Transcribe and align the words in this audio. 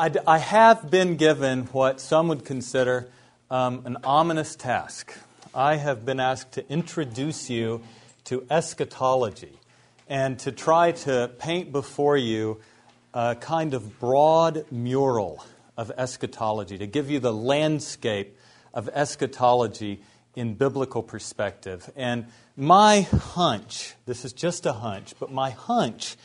I, 0.00 0.10
I 0.26 0.38
have 0.38 0.90
been 0.90 1.16
given 1.16 1.64
what 1.72 2.00
some 2.00 2.28
would 2.28 2.46
consider 2.46 3.10
um, 3.50 3.82
an 3.84 3.98
ominous 4.02 4.56
task. 4.56 5.12
I 5.54 5.76
have 5.76 6.06
been 6.06 6.18
asked 6.18 6.52
to 6.52 6.66
introduce 6.72 7.50
you 7.50 7.82
to 8.24 8.46
eschatology 8.50 9.52
and 10.08 10.38
to 10.38 10.52
try 10.52 10.92
to 10.92 11.30
paint 11.38 11.70
before 11.70 12.16
you 12.16 12.62
a 13.12 13.34
kind 13.34 13.74
of 13.74 14.00
broad 14.00 14.64
mural 14.70 15.44
of 15.76 15.92
eschatology, 15.98 16.78
to 16.78 16.86
give 16.86 17.10
you 17.10 17.20
the 17.20 17.34
landscape 17.34 18.38
of 18.72 18.88
eschatology 18.94 20.00
in 20.34 20.54
biblical 20.54 21.02
perspective. 21.02 21.90
And 21.94 22.24
my 22.56 23.02
hunch, 23.02 23.92
this 24.06 24.24
is 24.24 24.32
just 24.32 24.64
a 24.64 24.72
hunch, 24.72 25.12
but 25.20 25.30
my 25.30 25.50
hunch 25.50 26.16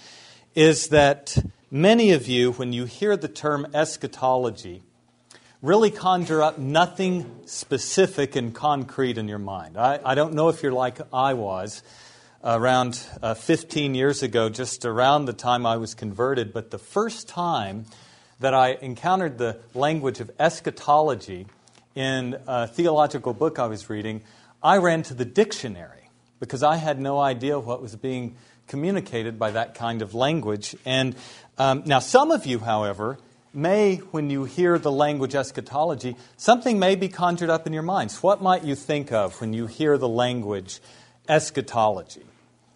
is 0.56 0.88
that 0.88 1.38
Many 1.76 2.14
of 2.14 2.30
you, 2.30 2.54
when 2.54 2.72
you 2.72 2.86
hear 2.86 3.18
the 3.18 3.28
term 3.28 3.68
eschatology, 3.73 4.81
really 5.62 5.92
conjure 5.92 6.42
up 6.42 6.58
nothing 6.58 7.42
specific 7.48 8.38
and 8.38 8.56
concrete 8.56 9.17
in 9.17 9.28
your 9.28 9.40
mind. 9.40 9.78
I, 9.78 10.00
I 10.06 10.16
don't 10.16 10.36
know 10.36 10.48
if 10.48 10.64
you're 10.64 10.72
like 10.72 11.00
I 11.12 11.34
was 11.34 11.84
around 12.42 13.06
uh, 13.22 13.34
15 13.34 13.94
years 13.94 14.23
ago, 14.23 14.48
just 14.48 14.86
around 14.86 15.26
the 15.26 15.34
time 15.34 15.66
I 15.66 15.76
was 15.76 15.95
converted, 15.95 16.54
but 16.54 16.72
the 16.72 16.80
first 16.80 17.28
time 17.28 17.88
that 18.39 18.54
I 18.54 18.78
encountered 18.82 19.38
the 19.38 19.60
language 19.73 20.22
of 20.22 20.32
eschatology 20.39 21.45
in 21.94 22.38
a 22.48 22.70
theological 22.70 23.34
book 23.34 23.60
I 23.60 23.67
was 23.67 23.89
reading, 23.89 24.23
I 24.64 24.78
ran 24.78 25.04
to 25.04 25.14
the 25.14 25.26
dictionary 25.26 26.10
because 26.39 26.64
I 26.64 26.78
had 26.78 27.02
no 27.02 27.20
idea 27.20 27.60
what 27.60 27.82
was 27.82 27.98
being 27.98 28.38
communicated 28.67 29.38
by 29.38 29.52
that 29.52 29.76
kind 29.76 30.02
of 30.02 30.14
language. 30.14 30.76
And 30.86 31.16
um, 31.58 31.84
now, 31.86 32.00
some 32.00 32.31
of 32.31 32.45
you, 32.45 32.59
however, 32.59 33.17
may, 33.53 33.98
when 34.11 34.30
you 34.30 34.44
hear 34.44 34.78
the 34.78 34.92
language 34.92 35.36
eschatology, 35.36 36.17
something 36.36 36.78
may 36.78 36.95
be 36.95 37.08
conjured 37.08 37.50
up 37.50 37.66
in 37.66 37.73
your 37.73 37.84
minds. 37.84 38.22
What 38.22 38.42
might 38.42 38.64
you 38.64 38.75
think 38.75 39.11
of 39.11 39.39
when 39.39 39.53
you 39.53 39.67
hear 39.67 39.98
the 39.98 40.09
language 40.09 40.81
eschatology? 41.30 42.26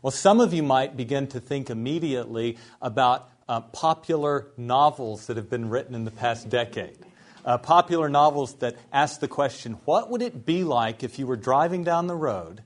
Well, 0.01 0.11
some 0.11 0.39
of 0.39 0.53
you 0.53 0.63
might 0.63 0.95
begin 0.95 1.27
to 1.27 1.41
think 1.41 1.69
immediately 1.69 2.57
about 2.81 3.29
uh, 3.49 3.61
popular 3.61 4.47
novels 4.55 5.27
that 5.27 5.35
have 5.35 5.49
been 5.49 5.69
written 5.69 5.93
in 5.93 6.05
the 6.05 6.11
past 6.11 6.47
decade. 6.47 6.97
Uh, 7.43 7.57
popular 7.57 8.07
novels 8.07 8.53
that 8.55 8.77
ask 8.93 9.19
the 9.19 9.27
question 9.27 9.73
what 9.85 10.09
would 10.09 10.21
it 10.21 10.45
be 10.45 10.63
like 10.63 11.03
if 11.03 11.19
you 11.19 11.25
were 11.25 11.35
driving 11.35 11.83
down 11.83 12.07
the 12.07 12.15
road 12.15 12.61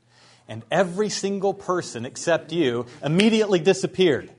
and 0.47 0.63
every 0.69 1.09
single 1.09 1.53
person 1.53 2.05
except 2.05 2.51
you 2.51 2.85
immediately 3.03 3.59
disappeared? 3.59 4.29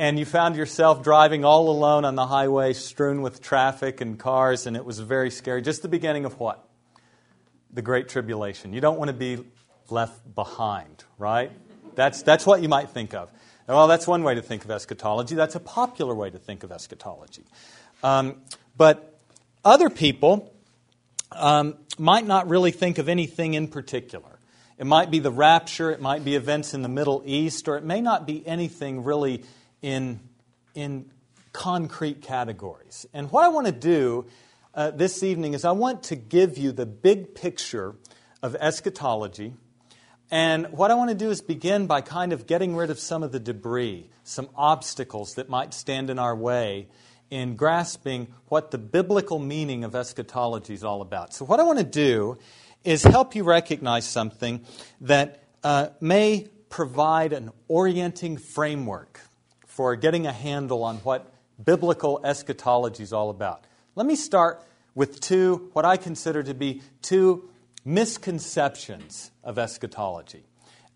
And 0.00 0.18
you 0.18 0.24
found 0.24 0.56
yourself 0.56 1.02
driving 1.02 1.44
all 1.44 1.68
alone 1.68 2.06
on 2.06 2.14
the 2.14 2.24
highway 2.26 2.72
strewn 2.72 3.20
with 3.20 3.42
traffic 3.42 4.00
and 4.00 4.18
cars, 4.18 4.66
and 4.66 4.74
it 4.74 4.86
was 4.86 4.98
very 4.98 5.30
scary. 5.30 5.60
Just 5.60 5.82
the 5.82 5.88
beginning 5.88 6.24
of 6.24 6.40
what? 6.40 6.66
The 7.70 7.82
Great 7.82 8.08
Tribulation. 8.08 8.72
You 8.72 8.80
don't 8.80 8.98
want 8.98 9.10
to 9.10 9.14
be 9.14 9.44
left 9.90 10.34
behind, 10.34 11.04
right? 11.18 11.52
That's, 11.96 12.22
that's 12.22 12.46
what 12.46 12.62
you 12.62 12.68
might 12.70 12.88
think 12.88 13.12
of. 13.12 13.28
Well, 13.68 13.88
that's 13.88 14.06
one 14.06 14.22
way 14.22 14.36
to 14.36 14.40
think 14.40 14.64
of 14.64 14.70
eschatology. 14.70 15.34
That's 15.34 15.54
a 15.54 15.60
popular 15.60 16.14
way 16.14 16.30
to 16.30 16.38
think 16.38 16.62
of 16.62 16.72
eschatology. 16.72 17.44
Um, 18.02 18.36
but 18.78 19.20
other 19.66 19.90
people 19.90 20.50
um, 21.30 21.76
might 21.98 22.26
not 22.26 22.48
really 22.48 22.70
think 22.70 22.96
of 22.96 23.10
anything 23.10 23.52
in 23.52 23.68
particular. 23.68 24.38
It 24.78 24.86
might 24.86 25.10
be 25.10 25.18
the 25.18 25.30
rapture, 25.30 25.90
it 25.90 26.00
might 26.00 26.24
be 26.24 26.36
events 26.36 26.72
in 26.72 26.80
the 26.80 26.88
Middle 26.88 27.22
East, 27.26 27.68
or 27.68 27.76
it 27.76 27.84
may 27.84 28.00
not 28.00 28.26
be 28.26 28.46
anything 28.46 29.04
really 29.04 29.44
in, 29.82 30.20
in 30.74 31.10
concrete 31.52 32.22
categories. 32.22 33.06
And 33.12 33.30
what 33.30 33.44
I 33.44 33.48
want 33.48 33.66
to 33.66 33.72
do 33.72 34.26
uh, 34.74 34.90
this 34.90 35.22
evening 35.22 35.54
is 35.54 35.64
I 35.64 35.72
want 35.72 36.04
to 36.04 36.16
give 36.16 36.56
you 36.56 36.72
the 36.72 36.86
big 36.86 37.34
picture 37.34 37.96
of 38.42 38.54
eschatology. 38.56 39.54
And 40.30 40.68
what 40.70 40.90
I 40.90 40.94
want 40.94 41.10
to 41.10 41.16
do 41.16 41.30
is 41.30 41.40
begin 41.40 41.86
by 41.86 42.02
kind 42.02 42.32
of 42.32 42.46
getting 42.46 42.76
rid 42.76 42.90
of 42.90 43.00
some 43.00 43.22
of 43.22 43.32
the 43.32 43.40
debris, 43.40 44.08
some 44.22 44.48
obstacles 44.54 45.34
that 45.34 45.48
might 45.48 45.74
stand 45.74 46.08
in 46.08 46.18
our 46.18 46.36
way 46.36 46.86
in 47.30 47.56
grasping 47.56 48.28
what 48.48 48.70
the 48.70 48.78
biblical 48.78 49.38
meaning 49.38 49.84
of 49.84 49.94
eschatology 49.94 50.74
is 50.74 50.84
all 50.84 51.00
about. 51.02 51.32
So, 51.32 51.44
what 51.44 51.60
I 51.60 51.62
want 51.62 51.78
to 51.78 51.84
do 51.84 52.38
is 52.84 53.02
help 53.02 53.34
you 53.34 53.44
recognize 53.44 54.06
something 54.06 54.64
that 55.00 55.44
uh, 55.62 55.88
may 56.00 56.48
provide 56.68 57.32
an 57.32 57.50
orienting 57.68 58.36
framework 58.36 59.20
for 59.80 59.96
getting 59.96 60.26
a 60.26 60.32
handle 60.32 60.84
on 60.84 60.96
what 60.96 61.32
biblical 61.64 62.20
eschatology 62.22 63.02
is 63.02 63.14
all 63.14 63.30
about. 63.30 63.64
Let 63.94 64.06
me 64.06 64.14
start 64.14 64.62
with 64.94 65.22
two, 65.22 65.70
what 65.72 65.86
I 65.86 65.96
consider 65.96 66.42
to 66.42 66.52
be 66.52 66.82
two 67.00 67.48
misconceptions 67.82 69.30
of 69.42 69.58
eschatology. 69.58 70.44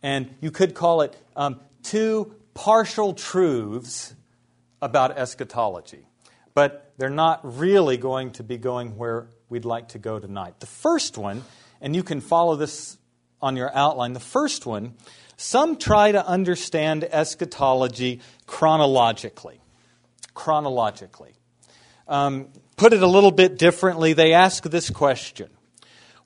And 0.02 0.34
you 0.42 0.50
could 0.50 0.74
call 0.74 1.00
it 1.00 1.16
um, 1.34 1.60
two 1.82 2.34
partial 2.52 3.14
truths 3.14 4.14
about 4.82 5.16
eschatology. 5.16 6.06
But 6.52 6.92
they're 6.98 7.08
not 7.08 7.40
really 7.56 7.96
going 7.96 8.32
to 8.32 8.42
be 8.42 8.58
going 8.58 8.98
where 8.98 9.28
we'd 9.48 9.64
like 9.64 9.88
to 9.88 9.98
go 9.98 10.18
tonight. 10.18 10.60
The 10.60 10.66
first 10.66 11.16
one, 11.16 11.42
and 11.80 11.96
you 11.96 12.02
can 12.02 12.20
follow 12.20 12.54
this 12.54 12.98
on 13.40 13.56
your 13.56 13.74
outline, 13.74 14.12
the 14.12 14.20
first 14.20 14.66
one 14.66 14.92
some 15.36 15.76
try 15.76 16.12
to 16.12 16.26
understand 16.26 17.04
eschatology 17.04 18.20
chronologically. 18.46 19.60
Chronologically. 20.34 21.32
Um, 22.06 22.48
put 22.76 22.92
it 22.92 23.02
a 23.02 23.06
little 23.06 23.30
bit 23.30 23.58
differently, 23.58 24.12
they 24.12 24.32
ask 24.32 24.64
this 24.64 24.90
question 24.90 25.50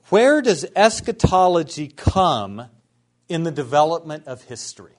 Where 0.09 0.43
does 0.43 0.67
eschatology 0.75 1.89
come 1.89 2.69
in 3.29 3.45
the 3.45 3.51
development 3.51 4.27
of 4.27 4.45
history, 4.45 4.99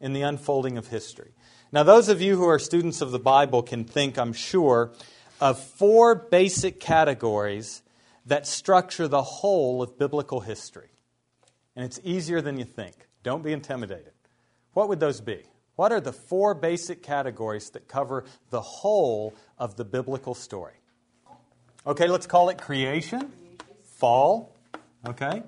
in 0.00 0.12
the 0.12 0.22
unfolding 0.22 0.78
of 0.78 0.88
history? 0.88 1.32
Now, 1.72 1.84
those 1.84 2.08
of 2.08 2.20
you 2.20 2.36
who 2.36 2.48
are 2.48 2.58
students 2.58 3.00
of 3.00 3.12
the 3.12 3.18
Bible 3.20 3.62
can 3.62 3.84
think, 3.84 4.18
I'm 4.18 4.32
sure, 4.32 4.92
of 5.40 5.58
four 5.58 6.14
basic 6.14 6.80
categories 6.80 7.82
that 8.26 8.46
structure 8.46 9.06
the 9.06 9.22
whole 9.22 9.82
of 9.82 9.96
biblical 9.96 10.40
history. 10.40 10.90
And 11.76 11.84
it's 11.84 12.00
easier 12.02 12.40
than 12.40 12.58
you 12.58 12.64
think. 12.64 13.08
Don't 13.22 13.42
be 13.42 13.52
intimidated. 13.52 14.12
What 14.72 14.88
would 14.88 15.00
those 15.00 15.20
be? 15.20 15.42
What 15.76 15.92
are 15.92 16.00
the 16.00 16.12
four 16.12 16.54
basic 16.54 17.02
categories 17.02 17.70
that 17.70 17.88
cover 17.88 18.24
the 18.50 18.60
whole 18.60 19.34
of 19.58 19.76
the 19.76 19.84
biblical 19.84 20.34
story? 20.34 20.74
Okay, 21.86 22.06
let's 22.06 22.26
call 22.26 22.50
it 22.50 22.58
creation, 22.58 23.32
fall, 23.84 24.54
okay, 25.08 25.42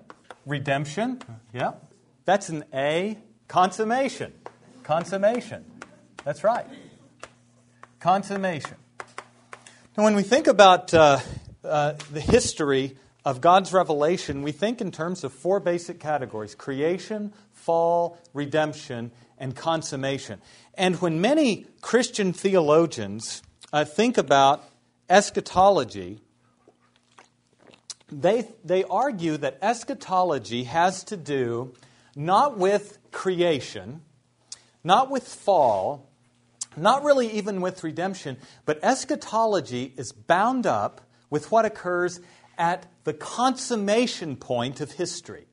redemption, 0.47 1.21
yeah. 1.53 1.73
That's 2.25 2.49
an 2.49 2.65
A. 2.73 3.19
Consummation, 3.49 4.33
consummation. 4.83 5.65
That's 6.25 6.43
right. 6.43 6.65
Consummation. 8.01 8.77
Now, 9.97 10.05
when 10.05 10.15
we 10.15 10.23
think 10.23 10.47
about 10.47 10.95
uh, 10.95 11.19
uh, 11.63 11.95
the 12.11 12.21
history 12.21 12.97
of 13.25 13.41
God's 13.41 13.73
revelation, 13.73 14.43
we 14.43 14.53
think 14.53 14.81
in 14.81 14.91
terms 14.91 15.25
of 15.25 15.33
four 15.33 15.61
basic 15.61 16.01
categories 16.01 16.55
creation, 16.55 17.33
fall, 17.53 18.19
redemption, 18.35 19.13
and 19.39 19.55
consummation. 19.55 20.41
And 20.75 21.01
when 21.01 21.21
many 21.21 21.67
Christian 21.81 22.33
theologians 22.33 23.43
uh, 23.73 23.85
think 23.85 24.19
about 24.19 24.65
eschatology, 25.09 26.21
they, 28.11 28.49
they 28.65 28.85
argue 28.85 29.37
that 29.39 29.59
eschatology 29.63 30.65
has 30.65 31.05
to 31.05 31.17
do 31.17 31.75
not 32.15 32.59
with 32.59 32.99
creation, 33.11 34.03
not 34.85 35.11
with 35.11 35.27
fall, 35.27 36.11
not 36.77 37.05
really 37.05 37.31
even 37.31 37.61
with 37.61 37.85
redemption, 37.85 38.37
but 38.65 38.79
eschatology 38.83 39.93
is 39.97 40.13
bound 40.13 40.67
up 40.67 41.01
with 41.31 41.51
what 41.51 41.65
occurs 41.65 42.21
at 42.59 42.87
the 43.05 43.13
consummation 43.13 44.37
point 44.37 44.81
of 44.81 44.93
history. 44.93 45.47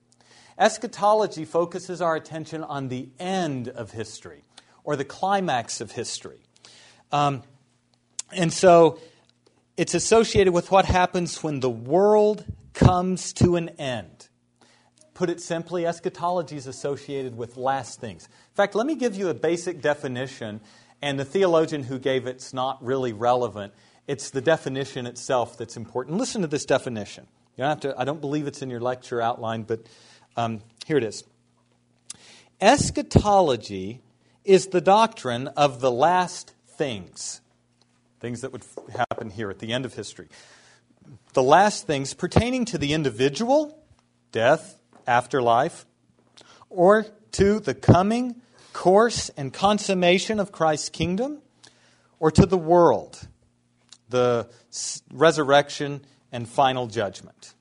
Eschatology 0.57 1.45
focuses 1.45 2.01
our 2.01 2.15
attention 2.15 2.63
on 2.63 2.89
the 2.89 3.09
end 3.19 3.69
of 3.69 3.91
history, 3.91 4.43
or 4.83 4.95
the 4.95 5.05
climax 5.05 5.79
of 5.79 5.91
history. 5.91 6.41
Um, 7.11 7.43
and 8.31 8.51
so 8.51 8.99
it's 9.77 9.93
associated 9.93 10.53
with 10.53 10.71
what 10.71 10.85
happens 10.85 11.41
when 11.41 11.61
the 11.61 11.69
world 11.69 12.45
comes 12.73 13.33
to 13.33 13.55
an 13.55 13.69
end. 13.79 14.27
Put 15.13 15.29
it 15.29 15.41
simply, 15.41 15.85
eschatology 15.85 16.55
is 16.55 16.67
associated 16.67 17.35
with 17.35 17.57
last 17.57 17.99
things. 17.99 18.25
In 18.25 18.55
fact, 18.55 18.75
let 18.75 18.85
me 18.85 18.95
give 18.95 19.15
you 19.15 19.29
a 19.29 19.33
basic 19.33 19.81
definition, 19.81 20.61
and 21.01 21.19
the 21.19 21.25
theologian 21.25 21.83
who 21.83 21.99
gave 21.99 22.27
it's 22.27 22.53
not 22.53 22.83
really 22.83 23.13
relevant. 23.13 23.73
It's 24.09 24.31
the 24.31 24.41
definition 24.41 25.05
itself 25.05 25.55
that's 25.55 25.77
important. 25.77 26.17
Listen 26.17 26.41
to 26.41 26.47
this 26.47 26.65
definition. 26.65 27.27
You 27.55 27.61
don't 27.61 27.69
have 27.69 27.79
to, 27.81 27.93
I 27.95 28.05
don't 28.05 28.19
believe 28.19 28.47
it's 28.47 28.63
in 28.63 28.71
your 28.71 28.79
lecture 28.79 29.21
outline, 29.21 29.61
but 29.61 29.81
um, 30.35 30.61
here 30.87 30.97
it 30.97 31.03
is. 31.03 31.23
Eschatology 32.59 34.01
is 34.43 34.69
the 34.69 34.81
doctrine 34.81 35.47
of 35.49 35.79
the 35.79 35.91
last 35.91 36.55
things, 36.69 37.41
things 38.19 38.41
that 38.41 38.51
would 38.51 38.63
happen 38.95 39.29
here 39.29 39.51
at 39.51 39.59
the 39.59 39.71
end 39.71 39.85
of 39.85 39.93
history. 39.93 40.27
The 41.33 41.43
last 41.43 41.85
things 41.85 42.15
pertaining 42.15 42.65
to 42.65 42.79
the 42.79 42.93
individual, 42.93 43.77
death, 44.31 44.81
afterlife, 45.05 45.85
or 46.71 47.05
to 47.33 47.59
the 47.59 47.75
coming 47.75 48.41
course 48.73 49.29
and 49.37 49.53
consummation 49.53 50.39
of 50.39 50.51
Christ's 50.51 50.89
kingdom, 50.89 51.43
or 52.19 52.31
to 52.31 52.47
the 52.47 52.57
world, 52.57 53.27
the 54.09 54.49
resurrection 55.11 56.01
and 56.31 56.47
final 56.47 56.87
judgment. 56.87 57.53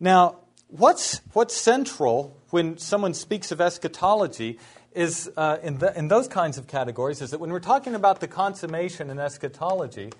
Now, 0.00 0.36
what's, 0.68 1.20
what's 1.32 1.54
central 1.54 2.36
when 2.50 2.78
someone 2.78 3.14
speaks 3.14 3.52
of 3.52 3.60
eschatology 3.60 4.58
is 4.92 5.30
uh, 5.36 5.58
in, 5.62 5.78
the, 5.78 5.96
in 5.96 6.08
those 6.08 6.28
kinds 6.28 6.58
of 6.58 6.66
categories 6.66 7.20
is 7.20 7.30
that 7.30 7.40
when 7.40 7.50
we're 7.50 7.60
talking 7.60 7.94
about 7.94 8.20
the 8.20 8.28
consummation 8.28 9.10
in 9.10 9.18
eschatology, 9.18 10.10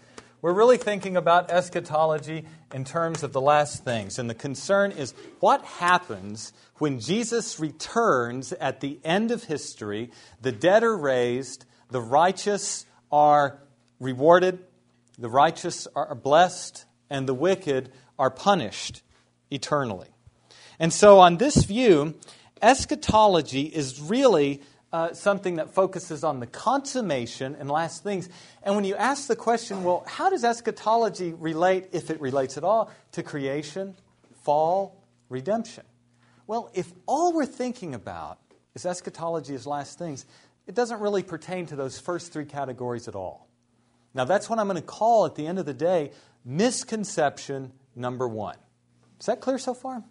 we're 0.41 0.53
really 0.53 0.77
thinking 0.77 1.17
about 1.17 1.51
eschatology 1.51 2.45
in 2.73 2.85
terms 2.85 3.23
of 3.23 3.33
the 3.33 3.41
last 3.41 3.85
things. 3.85 4.19
And 4.19 4.31
the 4.31 4.35
concern 4.35 4.93
is 4.93 5.15
what 5.41 5.65
happens 5.65 6.53
when 6.77 7.01
Jesus 7.01 7.59
returns 7.59 8.53
at 8.53 8.81
the 8.81 9.01
end 9.03 9.33
of 9.33 9.45
history, 9.45 10.13
the 10.41 10.53
dead 10.53 10.85
are 10.85 10.97
raised, 10.97 11.65
the 11.91 12.01
righteous 12.01 12.87
are 13.11 13.59
rewarded, 13.99 14.65
the 15.19 15.29
righteous 15.29 15.89
are 15.95 16.15
blessed, 16.15 16.85
and 17.11 17.29
the 17.29 17.35
wicked 17.35 17.91
are 18.19 18.31
punished 18.31 19.03
eternally. 19.51 20.09
And 20.79 20.93
so, 20.93 21.19
on 21.19 21.39
this 21.39 21.65
view, 21.65 22.15
eschatology 22.63 23.63
is 23.63 24.01
really 24.01 24.63
uh, 24.93 25.13
something 25.13 25.57
that 25.57 25.75
focuses 25.75 26.25
on 26.25 26.41
the 26.41 26.47
consummation 26.47 27.57
and 27.59 27.71
last 27.71 28.03
things. 28.03 28.29
And 28.63 28.75
when 28.75 28.85
you 28.85 28.95
ask 28.95 29.27
the 29.27 29.37
question, 29.37 29.85
well, 29.85 30.05
how 30.07 30.31
does 30.31 30.45
eschatology 30.45 31.33
relate, 31.33 31.89
if 31.93 32.11
it 32.11 32.21
relates 32.21 32.57
at 32.57 32.65
all, 32.65 32.91
to 33.13 33.23
creation, 33.23 33.97
fall, 34.45 35.03
redemption? 35.29 35.85
Well, 36.47 36.71
if 36.75 36.91
all 37.07 37.35
we're 37.35 37.45
thinking 37.45 37.95
about 37.95 38.39
is 38.75 38.87
eschatology 38.87 39.55
as 39.55 39.67
last 39.67 39.99
things, 39.99 40.25
it 40.67 40.75
doesn't 40.75 41.01
really 41.01 41.23
pertain 41.23 41.67
to 41.67 41.77
those 41.77 41.99
first 41.99 42.33
three 42.33 42.47
categories 42.47 43.09
at 43.09 43.15
all. 43.15 43.48
Now, 44.19 44.25
that's 44.25 44.51
what 44.51 44.59
I'm 44.59 44.67
going 44.67 44.75
to 44.75 44.83
call 44.83 45.27
at 45.27 45.37
the 45.37 45.47
end 45.47 45.61
of 45.61 45.65
the 45.65 45.73
day 45.73 46.11
misconception 46.45 47.71
number 47.95 48.27
one. 48.27 48.57
Is 49.21 49.27
that 49.27 49.41
clear 49.41 49.59
so 49.59 49.75
far? 49.75 50.03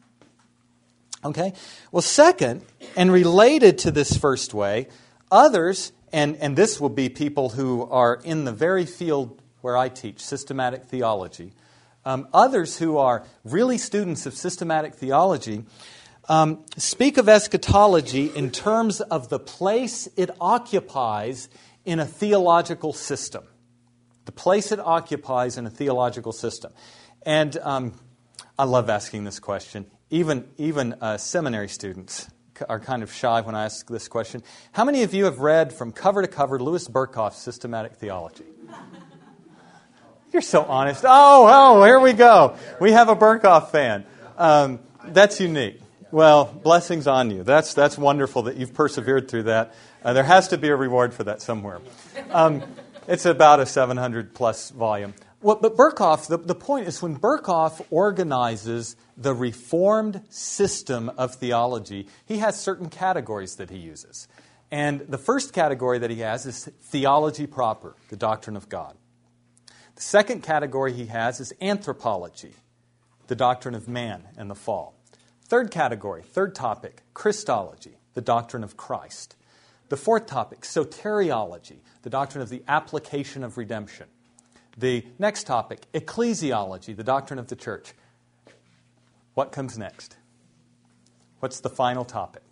Okay? 1.25 1.51
Well, 1.91 2.01
second, 2.01 2.63
and 2.95 3.11
related 3.11 3.79
to 3.79 3.91
this 3.91 4.15
first 4.15 4.53
way, 4.53 4.87
others, 5.29 5.91
and, 6.13 6.37
and 6.37 6.55
this 6.55 6.79
will 6.79 6.87
be 6.87 7.09
people 7.09 7.49
who 7.49 7.83
are 7.83 8.21
in 8.23 8.45
the 8.45 8.53
very 8.53 8.85
field 8.85 9.41
where 9.59 9.75
I 9.75 9.89
teach, 9.89 10.21
systematic 10.23 10.85
theology, 10.85 11.51
um, 12.05 12.29
others 12.33 12.77
who 12.77 12.95
are 12.95 13.25
really 13.43 13.77
students 13.77 14.25
of 14.25 14.33
systematic 14.35 14.95
theology, 14.95 15.65
um, 16.29 16.63
speak 16.77 17.17
of 17.17 17.27
eschatology 17.27 18.27
in 18.27 18.51
terms 18.51 19.01
of 19.01 19.27
the 19.27 19.39
place 19.39 20.07
it 20.15 20.29
occupies 20.39 21.49
in 21.83 21.99
a 21.99 22.05
theological 22.05 22.93
system. 22.93 23.43
The 24.27 24.33
place 24.33 24.73
it 24.73 24.79
occupies 24.81 25.57
in 25.57 25.65
a 25.65 25.69
theological 25.69 26.33
system. 26.33 26.73
And 27.25 27.57
um, 27.59 27.93
I 28.59 28.65
love 28.65 28.89
asking 28.89 29.23
this 29.23 29.39
question. 29.39 29.85
Even, 30.09 30.49
even 30.57 30.95
uh, 30.99 31.15
seminary 31.17 31.69
students 31.69 32.27
are 32.67 32.81
kind 32.81 33.03
of 33.03 33.13
shy 33.13 33.39
when 33.39 33.55
I 33.55 33.63
ask 33.63 33.87
this 33.87 34.09
question. 34.09 34.43
How 34.73 34.83
many 34.83 35.03
of 35.03 35.13
you 35.13 35.23
have 35.25 35.39
read 35.39 35.71
from 35.71 35.93
cover 35.93 36.21
to 36.21 36.27
cover 36.27 36.59
Louis 36.59 36.85
Berkhof's 36.89 37.37
Systematic 37.37 37.93
Theology? 37.93 38.43
You're 40.33 40.41
so 40.41 40.65
honest. 40.65 41.05
Oh, 41.07 41.47
oh, 41.49 41.85
here 41.85 42.01
we 42.01 42.11
go. 42.11 42.57
We 42.81 42.91
have 42.91 43.07
a 43.07 43.15
Berkhof 43.15 43.71
fan. 43.71 44.05
Um, 44.37 44.79
that's 45.05 45.39
unique. 45.39 45.79
Well, 46.11 46.45
blessings 46.45 47.07
on 47.07 47.31
you. 47.31 47.43
That's, 47.43 47.73
that's 47.73 47.97
wonderful 47.97 48.43
that 48.43 48.57
you've 48.57 48.73
persevered 48.73 49.29
through 49.29 49.43
that. 49.43 49.73
Uh, 50.03 50.11
there 50.11 50.23
has 50.23 50.49
to 50.49 50.57
be 50.57 50.67
a 50.67 50.75
reward 50.75 51.13
for 51.13 51.23
that 51.23 51.41
somewhere. 51.41 51.79
Um, 52.29 52.63
it's 53.07 53.25
about 53.25 53.59
a 53.59 53.65
700 53.65 54.33
plus 54.33 54.69
volume. 54.69 55.13
Well, 55.41 55.59
but 55.61 55.77
Berkhof, 55.77 56.27
the, 56.27 56.37
the 56.37 56.55
point 56.55 56.87
is 56.87 57.01
when 57.01 57.17
Berkhof 57.17 57.85
organizes 57.91 58.95
the 59.15 59.33
reformed 59.33 60.21
system 60.29 61.09
of 61.09 61.35
theology, 61.35 62.07
he 62.25 62.39
has 62.39 62.59
certain 62.59 62.89
categories 62.89 63.55
that 63.55 63.69
he 63.69 63.77
uses. 63.77 64.27
And 64.71 65.01
the 65.01 65.17
first 65.17 65.53
category 65.53 65.99
that 65.99 66.09
he 66.09 66.19
has 66.19 66.45
is 66.45 66.65
theology 66.81 67.47
proper, 67.47 67.95
the 68.09 68.17
doctrine 68.17 68.57
of 68.57 68.67
God. 68.67 68.97
The 69.95 70.01
second 70.01 70.43
category 70.43 70.93
he 70.93 71.05
has 71.05 71.39
is 71.39 71.53
anthropology, 71.61 72.53
the 73.27 73.35
doctrine 73.35 73.75
of 73.75 73.87
man 73.87 74.23
and 74.37 74.49
the 74.49 74.55
fall. 74.55 74.95
Third 75.47 75.71
category, 75.71 76.23
third 76.23 76.53
topic, 76.55 77.03
Christology, 77.13 77.97
the 78.13 78.21
doctrine 78.21 78.63
of 78.63 78.75
Christ. 78.75 79.35
The 79.89 79.97
fourth 79.97 80.25
topic, 80.25 80.61
soteriology, 80.61 81.77
the 82.01 82.09
doctrine 82.09 82.41
of 82.41 82.49
the 82.49 82.63
application 82.67 83.43
of 83.43 83.57
redemption. 83.57 84.07
The 84.77 85.05
next 85.17 85.45
topic, 85.45 85.87
ecclesiology, 85.93 86.95
the 86.95 87.03
doctrine 87.03 87.39
of 87.39 87.47
the 87.47 87.55
church. 87.55 87.93
What 89.33 89.51
comes 89.51 89.77
next? 89.77 90.17
What's 91.39 91.59
the 91.59 91.69
final 91.69 92.05
topic? 92.05 92.43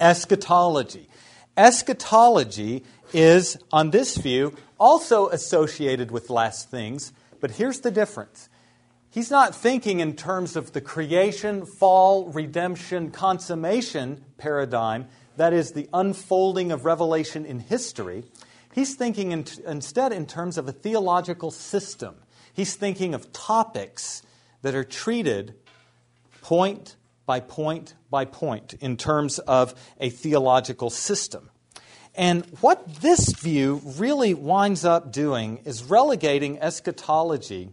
Eschatology. 0.00 1.08
Eschatology 1.56 2.84
is, 3.12 3.58
on 3.72 3.90
this 3.90 4.16
view, 4.16 4.54
also 4.78 5.28
associated 5.28 6.10
with 6.10 6.30
last 6.30 6.70
things, 6.70 7.12
but 7.40 7.52
here's 7.52 7.80
the 7.80 7.90
difference. 7.90 8.48
He's 9.10 9.30
not 9.30 9.54
thinking 9.54 10.00
in 10.00 10.14
terms 10.14 10.54
of 10.54 10.72
the 10.72 10.80
creation, 10.80 11.66
fall, 11.66 12.30
redemption, 12.30 13.10
consummation 13.10 14.24
paradigm, 14.36 15.08
that 15.38 15.52
is, 15.52 15.72
the 15.72 15.88
unfolding 15.92 16.70
of 16.70 16.84
revelation 16.84 17.44
in 17.46 17.60
history. 17.60 18.24
He's 18.74 18.94
thinking 18.94 19.32
in, 19.32 19.44
instead 19.66 20.12
in 20.12 20.26
terms 20.26 20.58
of 20.58 20.68
a 20.68 20.72
theological 20.72 21.50
system. 21.50 22.16
He's 22.52 22.74
thinking 22.74 23.14
of 23.14 23.32
topics 23.32 24.22
that 24.62 24.74
are 24.74 24.84
treated 24.84 25.54
point 26.42 26.96
by 27.24 27.40
point 27.40 27.94
by 28.10 28.24
point 28.24 28.74
in 28.80 28.96
terms 28.96 29.38
of 29.38 29.74
a 30.00 30.10
theological 30.10 30.90
system. 30.90 31.50
And 32.14 32.44
what 32.60 32.96
this 32.96 33.32
view 33.32 33.80
really 33.84 34.34
winds 34.34 34.84
up 34.84 35.12
doing 35.12 35.60
is 35.64 35.84
relegating 35.84 36.58
eschatology 36.58 37.70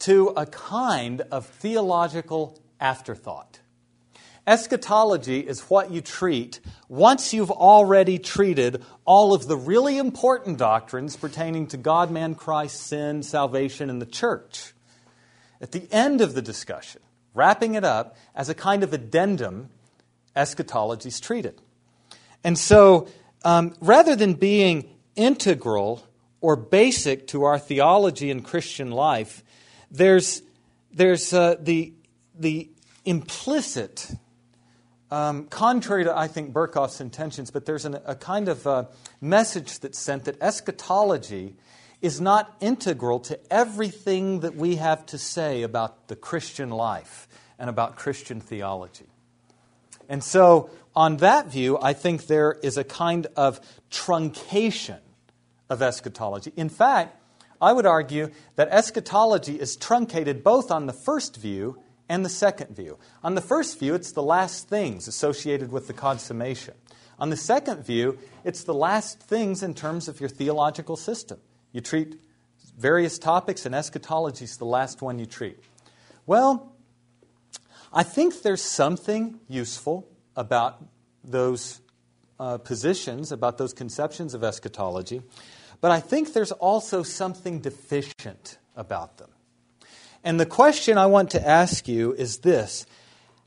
to 0.00 0.28
a 0.28 0.46
kind 0.46 1.20
of 1.30 1.46
theological 1.46 2.58
afterthought. 2.80 3.59
Eschatology 4.46 5.40
is 5.40 5.60
what 5.62 5.90
you 5.90 6.00
treat 6.00 6.60
once 6.88 7.32
you've 7.32 7.50
already 7.50 8.18
treated 8.18 8.82
all 9.04 9.34
of 9.34 9.46
the 9.46 9.56
really 9.56 9.98
important 9.98 10.58
doctrines 10.58 11.16
pertaining 11.16 11.66
to 11.68 11.76
God, 11.76 12.10
man, 12.10 12.34
Christ, 12.34 12.80
sin, 12.80 13.22
salvation, 13.22 13.90
and 13.90 14.00
the 14.00 14.06
church. 14.06 14.72
At 15.60 15.72
the 15.72 15.86
end 15.92 16.20
of 16.20 16.34
the 16.34 16.42
discussion, 16.42 17.02
wrapping 17.34 17.74
it 17.74 17.84
up 17.84 18.16
as 18.34 18.48
a 18.48 18.54
kind 18.54 18.82
of 18.82 18.92
addendum, 18.92 19.68
eschatology 20.34 21.08
is 21.08 21.20
treated. 21.20 21.60
And 22.42 22.58
so, 22.58 23.08
um, 23.44 23.74
rather 23.80 24.16
than 24.16 24.34
being 24.34 24.88
integral 25.16 26.06
or 26.40 26.56
basic 26.56 27.26
to 27.28 27.44
our 27.44 27.58
theology 27.58 28.30
and 28.30 28.42
Christian 28.44 28.90
life, 28.90 29.44
there's, 29.90 30.42
there's 30.92 31.32
uh, 31.34 31.56
the, 31.60 31.92
the 32.38 32.70
implicit 33.04 34.10
um, 35.10 35.46
contrary 35.46 36.04
to, 36.04 36.16
I 36.16 36.28
think, 36.28 36.52
Berkhof's 36.52 37.00
intentions, 37.00 37.50
but 37.50 37.66
there's 37.66 37.84
an, 37.84 37.98
a 38.04 38.14
kind 38.14 38.48
of 38.48 38.66
uh, 38.66 38.84
message 39.20 39.80
that's 39.80 39.98
sent 39.98 40.24
that 40.24 40.40
eschatology 40.40 41.56
is 42.00 42.20
not 42.20 42.56
integral 42.60 43.20
to 43.20 43.38
everything 43.52 44.40
that 44.40 44.54
we 44.54 44.76
have 44.76 45.04
to 45.06 45.18
say 45.18 45.62
about 45.62 46.08
the 46.08 46.16
Christian 46.16 46.70
life 46.70 47.28
and 47.58 47.68
about 47.68 47.96
Christian 47.96 48.40
theology. 48.40 49.06
And 50.08 50.24
so, 50.24 50.70
on 50.96 51.18
that 51.18 51.48
view, 51.48 51.78
I 51.80 51.92
think 51.92 52.26
there 52.26 52.58
is 52.62 52.76
a 52.76 52.84
kind 52.84 53.26
of 53.36 53.60
truncation 53.90 54.98
of 55.68 55.82
eschatology. 55.82 56.52
In 56.56 56.68
fact, 56.68 57.16
I 57.60 57.72
would 57.72 57.86
argue 57.86 58.30
that 58.56 58.68
eschatology 58.68 59.60
is 59.60 59.76
truncated 59.76 60.42
both 60.42 60.70
on 60.70 60.86
the 60.86 60.92
first 60.92 61.36
view 61.36 61.78
and 62.10 62.24
the 62.24 62.28
second 62.28 62.74
view. 62.74 62.98
On 63.22 63.36
the 63.36 63.40
first 63.40 63.78
view, 63.78 63.94
it's 63.94 64.10
the 64.10 64.22
last 64.22 64.68
things 64.68 65.06
associated 65.06 65.70
with 65.70 65.86
the 65.86 65.92
consummation. 65.92 66.74
On 67.20 67.30
the 67.30 67.36
second 67.36 67.86
view, 67.86 68.18
it's 68.42 68.64
the 68.64 68.74
last 68.74 69.20
things 69.20 69.62
in 69.62 69.74
terms 69.74 70.08
of 70.08 70.18
your 70.18 70.28
theological 70.28 70.96
system. 70.96 71.38
You 71.70 71.80
treat 71.80 72.20
various 72.76 73.16
topics, 73.16 73.64
and 73.64 73.76
eschatology 73.76 74.44
is 74.44 74.56
the 74.56 74.64
last 74.64 75.00
one 75.00 75.20
you 75.20 75.26
treat. 75.26 75.56
Well, 76.26 76.74
I 77.92 78.02
think 78.02 78.42
there's 78.42 78.62
something 78.62 79.38
useful 79.48 80.08
about 80.34 80.84
those 81.22 81.80
uh, 82.40 82.58
positions, 82.58 83.30
about 83.30 83.56
those 83.56 83.72
conceptions 83.72 84.34
of 84.34 84.42
eschatology, 84.42 85.22
but 85.80 85.92
I 85.92 86.00
think 86.00 86.32
there's 86.32 86.52
also 86.52 87.04
something 87.04 87.60
deficient 87.60 88.58
about 88.74 89.18
them. 89.18 89.30
And 90.22 90.38
the 90.38 90.46
question 90.46 90.98
I 90.98 91.06
want 91.06 91.30
to 91.30 91.46
ask 91.46 91.88
you 91.88 92.12
is 92.12 92.38
this 92.38 92.86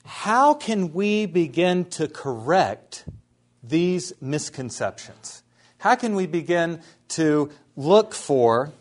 How 0.05 0.53
can 0.53 0.93
we 0.93 1.25
begin 1.25 1.85
to 1.91 2.07
correct 2.07 3.05
these 3.61 4.13
misconceptions? 4.19 5.43
How 5.77 5.95
can 5.95 6.15
we 6.15 6.25
begin 6.25 6.81
to 7.09 7.51
look 7.75 8.13
for 8.13 8.71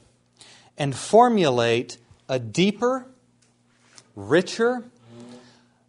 and 0.78 0.96
formulate 0.96 1.98
a 2.28 2.38
deeper, 2.38 3.06
richer, 4.16 4.84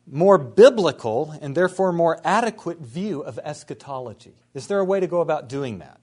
more 0.05 0.37
biblical, 0.37 1.37
and 1.41 1.55
therefore 1.55 1.93
more 1.93 2.19
adequate 2.23 2.79
view 2.79 3.21
of 3.21 3.39
eschatology? 3.43 4.33
Is 4.53 4.67
there 4.67 4.79
a 4.79 4.85
way 4.85 4.99
to 4.99 5.07
go 5.07 5.21
about 5.21 5.47
doing 5.47 5.79
that? 5.79 5.99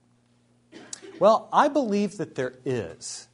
Well, 1.19 1.49
I 1.53 1.69
believe 1.69 2.17
that 2.17 2.37
there 2.37 2.55
is. 2.65 3.29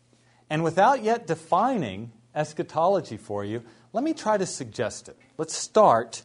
And 0.50 0.64
without 0.64 1.02
yet 1.02 1.26
defining 1.26 2.10
eschatology 2.36 3.16
for 3.16 3.44
you, 3.44 3.62
let 3.92 4.04
me 4.04 4.12
try 4.12 4.36
to 4.36 4.46
suggest 4.46 5.08
it. 5.08 5.16
Let's 5.38 5.54
start 5.54 6.22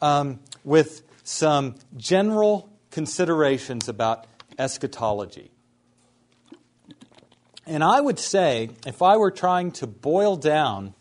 um, 0.00 0.40
with 0.64 1.02
some 1.22 1.76
general 1.96 2.70
considerations 2.90 3.88
about 3.88 4.26
eschatology. 4.58 5.50
And 7.66 7.84
I 7.84 8.00
would 8.00 8.18
say, 8.18 8.70
if 8.86 9.02
I 9.02 9.16
were 9.16 9.30
trying 9.30 9.70
to 9.72 9.86
boil 9.86 10.36
down 10.36 10.94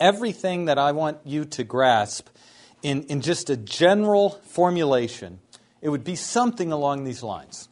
everything 0.00 0.66
that 0.66 0.78
I 0.78 0.92
want 0.92 1.18
you 1.24 1.44
to 1.44 1.64
grasp 1.64 2.28
in, 2.82 3.02
in 3.04 3.20
just 3.20 3.50
a 3.50 3.56
general 3.56 4.30
formulation, 4.44 5.40
it 5.82 5.88
would 5.88 6.04
be 6.04 6.16
something 6.16 6.72
along 6.72 7.04
these 7.04 7.22
lines. 7.22 7.68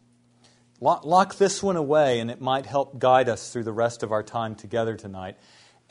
Lock, 0.81 1.05
lock 1.05 1.37
this 1.37 1.63
one 1.63 1.77
away, 1.77 2.19
and 2.21 2.31
it 2.31 2.41
might 2.41 2.67
help 2.67 2.99
guide 2.99 3.29
us 3.29 3.53
through 3.53 3.65
the 3.65 3.73
rest 3.73 4.03
of 4.03 4.13
our 4.13 4.23
time 4.23 4.57
together 4.57 4.97
tonight. 4.97 5.37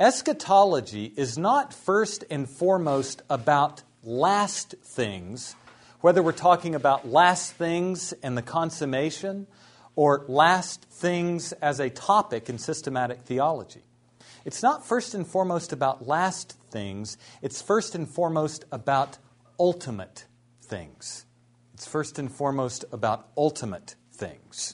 Eschatology 0.01 1.13
is 1.15 1.37
not 1.37 1.75
first 1.75 2.23
and 2.31 2.49
foremost 2.49 3.21
about 3.29 3.83
last 4.01 4.73
things, 4.83 5.55
whether 5.99 6.23
we're 6.23 6.31
talking 6.31 6.73
about 6.73 7.07
last 7.07 7.53
things 7.53 8.11
and 8.23 8.35
the 8.35 8.41
consummation 8.41 9.45
or 9.95 10.25
last 10.27 10.85
things 10.85 11.51
as 11.51 11.79
a 11.79 11.91
topic 11.91 12.49
in 12.49 12.57
systematic 12.57 13.21
theology. 13.25 13.83
It's 14.43 14.63
not 14.63 14.87
first 14.87 15.13
and 15.13 15.27
foremost 15.27 15.71
about 15.71 16.07
last 16.07 16.57
things, 16.71 17.15
it's 17.43 17.61
first 17.61 17.93
and 17.93 18.09
foremost 18.09 18.65
about 18.71 19.19
ultimate 19.59 20.25
things. 20.63 21.27
It's 21.75 21.87
first 21.87 22.17
and 22.17 22.31
foremost 22.31 22.85
about 22.91 23.27
ultimate 23.37 23.93
things. 24.11 24.73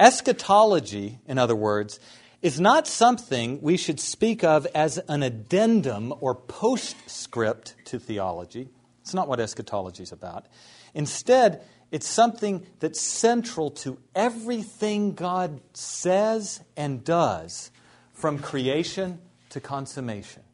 Eschatology, 0.00 1.18
in 1.26 1.36
other 1.36 1.56
words, 1.56 2.00
is 2.46 2.60
not 2.60 2.86
something 2.86 3.60
we 3.60 3.76
should 3.76 3.98
speak 3.98 4.44
of 4.44 4.66
as 4.66 4.98
an 5.08 5.24
addendum 5.24 6.14
or 6.20 6.32
postscript 6.32 7.74
to 7.84 7.98
theology. 7.98 8.68
It's 9.00 9.12
not 9.12 9.26
what 9.26 9.40
eschatology 9.40 10.04
is 10.04 10.12
about. 10.12 10.46
Instead, 10.94 11.64
it's 11.90 12.06
something 12.06 12.64
that's 12.78 13.00
central 13.00 13.72
to 13.72 13.98
everything 14.14 15.14
God 15.14 15.60
says 15.72 16.60
and 16.76 17.02
does 17.02 17.72
from 18.12 18.38
creation 18.38 19.18
to 19.50 19.58
consummation. 19.58 20.44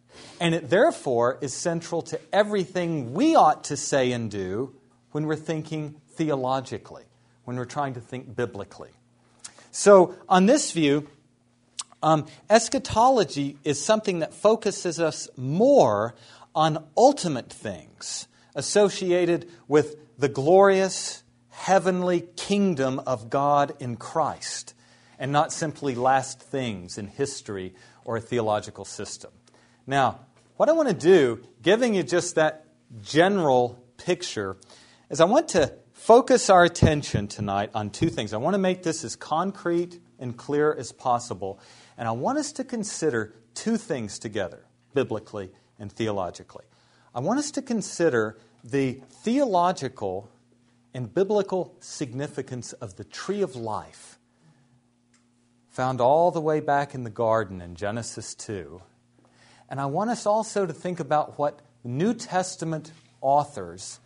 And 0.41 0.55
it 0.55 0.71
therefore 0.71 1.37
is 1.43 1.53
central 1.53 2.01
to 2.05 2.19
everything 2.33 3.13
we 3.13 3.37
ought 3.37 3.65
to 3.65 3.77
say 3.77 4.13
and 4.13 4.31
do 4.31 4.75
when 5.11 5.27
we're 5.27 5.37
thinking 5.37 6.01
theologically, 6.13 7.05
when 7.45 7.59
we're 7.59 7.67
trying 7.67 7.93
to 7.93 8.01
think 8.01 8.35
biblically. 8.35 8.93
So, 9.73 10.15
on 10.27 10.47
this 10.47 10.73
view, 10.73 11.09
um, 12.03 12.27
eschatology 12.51 13.59
is 13.65 13.83
something 13.83 14.19
that 14.21 14.35
focuses 14.35 14.99
us 14.99 15.29
more 15.37 16.15
on 16.55 16.85
ultimate 16.97 17.53
things 17.53 18.29
associated 18.55 19.49
with 19.69 19.97
the 20.19 20.29
glorious 20.29 21.23
heavenly 21.49 22.23
kingdom 22.37 23.01
of 23.07 23.31
God 23.31 23.75
in 23.79 23.97
Christ, 23.97 24.75
and 25.19 25.31
not 25.31 25.53
simply 25.53 25.95
last 25.95 26.41
things 26.41 26.99
in 26.99 27.07
history 27.07 27.75
or 28.05 28.17
a 28.17 28.21
theological 28.21 28.85
system. 28.85 29.31
Now, 29.87 30.21
what 30.57 30.69
I 30.69 30.73
want 30.73 30.89
to 30.89 30.95
do, 30.95 31.43
giving 31.63 31.95
you 31.95 32.03
just 32.03 32.35
that 32.35 32.67
general 33.03 33.83
picture, 33.97 34.57
is 35.09 35.21
I 35.21 35.25
want 35.25 35.49
to 35.49 35.73
focus 35.93 36.51
our 36.51 36.65
attention 36.65 37.29
tonight 37.29 37.71
on 37.75 37.91
two 37.91 38.09
things. 38.09 38.33
I 38.33 38.39
want 38.39 38.55
to 38.55 38.59
make 38.59 38.83
this 38.83 39.05
as 39.05 39.15
concrete 39.15 40.01
and 40.19 40.37
clear 40.37 40.75
as 40.75 40.91
possible 40.93 41.61
and 42.03 42.09
I 42.09 42.13
want 42.13 42.37
us 42.37 42.51
to 42.55 42.65
consider 42.65 43.33
two 43.55 43.77
things 43.77 44.19
together, 44.19 44.65
biblically 44.93 45.53
and 45.79 45.93
theologically. 45.93 46.65
I 47.15 47.21
want 47.21 47.39
us 47.39 47.53
to 47.53 47.63
consider 47.63 48.39
the 48.65 49.01
theological 49.09 50.29
and 50.93 51.15
biblical 51.15 51.77
significance 51.79 52.73
of 52.73 52.97
the 52.97 53.05
tree 53.05 53.41
of 53.41 53.55
life, 53.55 54.19
found 55.71 56.01
all 56.01 56.33
the 56.33 56.41
way 56.41 56.59
back 56.59 56.93
in 56.93 57.05
the 57.05 57.09
garden 57.09 57.61
in 57.61 57.77
Genesis 57.77 58.35
2. 58.35 58.83
And 59.69 59.81
I 59.81 59.87
want 59.87 60.11
us 60.11 60.27
also 60.27 60.67
to 60.67 60.73
think 60.73 60.99
about 60.99 61.39
what 61.39 61.61
New 61.85 62.15
Testament 62.15 62.91
authors, 63.21 64.01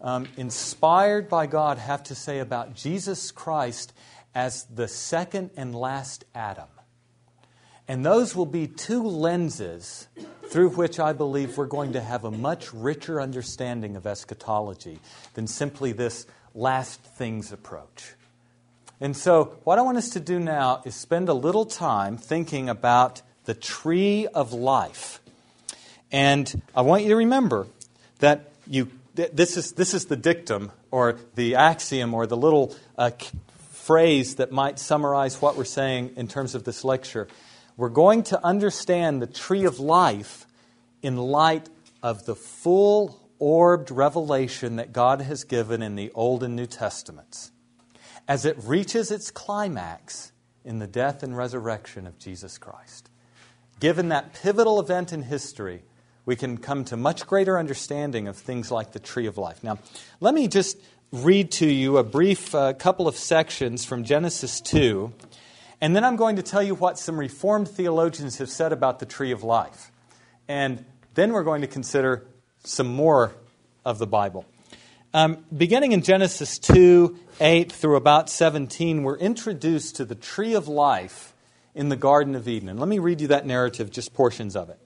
um, 0.00 0.26
inspired 0.36 1.28
by 1.28 1.46
God, 1.46 1.78
have 1.78 2.02
to 2.02 2.16
say 2.16 2.40
about 2.40 2.74
Jesus 2.74 3.30
Christ 3.30 3.92
as 4.34 4.64
the 4.64 4.88
second 4.88 5.50
and 5.56 5.76
last 5.76 6.24
Adam. 6.34 6.66
And 7.88 8.04
those 8.04 8.34
will 8.34 8.46
be 8.46 8.66
two 8.66 9.02
lenses 9.02 10.08
through 10.48 10.70
which 10.70 10.98
I 10.98 11.12
believe 11.12 11.56
we're 11.56 11.66
going 11.66 11.92
to 11.92 12.00
have 12.00 12.24
a 12.24 12.30
much 12.30 12.72
richer 12.72 13.20
understanding 13.20 13.96
of 13.96 14.06
eschatology 14.06 14.98
than 15.34 15.46
simply 15.46 15.92
this 15.92 16.26
last 16.54 17.00
things 17.00 17.52
approach. 17.52 18.14
And 19.00 19.16
so, 19.16 19.56
what 19.64 19.78
I 19.78 19.82
want 19.82 19.98
us 19.98 20.10
to 20.10 20.20
do 20.20 20.40
now 20.40 20.82
is 20.84 20.94
spend 20.94 21.28
a 21.28 21.34
little 21.34 21.66
time 21.66 22.16
thinking 22.16 22.68
about 22.68 23.22
the 23.44 23.54
tree 23.54 24.26
of 24.26 24.52
life. 24.52 25.20
And 26.10 26.62
I 26.74 26.80
want 26.80 27.02
you 27.02 27.10
to 27.10 27.16
remember 27.16 27.66
that 28.20 28.50
you, 28.66 28.90
this, 29.14 29.56
is, 29.56 29.72
this 29.72 29.92
is 29.92 30.06
the 30.06 30.16
dictum 30.16 30.72
or 30.90 31.18
the 31.34 31.56
axiom 31.56 32.14
or 32.14 32.26
the 32.26 32.36
little 32.36 32.74
uh, 32.96 33.10
phrase 33.70 34.36
that 34.36 34.50
might 34.50 34.78
summarize 34.78 35.42
what 35.42 35.56
we're 35.56 35.64
saying 35.64 36.12
in 36.16 36.26
terms 36.26 36.54
of 36.54 36.64
this 36.64 36.82
lecture 36.82 37.28
we're 37.76 37.88
going 37.88 38.22
to 38.24 38.44
understand 38.44 39.20
the 39.20 39.26
tree 39.26 39.64
of 39.64 39.78
life 39.78 40.46
in 41.02 41.16
light 41.16 41.68
of 42.02 42.24
the 42.24 42.34
full 42.34 43.20
orbed 43.38 43.90
revelation 43.90 44.76
that 44.76 44.92
God 44.92 45.20
has 45.20 45.44
given 45.44 45.82
in 45.82 45.94
the 45.94 46.10
Old 46.14 46.42
and 46.42 46.56
New 46.56 46.66
Testaments 46.66 47.52
as 48.28 48.44
it 48.44 48.56
reaches 48.62 49.10
its 49.10 49.30
climax 49.30 50.32
in 50.64 50.78
the 50.78 50.86
death 50.86 51.22
and 51.22 51.36
resurrection 51.36 52.06
of 52.06 52.18
Jesus 52.18 52.58
Christ. 52.58 53.10
Given 53.78 54.08
that 54.08 54.32
pivotal 54.32 54.80
event 54.80 55.12
in 55.12 55.22
history, 55.22 55.82
we 56.24 56.34
can 56.34 56.56
come 56.58 56.84
to 56.86 56.96
much 56.96 57.26
greater 57.26 57.58
understanding 57.58 58.26
of 58.26 58.36
things 58.36 58.70
like 58.70 58.92
the 58.92 58.98
tree 58.98 59.26
of 59.26 59.38
life. 59.38 59.62
Now, 59.62 59.78
let 60.18 60.34
me 60.34 60.48
just 60.48 60.78
read 61.12 61.52
to 61.52 61.66
you 61.66 61.98
a 61.98 62.02
brief 62.02 62.52
uh, 62.54 62.72
couple 62.72 63.06
of 63.06 63.16
sections 63.16 63.84
from 63.84 64.02
Genesis 64.02 64.60
2 64.60 65.12
and 65.80 65.94
then 65.94 66.04
I'm 66.04 66.16
going 66.16 66.36
to 66.36 66.42
tell 66.42 66.62
you 66.62 66.74
what 66.74 66.98
some 66.98 67.18
Reformed 67.18 67.68
theologians 67.68 68.38
have 68.38 68.48
said 68.48 68.72
about 68.72 68.98
the 68.98 69.06
tree 69.06 69.32
of 69.32 69.42
life. 69.42 69.90
And 70.48 70.84
then 71.14 71.32
we're 71.32 71.44
going 71.44 71.60
to 71.60 71.66
consider 71.66 72.26
some 72.64 72.86
more 72.86 73.32
of 73.84 73.98
the 73.98 74.06
Bible. 74.06 74.46
Um, 75.12 75.44
beginning 75.56 75.92
in 75.92 76.02
Genesis 76.02 76.58
2 76.58 77.18
8 77.40 77.70
through 77.70 77.96
about 77.96 78.28
17, 78.30 79.02
we're 79.02 79.16
introduced 79.16 79.96
to 79.96 80.04
the 80.04 80.14
tree 80.14 80.54
of 80.54 80.68
life 80.68 81.34
in 81.74 81.90
the 81.90 81.96
Garden 81.96 82.34
of 82.34 82.48
Eden. 82.48 82.68
And 82.68 82.80
let 82.80 82.88
me 82.88 82.98
read 82.98 83.20
you 83.20 83.28
that 83.28 83.46
narrative, 83.46 83.90
just 83.90 84.14
portions 84.14 84.56
of 84.56 84.70
it. 84.70 84.78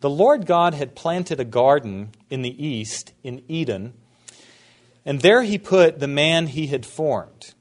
The 0.00 0.10
Lord 0.10 0.46
God 0.46 0.74
had 0.74 0.94
planted 0.94 1.40
a 1.40 1.44
garden 1.44 2.10
in 2.30 2.42
the 2.42 2.66
east, 2.66 3.12
in 3.22 3.42
Eden, 3.48 3.94
And 5.04 5.20
there 5.20 5.42
he 5.42 5.58
put 5.58 5.98
the 5.98 6.08
man 6.08 6.46
he 6.46 6.66
had 6.68 6.84
formed. 6.84 7.54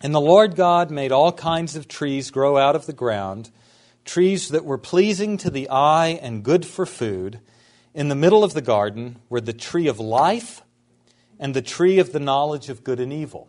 And 0.00 0.14
the 0.14 0.20
Lord 0.20 0.56
God 0.56 0.90
made 0.90 1.12
all 1.12 1.32
kinds 1.32 1.76
of 1.76 1.86
trees 1.86 2.30
grow 2.30 2.56
out 2.56 2.74
of 2.74 2.86
the 2.86 2.92
ground, 2.92 3.50
trees 4.04 4.48
that 4.48 4.64
were 4.64 4.78
pleasing 4.78 5.36
to 5.38 5.50
the 5.50 5.68
eye 5.68 6.18
and 6.22 6.42
good 6.42 6.64
for 6.64 6.86
food. 6.86 7.40
In 7.94 8.08
the 8.08 8.14
middle 8.14 8.42
of 8.42 8.54
the 8.54 8.62
garden 8.62 9.16
were 9.28 9.40
the 9.40 9.52
tree 9.52 9.88
of 9.88 10.00
life 10.00 10.62
and 11.38 11.54
the 11.54 11.62
tree 11.62 11.98
of 11.98 12.12
the 12.12 12.20
knowledge 12.20 12.68
of 12.68 12.84
good 12.84 13.00
and 13.00 13.12
evil. 13.12 13.48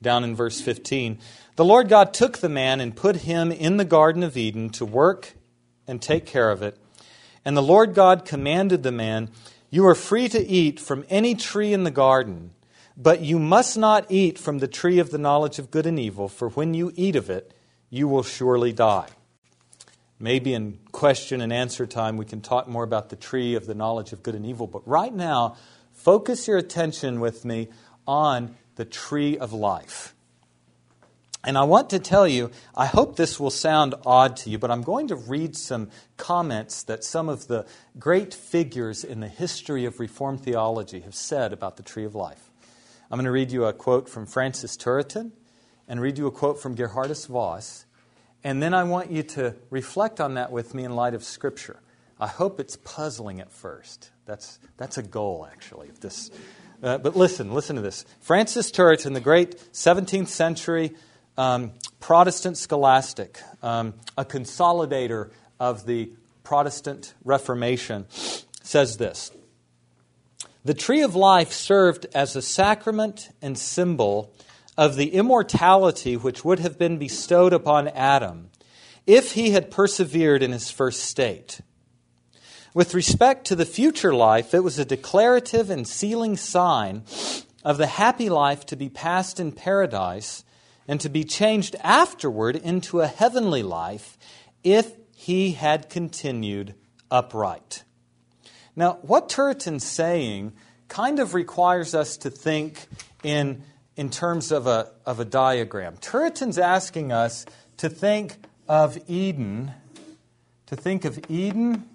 Down 0.00 0.24
in 0.24 0.36
verse 0.36 0.60
15, 0.60 1.18
the 1.56 1.64
Lord 1.64 1.88
God 1.88 2.14
took 2.14 2.38
the 2.38 2.48
man 2.48 2.80
and 2.80 2.94
put 2.94 3.16
him 3.16 3.50
in 3.50 3.78
the 3.78 3.84
Garden 3.84 4.22
of 4.22 4.36
Eden 4.36 4.70
to 4.70 4.86
work 4.86 5.34
and 5.88 6.00
take 6.00 6.24
care 6.24 6.50
of 6.50 6.62
it. 6.62 6.78
And 7.44 7.56
the 7.56 7.62
Lord 7.62 7.94
God 7.94 8.24
commanded 8.24 8.84
the 8.84 8.92
man, 8.92 9.30
You 9.70 9.86
are 9.86 9.96
free 9.96 10.28
to 10.28 10.46
eat 10.46 10.78
from 10.78 11.04
any 11.08 11.34
tree 11.34 11.72
in 11.72 11.82
the 11.82 11.90
garden, 11.90 12.52
but 13.00 13.20
you 13.20 13.38
must 13.38 13.78
not 13.78 14.06
eat 14.08 14.38
from 14.38 14.58
the 14.58 14.66
tree 14.66 14.98
of 14.98 15.10
the 15.10 15.18
knowledge 15.18 15.60
of 15.60 15.70
good 15.70 15.86
and 15.86 16.00
evil, 16.00 16.28
for 16.28 16.48
when 16.48 16.74
you 16.74 16.92
eat 16.96 17.14
of 17.14 17.30
it, 17.30 17.54
you 17.90 18.08
will 18.08 18.24
surely 18.24 18.72
die. 18.72 19.06
Maybe 20.18 20.52
in 20.52 20.80
question 20.90 21.40
and 21.40 21.52
answer 21.52 21.86
time, 21.86 22.16
we 22.16 22.24
can 22.24 22.40
talk 22.40 22.66
more 22.66 22.82
about 22.82 23.08
the 23.08 23.16
tree 23.16 23.54
of 23.54 23.66
the 23.66 23.74
knowledge 23.74 24.12
of 24.12 24.24
good 24.24 24.34
and 24.34 24.44
evil. 24.44 24.66
But 24.66 24.86
right 24.86 25.14
now, 25.14 25.56
focus 25.92 26.48
your 26.48 26.58
attention 26.58 27.20
with 27.20 27.44
me 27.44 27.68
on 28.04 28.56
the 28.74 28.84
tree 28.84 29.38
of 29.38 29.52
life. 29.52 30.12
And 31.44 31.56
I 31.56 31.62
want 31.62 31.90
to 31.90 32.00
tell 32.00 32.26
you, 32.26 32.50
I 32.76 32.86
hope 32.86 33.14
this 33.14 33.38
will 33.38 33.50
sound 33.50 33.94
odd 34.04 34.36
to 34.38 34.50
you, 34.50 34.58
but 34.58 34.72
I'm 34.72 34.82
going 34.82 35.06
to 35.08 35.16
read 35.16 35.56
some 35.56 35.88
comments 36.16 36.82
that 36.82 37.04
some 37.04 37.28
of 37.28 37.46
the 37.46 37.64
great 37.96 38.34
figures 38.34 39.04
in 39.04 39.20
the 39.20 39.28
history 39.28 39.84
of 39.84 40.00
Reformed 40.00 40.40
theology 40.40 41.00
have 41.00 41.14
said 41.14 41.52
about 41.52 41.76
the 41.76 41.84
tree 41.84 42.04
of 42.04 42.16
life. 42.16 42.47
I'm 43.10 43.16
going 43.16 43.24
to 43.24 43.30
read 43.30 43.52
you 43.52 43.64
a 43.64 43.72
quote 43.72 44.06
from 44.06 44.26
Francis 44.26 44.76
Turretin 44.76 45.32
and 45.88 45.98
read 45.98 46.18
you 46.18 46.26
a 46.26 46.30
quote 46.30 46.60
from 46.60 46.76
Geerhardus 46.76 47.26
Vos. 47.26 47.86
and 48.44 48.62
then 48.62 48.74
I 48.74 48.84
want 48.84 49.10
you 49.10 49.22
to 49.22 49.56
reflect 49.70 50.20
on 50.20 50.34
that 50.34 50.52
with 50.52 50.74
me 50.74 50.84
in 50.84 50.94
light 50.94 51.14
of 51.14 51.24
Scripture. 51.24 51.80
I 52.20 52.26
hope 52.26 52.60
it's 52.60 52.76
puzzling 52.76 53.40
at 53.40 53.50
first. 53.50 54.10
That's, 54.26 54.58
that's 54.76 54.98
a 54.98 55.02
goal, 55.02 55.48
actually. 55.50 55.90
This. 56.00 56.30
Uh, 56.82 56.98
but 56.98 57.16
listen, 57.16 57.54
listen 57.54 57.76
to 57.76 57.82
this. 57.82 58.04
Francis 58.20 58.70
Turretin, 58.70 59.14
the 59.14 59.20
great 59.20 59.56
17th 59.72 60.28
century 60.28 60.94
um, 61.38 61.72
Protestant 62.00 62.58
scholastic, 62.58 63.40
um, 63.62 63.94
a 64.18 64.24
consolidator 64.24 65.30
of 65.58 65.86
the 65.86 66.12
Protestant 66.42 67.14
Reformation, 67.24 68.04
says 68.62 68.98
this 68.98 69.32
The 70.68 70.74
tree 70.74 71.00
of 71.00 71.16
life 71.16 71.50
served 71.50 72.04
as 72.14 72.36
a 72.36 72.42
sacrament 72.42 73.30
and 73.40 73.56
symbol 73.56 74.34
of 74.76 74.96
the 74.96 75.14
immortality 75.14 76.14
which 76.14 76.44
would 76.44 76.58
have 76.58 76.76
been 76.76 76.98
bestowed 76.98 77.54
upon 77.54 77.88
Adam 77.88 78.50
if 79.06 79.32
he 79.32 79.52
had 79.52 79.70
persevered 79.70 80.42
in 80.42 80.52
his 80.52 80.70
first 80.70 81.04
state. 81.04 81.62
With 82.74 82.92
respect 82.92 83.46
to 83.46 83.56
the 83.56 83.64
future 83.64 84.14
life, 84.14 84.52
it 84.52 84.62
was 84.62 84.78
a 84.78 84.84
declarative 84.84 85.70
and 85.70 85.88
sealing 85.88 86.36
sign 86.36 87.04
of 87.64 87.78
the 87.78 87.86
happy 87.86 88.28
life 88.28 88.66
to 88.66 88.76
be 88.76 88.90
passed 88.90 89.40
in 89.40 89.52
paradise 89.52 90.44
and 90.86 91.00
to 91.00 91.08
be 91.08 91.24
changed 91.24 91.76
afterward 91.82 92.56
into 92.56 93.00
a 93.00 93.06
heavenly 93.06 93.62
life 93.62 94.18
if 94.62 94.92
he 95.16 95.52
had 95.52 95.88
continued 95.88 96.74
upright. 97.10 97.84
Now, 98.78 99.00
what 99.02 99.28
Turretin's 99.28 99.84
saying 99.84 100.52
kind 100.86 101.18
of 101.18 101.34
requires 101.34 101.96
us 101.96 102.16
to 102.18 102.30
think 102.30 102.86
in 103.24 103.64
in 103.96 104.08
terms 104.08 104.52
of 104.52 104.68
a, 104.68 104.92
of 105.04 105.18
a 105.18 105.24
diagram. 105.24 105.96
Turretin's 105.96 106.56
asking 106.56 107.10
us 107.10 107.44
to 107.78 107.88
think 107.88 108.36
of 108.68 108.96
Eden, 109.08 109.72
to 110.66 110.76
think 110.76 111.04
of 111.04 111.18
Eden, 111.28 111.88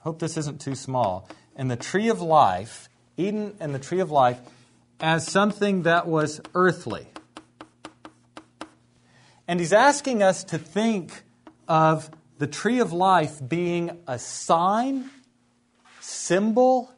hope 0.00 0.18
this 0.18 0.36
isn't 0.36 0.60
too 0.60 0.74
small, 0.74 1.28
and 1.54 1.70
the 1.70 1.76
tree 1.76 2.08
of 2.08 2.20
life, 2.20 2.88
Eden 3.16 3.54
and 3.60 3.72
the 3.72 3.78
tree 3.78 4.00
of 4.00 4.10
life, 4.10 4.40
as 4.98 5.24
something 5.24 5.84
that 5.84 6.08
was 6.08 6.40
earthly. 6.56 7.06
And 9.46 9.60
he's 9.60 9.72
asking 9.72 10.24
us 10.24 10.42
to 10.42 10.58
think 10.58 11.22
of 11.68 12.10
the 12.38 12.48
tree 12.48 12.80
of 12.80 12.92
life 12.92 13.40
being 13.46 14.00
a 14.08 14.18
sign, 14.18 15.08
symbol, 16.02 16.92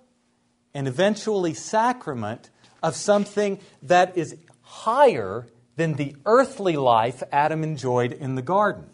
and 0.73 0.89
eventually 0.89 1.55
sacrament 1.55 2.51
of 2.83 2.97
something 2.97 3.61
that 3.83 4.17
is 4.17 4.37
higher 4.63 5.47
than 5.77 5.95
the 5.95 6.17
earthly 6.25 6.77
life 6.77 7.23
Adam 7.31 7.63
enjoyed 7.63 8.13
in 8.13 8.35
the 8.35 8.43
garden. 8.43 8.87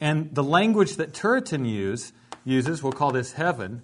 And 0.00 0.34
the 0.34 0.42
language 0.42 0.96
that 0.96 1.12
Turretin 1.12 1.68
use, 1.68 2.12
uses, 2.44 2.82
we'll 2.82 2.92
call 2.92 3.12
this 3.12 3.32
heaven, 3.32 3.82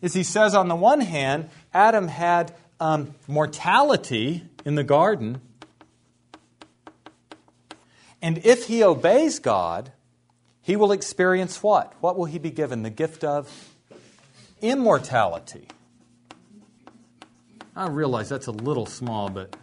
is 0.00 0.14
he 0.14 0.22
says, 0.22 0.54
on 0.54 0.68
the 0.68 0.76
one 0.76 1.00
hand, 1.00 1.48
Adam 1.72 2.08
had 2.08 2.54
um, 2.80 3.14
mortality 3.28 4.44
in 4.64 4.74
the 4.74 4.84
garden. 4.84 5.40
And 8.20 8.38
if 8.44 8.66
he 8.66 8.82
obeys 8.82 9.38
God, 9.38 9.92
he 10.60 10.76
will 10.76 10.92
experience 10.92 11.62
what? 11.62 11.94
What 12.00 12.16
will 12.16 12.26
he 12.26 12.38
be 12.38 12.50
given? 12.50 12.82
The 12.82 12.90
gift 12.90 13.24
of 13.24 13.74
immortality. 14.62 15.66
I 17.74 17.88
realize 17.88 18.28
that's 18.28 18.46
a 18.46 18.52
little 18.52 18.86
small, 18.86 19.28
but 19.28 19.56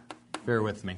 bear 0.46 0.62
with 0.62 0.84
me. 0.84 0.98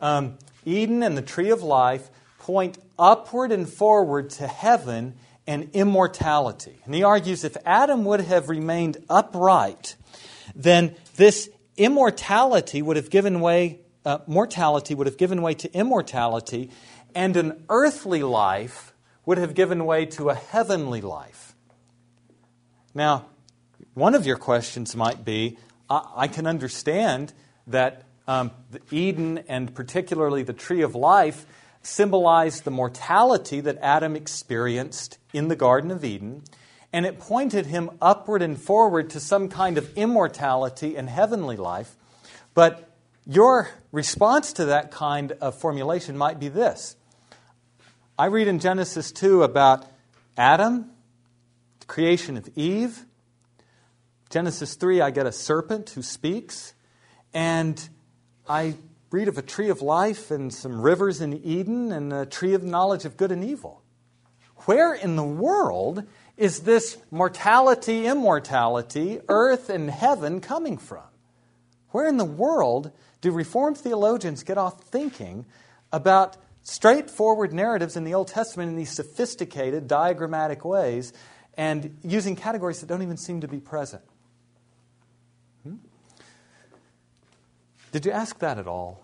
Um, 0.00 0.38
Eden 0.64 1.02
and 1.02 1.16
the 1.16 1.22
tree 1.22 1.50
of 1.50 1.62
life 1.62 2.10
point 2.38 2.78
upward 2.98 3.52
and 3.52 3.68
forward 3.68 4.30
to 4.30 4.46
heaven 4.46 5.14
and 5.46 5.70
immortality. 5.72 6.80
And 6.84 6.94
he 6.94 7.02
argues 7.02 7.44
if 7.44 7.56
Adam 7.64 8.04
would 8.04 8.20
have 8.20 8.48
remained 8.48 8.98
upright, 9.08 9.96
then 10.54 10.96
this 11.16 11.48
immortality 11.76 12.82
would 12.82 12.96
have 12.96 13.10
given 13.10 13.40
way, 13.40 13.80
uh, 14.04 14.18
mortality 14.26 14.94
would 14.94 15.06
have 15.06 15.18
given 15.18 15.42
way 15.42 15.54
to 15.54 15.72
immortality, 15.72 16.70
and 17.14 17.36
an 17.36 17.64
earthly 17.68 18.22
life 18.22 18.94
would 19.24 19.38
have 19.38 19.54
given 19.54 19.84
way 19.84 20.06
to 20.06 20.30
a 20.30 20.34
heavenly 20.34 21.00
life. 21.00 21.54
Now, 22.94 23.26
one 23.96 24.14
of 24.14 24.26
your 24.26 24.36
questions 24.36 24.94
might 24.94 25.24
be 25.24 25.56
I, 25.88 26.28
can 26.28 26.46
understand 26.46 27.32
that 27.66 28.02
um, 28.28 28.50
Eden 28.90 29.38
and 29.48 29.74
particularly 29.74 30.42
the 30.42 30.52
tree 30.52 30.82
of 30.82 30.94
life 30.94 31.46
symbolized 31.80 32.64
the 32.64 32.70
mortality 32.70 33.60
that 33.60 33.78
Adam 33.80 34.14
experienced 34.14 35.16
in 35.32 35.48
the 35.48 35.56
Garden 35.56 35.90
of 35.90 36.04
Eden, 36.04 36.42
and 36.92 37.06
it 37.06 37.18
pointed 37.18 37.66
him 37.66 37.88
upward 38.02 38.42
and 38.42 38.60
forward 38.60 39.08
to 39.10 39.20
some 39.20 39.48
kind 39.48 39.78
of 39.78 39.96
immortality 39.96 40.94
and 40.94 41.08
heavenly 41.08 41.56
life. 41.56 41.96
But 42.52 42.90
your 43.26 43.70
response 43.92 44.52
to 44.54 44.66
that 44.66 44.90
kind 44.90 45.32
of 45.40 45.54
formulation 45.58 46.18
might 46.18 46.38
be 46.38 46.48
this 46.48 46.96
I 48.18 48.26
read 48.26 48.46
in 48.46 48.58
Genesis 48.58 49.10
2 49.10 49.42
about 49.42 49.86
Adam, 50.36 50.90
the 51.80 51.86
creation 51.86 52.36
of 52.36 52.46
Eve, 52.56 53.06
Genesis 54.28 54.74
3, 54.74 55.00
I 55.00 55.10
get 55.10 55.26
a 55.26 55.32
serpent 55.32 55.90
who 55.90 56.02
speaks, 56.02 56.74
and 57.32 57.88
I 58.48 58.74
read 59.10 59.28
of 59.28 59.38
a 59.38 59.42
tree 59.42 59.68
of 59.68 59.82
life 59.82 60.32
and 60.32 60.52
some 60.52 60.80
rivers 60.80 61.20
in 61.20 61.32
Eden 61.44 61.92
and 61.92 62.12
a 62.12 62.26
tree 62.26 62.54
of 62.54 62.64
knowledge 62.64 63.04
of 63.04 63.16
good 63.16 63.30
and 63.30 63.44
evil. 63.44 63.82
Where 64.64 64.92
in 64.92 65.14
the 65.14 65.24
world 65.24 66.02
is 66.36 66.60
this 66.60 66.98
mortality, 67.12 68.06
immortality, 68.06 69.20
earth 69.28 69.70
and 69.70 69.88
heaven 69.88 70.40
coming 70.40 70.76
from? 70.76 71.04
Where 71.90 72.08
in 72.08 72.16
the 72.16 72.24
world 72.24 72.90
do 73.20 73.30
Reformed 73.30 73.78
theologians 73.78 74.42
get 74.42 74.58
off 74.58 74.82
thinking 74.82 75.46
about 75.92 76.36
straightforward 76.62 77.52
narratives 77.52 77.96
in 77.96 78.02
the 78.02 78.14
Old 78.14 78.26
Testament 78.26 78.70
in 78.70 78.76
these 78.76 78.90
sophisticated, 78.90 79.86
diagrammatic 79.86 80.64
ways 80.64 81.12
and 81.56 81.96
using 82.02 82.34
categories 82.34 82.80
that 82.80 82.86
don't 82.86 83.02
even 83.02 83.16
seem 83.16 83.40
to 83.42 83.48
be 83.48 83.60
present? 83.60 84.02
Did 87.96 88.04
you 88.04 88.12
ask 88.12 88.38
that 88.40 88.58
at 88.58 88.66
all? 88.66 89.02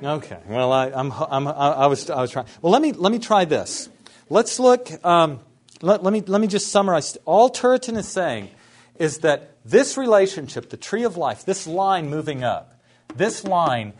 Okay. 0.00 0.38
Well, 0.46 0.72
I, 0.72 0.92
I'm, 0.92 1.10
I'm, 1.10 1.48
I, 1.48 1.88
was, 1.88 2.08
I 2.08 2.20
was 2.20 2.30
trying. 2.30 2.46
Well, 2.62 2.70
let 2.70 2.80
me, 2.80 2.92
let 2.92 3.10
me 3.10 3.18
try 3.18 3.44
this. 3.44 3.88
Let's 4.30 4.60
look. 4.60 4.88
Um, 5.04 5.40
let, 5.82 6.04
let, 6.04 6.12
me, 6.12 6.20
let 6.20 6.40
me 6.40 6.46
just 6.46 6.68
summarize. 6.68 7.16
All 7.24 7.50
Turretin 7.50 7.96
is 7.96 8.06
saying 8.06 8.50
is 8.94 9.18
that 9.18 9.56
this 9.64 9.96
relationship, 9.96 10.70
the 10.70 10.76
tree 10.76 11.02
of 11.02 11.16
life, 11.16 11.44
this 11.44 11.66
line 11.66 12.08
moving 12.08 12.44
up, 12.44 12.80
this 13.16 13.42
line 13.42 13.94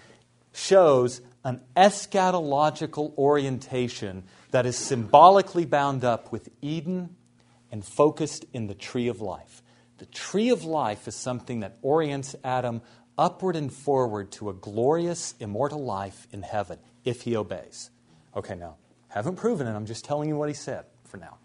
shows 0.53 1.21
an 1.43 1.63
eschatological 1.77 3.13
orientation 3.19 4.23
that 4.53 4.67
is 4.67 4.77
symbolically 4.77 5.65
bound 5.65 6.05
up 6.05 6.31
with 6.31 6.49
Eden 6.63 7.17
and 7.73 7.85
focused 7.85 8.45
in 8.53 8.69
the 8.69 8.75
tree 8.75 9.09
of 9.09 9.21
life. 9.21 9.65
The 9.99 10.07
tree 10.07 10.51
of 10.51 10.63
life 10.65 11.09
is 11.09 11.17
something 11.17 11.61
that 11.61 11.79
orients 11.81 12.37
Adam 12.45 12.83
upward 13.19 13.57
and 13.57 13.73
forward 13.73 14.31
to 14.33 14.51
a 14.51 14.55
glorious, 14.55 15.35
immortal 15.41 15.83
life 15.83 16.27
in 16.33 16.43
heaven 16.43 16.79
if 17.05 17.23
he 17.23 17.37
obeys. 17.37 17.91
Okay, 18.37 18.55
now, 18.55 18.77
haven't 19.09 19.37
proven 19.37 19.67
it. 19.67 19.75
I'm 19.75 19.87
just 19.87 20.05
telling 20.05 20.29
you 20.29 20.37
what 20.37 20.49
he 20.49 20.55
said 20.55 20.85
for 21.05 21.17
now. 21.17 21.39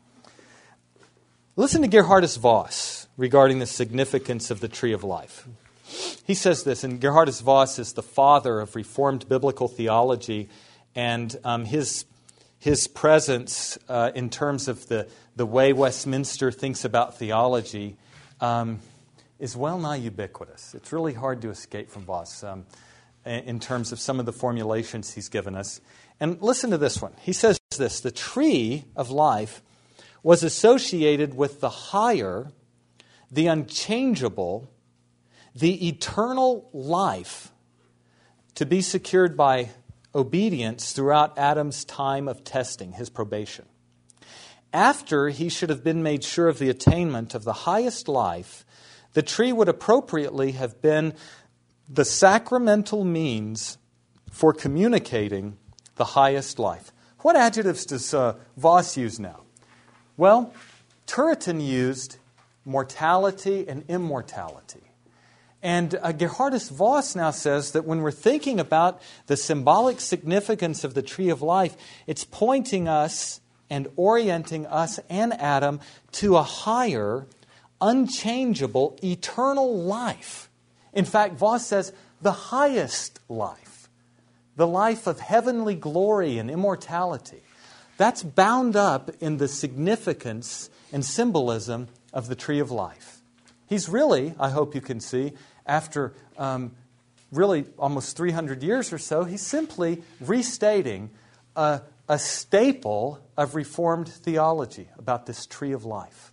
Listen 1.56 1.82
to 1.82 1.88
Geerhardus 1.88 2.38
Vos 2.38 3.08
regarding 3.18 3.60
the 3.60 3.66
significance 3.66 4.52
of 4.52 4.60
the 4.60 4.68
tree 4.68 4.94
of 4.94 5.04
life. 5.04 5.48
He 6.26 6.34
says 6.34 6.64
this, 6.64 6.84
and 6.84 7.02
Geerhardus 7.02 7.42
Vos 7.42 7.78
is 7.78 7.94
the 7.94 8.04
father 8.04 8.60
of 8.60 8.76
Reformed 8.76 9.28
biblical 9.28 9.68
theology, 9.68 10.50
and 10.96 11.38
um, 11.44 11.66
his, 11.66 12.06
his 12.58 12.88
presence 12.88 13.78
uh, 13.90 14.12
in 14.16 14.30
terms 14.30 14.68
of 14.68 14.88
the, 14.88 15.10
the 15.36 15.46
way 15.46 15.74
Westminster 15.74 16.52
thinks 16.52 16.86
about 16.86 17.18
theology 17.18 17.98
um, 18.40 18.80
is 19.42 19.58
well 19.58 19.80
nigh 19.80 19.96
ubiquitous. 19.96 20.76
It's 20.76 20.94
really 20.94 21.14
hard 21.14 21.42
to 21.42 21.50
escape 21.50 21.90
from 21.90 22.04
Vos 22.04 22.44
um, 22.44 22.66
in 23.26 23.60
terms 23.60 23.92
of 23.92 24.00
some 24.00 24.20
of 24.20 24.26
the 24.26 24.32
formulations 24.32 25.14
he's 25.14 25.30
given 25.30 25.56
us. 25.56 25.82
And 26.20 26.40
listen 26.42 26.70
to 26.70 26.78
this 26.78 27.02
one. 27.02 27.14
He 27.22 27.34
says 27.34 27.60
this 27.76 28.00
The 28.00 28.12
tree 28.12 28.86
of 28.96 29.10
life 29.10 29.64
was 30.22 30.44
associated 30.44 31.36
with 31.36 31.60
the 31.60 31.70
higher, 31.70 32.52
the 33.32 33.48
unchangeable, 33.48 34.70
the 35.56 35.88
eternal 35.88 36.70
life 36.72 37.52
to 38.54 38.66
be 38.66 38.82
secured 38.82 39.36
by 39.36 39.72
obedience 40.14 40.92
throughout 40.92 41.38
Adam's 41.38 41.84
time 41.84 42.28
of 42.28 42.44
testing, 42.44 42.92
his 42.92 43.10
probation. 43.10 43.66
After 44.72 45.30
he 45.30 45.50
should 45.50 45.70
have 45.70 45.84
been 45.84 46.04
made 46.04 46.24
sure 46.24 46.48
of 46.48 46.60
the 46.60 46.70
attainment 46.70 47.34
of 47.34 47.44
the 47.44 47.54
highest 47.54 48.08
life, 48.08 48.66
the 49.14 49.22
tree 49.22 49.52
would 49.52 49.70
appropriately 49.70 50.54
have 50.54 50.82
been 50.82 51.14
the 51.90 52.06
sacramental 52.06 53.04
means 53.04 53.78
for 54.32 54.54
communicating 54.54 55.58
the 55.96 56.06
highest 56.06 56.58
life. 56.58 56.92
What 57.20 57.36
adjectives 57.36 57.86
does 57.86 58.14
uh, 58.14 58.36
Vos 58.58 58.98
use 58.98 59.20
now? 59.20 59.42
Well, 60.18 60.54
Turretin 61.06 61.66
used 61.66 62.18
mortality 62.66 63.68
and 63.68 63.84
immortality. 63.88 64.82
And 65.64 65.94
uh, 65.96 66.14
Geerhardus 66.14 66.72
Vos 66.72 67.16
now 67.16 67.32
says 67.32 67.72
that 67.74 67.86
when 67.86 68.02
we're 68.02 68.12
thinking 68.12 68.60
about 68.60 69.02
the 69.28 69.38
symbolic 69.38 70.00
significance 70.00 70.84
of 70.84 70.94
the 70.94 71.04
tree 71.04 71.30
of 71.30 71.42
life, 71.42 71.76
it's 72.08 72.24
pointing 72.24 72.88
us 72.88 73.42
and 73.70 73.88
orienting 73.96 74.66
us 74.66 75.00
and 75.10 75.34
Adam 75.34 75.80
to 76.14 76.38
a 76.38 76.44
higher, 76.44 77.28
unchangeable, 77.82 78.98
eternal 79.04 79.82
life. 79.82 80.50
In 80.94 81.06
fact, 81.06 81.36
Vos 81.36 81.66
says 81.66 81.92
the 82.22 82.32
highest 82.32 83.20
life, 83.28 83.90
the 84.56 84.68
life 84.68 85.08
of 85.08 85.20
heavenly 85.20 85.76
glory 85.76 86.38
and 86.38 86.50
immortality. 86.52 87.42
That's 87.98 88.24
bound 88.24 88.76
up 88.76 89.12
in 89.20 89.38
the 89.38 89.48
significance 89.48 90.70
and 90.92 91.04
symbolism 91.04 91.88
of 92.14 92.28
the 92.28 92.36
tree 92.36 92.60
of 92.60 92.72
life. 92.72 93.22
He's 93.68 93.88
really, 93.88 94.34
I 94.40 94.50
hope 94.50 94.76
you 94.76 94.82
can 94.82 95.00
see, 95.00 95.34
after 95.66 96.14
um, 96.38 96.72
really 97.32 97.66
almost 97.78 98.18
300 98.18 98.64
years 98.64 98.92
or 98.92 98.98
so, 98.98 99.24
he's 99.24 99.46
simply 99.46 100.04
restating 100.20 101.10
a, 101.56 101.82
a 102.10 102.20
staple 102.20 103.20
of 103.38 103.56
Reformed 103.56 104.10
theology 104.10 104.90
about 104.98 105.26
this 105.26 105.46
tree 105.46 105.72
of 105.72 105.86
life. 105.86 106.31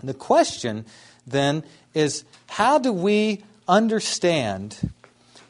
And 0.00 0.08
the 0.08 0.14
question 0.14 0.84
then 1.26 1.64
is 1.94 2.24
how 2.48 2.78
do 2.78 2.92
we 2.92 3.42
understand 3.66 4.92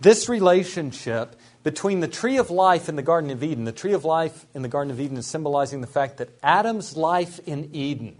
this 0.01 0.29
relationship 0.29 1.37
between 1.63 2.01
the 2.01 2.09
tree 2.09 2.39
of 2.39 2.51
life 2.51 2.89
in 2.89 2.97
the 2.97 3.03
Garden 3.03 3.31
of 3.31 3.43
Eden? 3.43 3.65
The 3.65 3.73
tree 3.73 3.93
of 3.93 4.05
life 4.05 4.47
in 4.55 4.63
the 4.63 4.69
Garden 4.69 4.91
of 4.91 5.01
Eden 5.01 5.17
is 5.17 5.27
symbolizing 5.27 5.81
the 5.81 5.87
fact 5.87 6.19
that 6.19 6.31
Adam's 6.43 6.97
life 6.97 7.41
in 7.47 7.71
Eden 7.75 8.17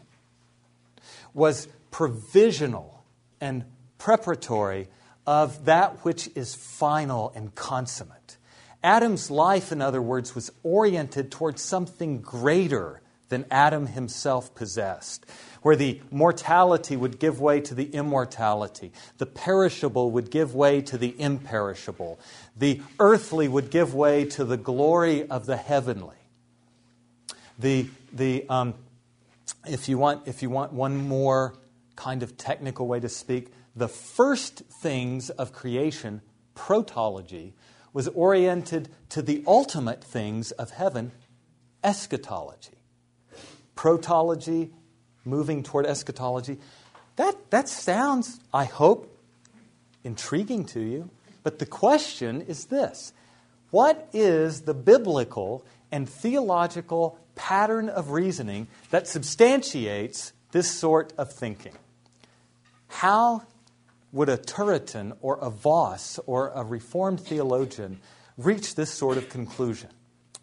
was 1.33 1.69
provisional 1.91 3.05
and 3.41 3.65
preparatory 3.99 4.89
of 5.27 5.65
that 5.65 6.05
which 6.05 6.29
is 6.35 6.55
final 6.55 7.33
and 7.35 7.55
consummate. 7.55 8.37
Adam's 8.83 9.31
life, 9.31 9.73
in 9.73 9.83
other 9.83 10.01
words, 10.01 10.35
was 10.35 10.51
oriented 10.63 11.31
towards 11.31 11.61
something 11.61 12.21
greater 12.21 13.01
than 13.29 13.45
Adam 13.51 13.87
himself 13.89 14.55
possessed, 14.55 15.27
where 15.63 15.77
the 15.77 16.01
mortality 16.11 16.97
would 16.97 17.19
give 17.19 17.41
way 17.41 17.61
to 17.61 17.75
the 17.75 17.87
immortality, 17.95 18.93
the 19.19 19.27
perishable 19.27 20.11
would 20.13 20.31
give 20.31 20.55
way 20.55 20.81
to 20.81 20.97
the 20.97 21.15
imperishable, 21.21 22.19
the 22.57 22.81
earthly 23.01 23.49
would 23.49 23.71
give 23.71 23.95
way 23.95 24.25
to 24.25 24.45
the 24.45 24.57
glory 24.57 25.29
of 25.29 25.47
the 25.47 25.57
heavenly. 25.57 26.17
The, 27.59 27.89
the, 28.13 28.47
um, 28.49 28.75
if, 29.67 29.89
you 29.89 29.99
want, 29.99 30.29
if 30.29 30.43
you 30.43 30.51
want 30.51 30.73
one 30.73 30.97
more 30.97 31.55
kind 31.97 32.23
of 32.23 32.37
technical 32.37 32.87
way 32.87 33.01
to 33.01 33.09
speak, 33.09 33.53
the 33.75 33.89
first 33.89 34.63
things 34.81 35.31
of 35.31 35.53
creation, 35.53 36.23
protology, 36.55 37.53
was 37.93 38.09
oriented 38.09 38.91
to 39.09 39.23
the 39.23 39.43
ultimate 39.47 40.05
things 40.05 40.51
of 40.53 40.71
heaven, 40.71 41.13
eschatology. 41.83 42.76
Protology, 43.77 44.71
moving 45.25 45.63
toward 45.63 45.87
eschatology. 45.87 46.59
That, 47.17 47.51
that 47.51 47.69
sounds, 47.69 48.41
I 48.53 48.65
hope, 48.65 49.17
intriguing 50.05 50.65
to 50.67 50.81
you. 50.81 51.11
But 51.43 51.59
the 51.59 51.67
question 51.67 52.43
is 52.43 52.67
this 52.67 53.13
What 53.71 54.09
is 54.13 54.63
the 54.63 54.75
biblical 54.75 55.65
and 55.93 56.09
theological 56.09 57.19
pattern 57.35 57.89
of 57.89 58.11
reasoning 58.11 58.67
that 58.91 59.07
substantiates 59.07 60.33
this 60.53 60.71
sort 60.71 61.13
of 61.19 61.33
thinking? 61.33 61.75
How 62.89 63.43
would 64.13 64.29
a 64.29 64.39
Turretin 64.39 65.17
or 65.21 65.39
a 65.39 65.51
Vos 65.51 66.19
or 66.27 66.49
a 66.55 66.65
Reformed 66.65 67.21
theologian 67.21 68.01
reach 68.39 68.75
this 68.75 68.91
sort 68.91 69.19
of 69.19 69.29
conclusion? 69.29 69.91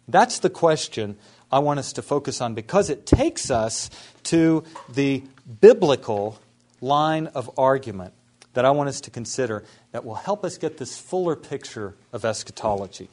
That's 0.06 0.38
the 0.38 0.50
question 0.50 1.16
I 1.54 1.60
want 1.60 1.78
us 1.78 1.92
to 1.92 2.02
focus 2.02 2.40
on 2.40 2.54
because 2.54 2.90
it 2.90 3.06
takes 3.06 3.48
us 3.48 3.88
to 4.24 4.64
the 4.88 5.22
biblical 5.60 6.40
line 6.80 7.28
of 7.28 7.48
argument 7.56 8.12
that 8.54 8.64
I 8.64 8.72
want 8.72 8.88
us 8.88 9.00
to 9.02 9.10
consider 9.12 9.62
that 9.92 10.04
will 10.04 10.16
help 10.16 10.44
us 10.44 10.58
get 10.58 10.78
this 10.78 10.98
fuller 10.98 11.36
picture 11.36 11.94
of 12.12 12.24
eschatology. 12.24 13.08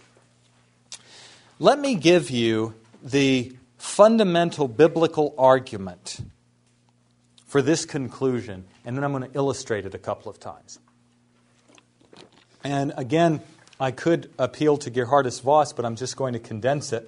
Let 1.60 1.77
me 1.77 1.93
give 1.93 2.32
you 2.32 2.73
the 3.04 3.56
fundamental 3.77 4.67
biblical 4.67 5.36
argument 5.38 6.19
for 7.45 7.62
this 7.62 7.86
conclusion, 7.86 8.65
and 8.84 8.97
then 8.97 9.04
I'm 9.04 9.12
going 9.12 9.30
to 9.30 9.38
illustrate 9.38 9.86
it 9.86 9.93
a 9.93 9.99
couple 9.99 10.32
of 10.32 10.39
times. 10.39 10.80
And 12.63 12.91
again, 12.97 13.41
I 13.80 13.91
could 13.91 14.32
appeal 14.39 14.77
to 14.77 14.89
Geerhardus 14.89 15.43
Vos, 15.43 15.73
but 15.73 15.86
I'm 15.86 15.95
just 15.95 16.17
going 16.17 16.34
to 16.34 16.39
condense 16.39 16.91
it. 16.91 17.08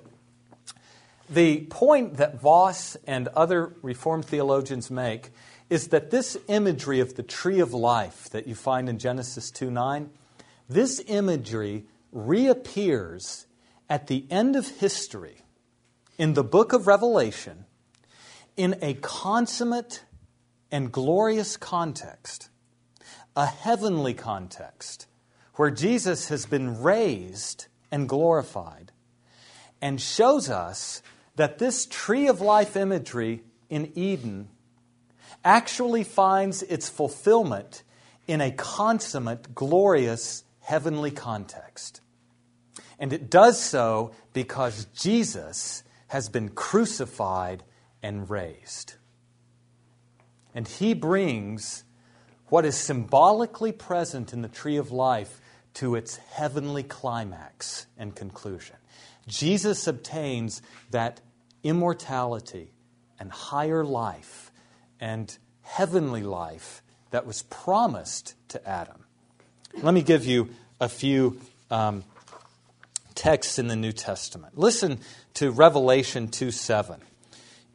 The 1.34 1.62
point 1.62 2.17
that 2.17 2.39
Vos 2.39 2.96
and 3.08 3.28
other 3.30 3.74
Reformed 3.82 4.26
theologians 4.26 4.91
make 4.91 5.32
is 5.67 5.88
that 5.88 6.12
this 6.12 6.38
imagery 6.48 7.00
of 7.00 7.15
the 7.15 7.24
tree 7.24 7.60
of 7.60 7.74
life 7.74 8.30
that 8.30 8.46
you 8.46 8.54
find 8.54 8.88
in 8.88 9.00
Genesis 9.00 9.50
2 9.50 9.72
9, 9.72 10.12
this 10.69 11.02
imagery 11.08 11.86
reappears 12.12 13.48
at 13.89 14.06
the 14.06 14.28
end 14.30 14.56
of 14.56 14.67
history 14.67 15.38
in 16.19 16.36
the 16.36 16.43
book 16.43 16.72
of 16.72 16.86
Revelation 16.86 17.65
in 18.56 18.76
a 18.84 18.93
consummate 18.93 20.04
and 20.72 20.91
glorious 20.91 21.58
context, 21.58 22.50
a 23.36 23.48
heavenly 23.48 24.13
context, 24.13 25.08
where 25.56 25.72
Jesus 25.72 26.28
has 26.28 26.46
been 26.46 26.80
raised 26.84 27.65
and 27.91 28.08
glorified, 28.08 28.91
and 29.82 30.00
shows 30.00 30.48
us 30.48 31.02
that 31.36 31.60
this 31.60 31.86
tree 31.86 32.28
of 32.28 32.41
life 32.41 32.76
imagery 32.76 33.43
in 33.69 33.91
Eden 33.96 34.50
actually 35.43 36.04
finds 36.04 36.63
its 36.63 36.89
fulfillment 36.89 37.84
in 38.28 38.39
a 38.39 38.52
consummate, 38.52 39.54
glorious, 39.54 40.43
heavenly 40.62 41.12
context. 41.12 42.02
And 43.00 43.12
it 43.12 43.30
does 43.30 43.62
so 43.62 44.12
because 44.32 44.86
Jesus 44.96 45.84
has 46.08 46.30
been 46.30 46.50
crucified 46.50 47.63
and 48.02 48.30
raised. 48.30 48.93
And 50.54 50.67
he 50.67 50.93
brings 50.93 51.84
what 52.48 52.65
is 52.65 52.78
symbolically 52.78 53.72
present 53.72 54.32
in 54.32 54.41
the 54.41 54.48
tree 54.48 54.78
of 54.78 54.91
life 54.91 55.41
to 55.74 55.96
its 55.96 56.17
heavenly 56.17 56.84
climax 56.84 57.88
and 57.98 58.15
conclusion. 58.15 58.76
Jesus 59.28 59.88
obtains 59.88 60.62
that 60.92 61.22
immortality 61.64 62.74
and 63.20 63.32
higher 63.32 63.84
life 63.84 64.52
and 65.00 65.38
heavenly 65.62 66.24
life 66.24 66.82
that 67.12 67.26
was 67.26 67.44
promised 67.44 68.36
to 68.50 68.68
Adam. 68.68 69.06
Let 69.82 69.94
me 69.94 70.02
give 70.02 70.26
you 70.26 70.50
a 70.80 70.90
few 70.90 71.40
um, 71.72 72.04
texts 73.16 73.60
in 73.60 73.68
the 73.68 73.76
New 73.76 73.92
Testament. 73.92 74.58
Listen 74.58 75.00
to 75.36 75.52
Revelation 75.52 76.28
2 76.28 76.52
7. 76.52 77.00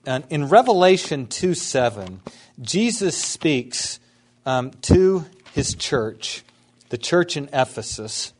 And 0.07 0.25
in 0.31 0.49
Revelation 0.49 1.27
2 1.27 1.55
7, 1.55 2.21
Jesus 2.61 3.17
speaks 3.17 4.01
um, 4.47 4.71
to 4.83 5.27
his 5.53 5.75
church, 5.75 6.45
the 6.89 6.99
church 6.99 7.37
in 7.37 7.49
Ephesus, 7.53 8.33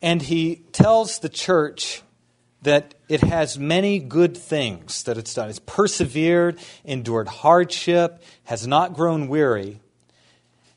and 0.00 0.22
he 0.22 0.62
tells 0.72 1.18
the 1.18 1.28
church 1.28 2.02
that 2.62 2.94
it 3.08 3.20
has 3.20 3.58
many 3.58 3.98
good 3.98 4.36
things 4.36 5.02
that 5.04 5.18
it's 5.18 5.34
done. 5.34 5.48
It's 5.48 5.60
persevered, 5.60 6.58
endured 6.84 7.28
hardship, 7.28 8.22
has 8.44 8.66
not 8.66 8.94
grown 8.94 9.28
weary. 9.28 9.80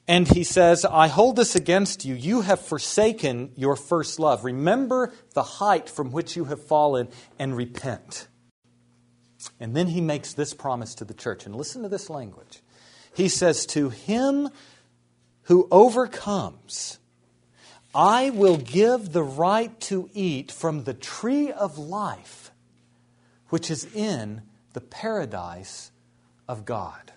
And 0.08 0.28
he 0.28 0.44
says, 0.44 0.86
I 0.86 1.08
hold 1.08 1.36
this 1.36 1.56
against 1.56 2.04
you. 2.04 2.16
You 2.16 2.42
have 2.42 2.60
forsaken 2.60 3.52
your 3.56 3.76
first 3.76 4.20
love. 4.20 4.44
Remember 4.44 5.14
the 5.36 5.44
height 5.44 5.88
from 5.88 6.12
which 6.12 6.36
you 6.36 6.46
have 6.46 6.64
fallen 6.64 7.10
and 7.38 7.56
repent. 7.56 8.28
And 9.60 9.76
then 9.76 9.88
he 9.88 10.02
makes 10.02 10.34
this 10.34 10.54
promise 10.54 10.96
to 10.96 11.06
the 11.06 11.14
church. 11.14 11.46
And 11.46 11.56
listen 11.56 11.84
to 11.84 11.90
this 11.90 12.10
language. 12.10 12.62
He 13.14 13.30
says, 13.30 13.66
To 13.68 13.90
him 13.90 14.50
who 15.44 15.68
overcomes, 15.72 16.98
I 17.94 18.30
will 18.30 18.58
give 18.58 19.12
the 19.12 19.24
right 19.24 19.80
to 19.82 20.10
eat 20.14 20.52
from 20.52 20.84
the 20.84 20.94
tree 20.94 21.52
of 21.52 21.78
life, 21.78 22.52
which 23.50 23.72
is 23.72 23.86
in 23.96 24.44
the 24.74 24.82
paradise 24.82 25.92
of 26.48 26.66
God. 26.66 27.12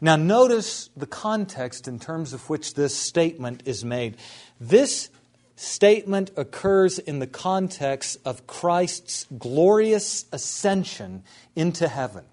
Now, 0.00 0.16
notice 0.16 0.90
the 0.96 1.06
context 1.06 1.88
in 1.88 1.98
terms 1.98 2.32
of 2.32 2.48
which 2.50 2.74
this 2.74 2.94
statement 2.94 3.62
is 3.64 3.84
made. 3.84 4.16
This 4.60 5.10
statement 5.54 6.30
occurs 6.36 6.98
in 6.98 7.18
the 7.18 7.26
context 7.26 8.18
of 8.24 8.46
Christ's 8.46 9.26
glorious 9.38 10.26
ascension 10.32 11.22
into 11.54 11.88
heaven 11.88 12.24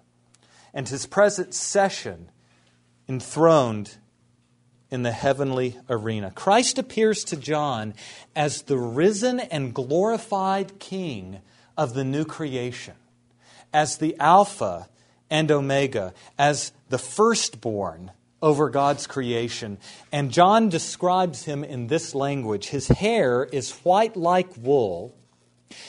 and 0.74 0.88
his 0.88 1.06
present 1.06 1.54
session 1.54 2.28
enthroned 3.08 3.96
in 4.94 5.02
the 5.02 5.10
heavenly 5.10 5.76
arena. 5.90 6.30
Christ 6.30 6.78
appears 6.78 7.24
to 7.24 7.36
John 7.36 7.94
as 8.36 8.62
the 8.62 8.78
risen 8.78 9.40
and 9.40 9.74
glorified 9.74 10.78
King 10.78 11.40
of 11.76 11.94
the 11.94 12.04
new 12.04 12.24
creation, 12.24 12.94
as 13.72 13.98
the 13.98 14.16
Alpha 14.20 14.88
and 15.28 15.50
Omega, 15.50 16.14
as 16.38 16.72
the 16.90 16.98
firstborn 16.98 18.12
over 18.40 18.70
God's 18.70 19.08
creation. 19.08 19.78
And 20.12 20.30
John 20.30 20.68
describes 20.68 21.44
him 21.44 21.64
in 21.64 21.88
this 21.88 22.14
language 22.14 22.68
His 22.68 22.86
hair 22.86 23.42
is 23.42 23.72
white 23.78 24.16
like 24.16 24.56
wool, 24.56 25.12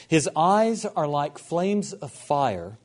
his 0.08 0.28
eyes 0.36 0.84
are 0.84 1.08
like 1.08 1.38
flames 1.38 1.94
of 1.94 2.12
fire, 2.12 2.80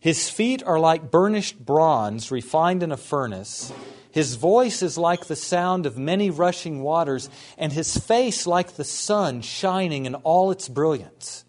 his 0.00 0.28
feet 0.28 0.62
are 0.64 0.78
like 0.78 1.10
burnished 1.10 1.64
bronze 1.64 2.30
refined 2.30 2.82
in 2.82 2.92
a 2.92 2.98
furnace. 2.98 3.72
His 4.12 4.34
voice 4.34 4.82
is 4.82 4.98
like 4.98 5.26
the 5.26 5.36
sound 5.36 5.86
of 5.86 5.96
many 5.96 6.30
rushing 6.30 6.82
waters, 6.82 7.28
and 7.56 7.72
his 7.72 7.96
face 7.96 8.46
like 8.46 8.72
the 8.72 8.84
sun 8.84 9.42
shining 9.42 10.06
in 10.06 10.14
all 10.16 10.50
its 10.50 10.68
brilliance. 10.68 11.44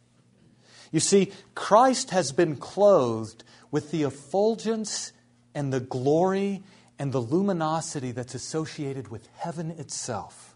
You 0.91 0.99
see, 0.99 1.31
Christ 1.55 2.11
has 2.11 2.31
been 2.31 2.57
clothed 2.57 3.43
with 3.71 3.91
the 3.91 4.03
effulgence 4.03 5.13
and 5.55 5.71
the 5.71 5.79
glory 5.79 6.63
and 6.99 7.11
the 7.11 7.19
luminosity 7.19 8.11
that's 8.11 8.35
associated 8.35 9.07
with 9.07 9.27
heaven 9.37 9.71
itself. 9.71 10.55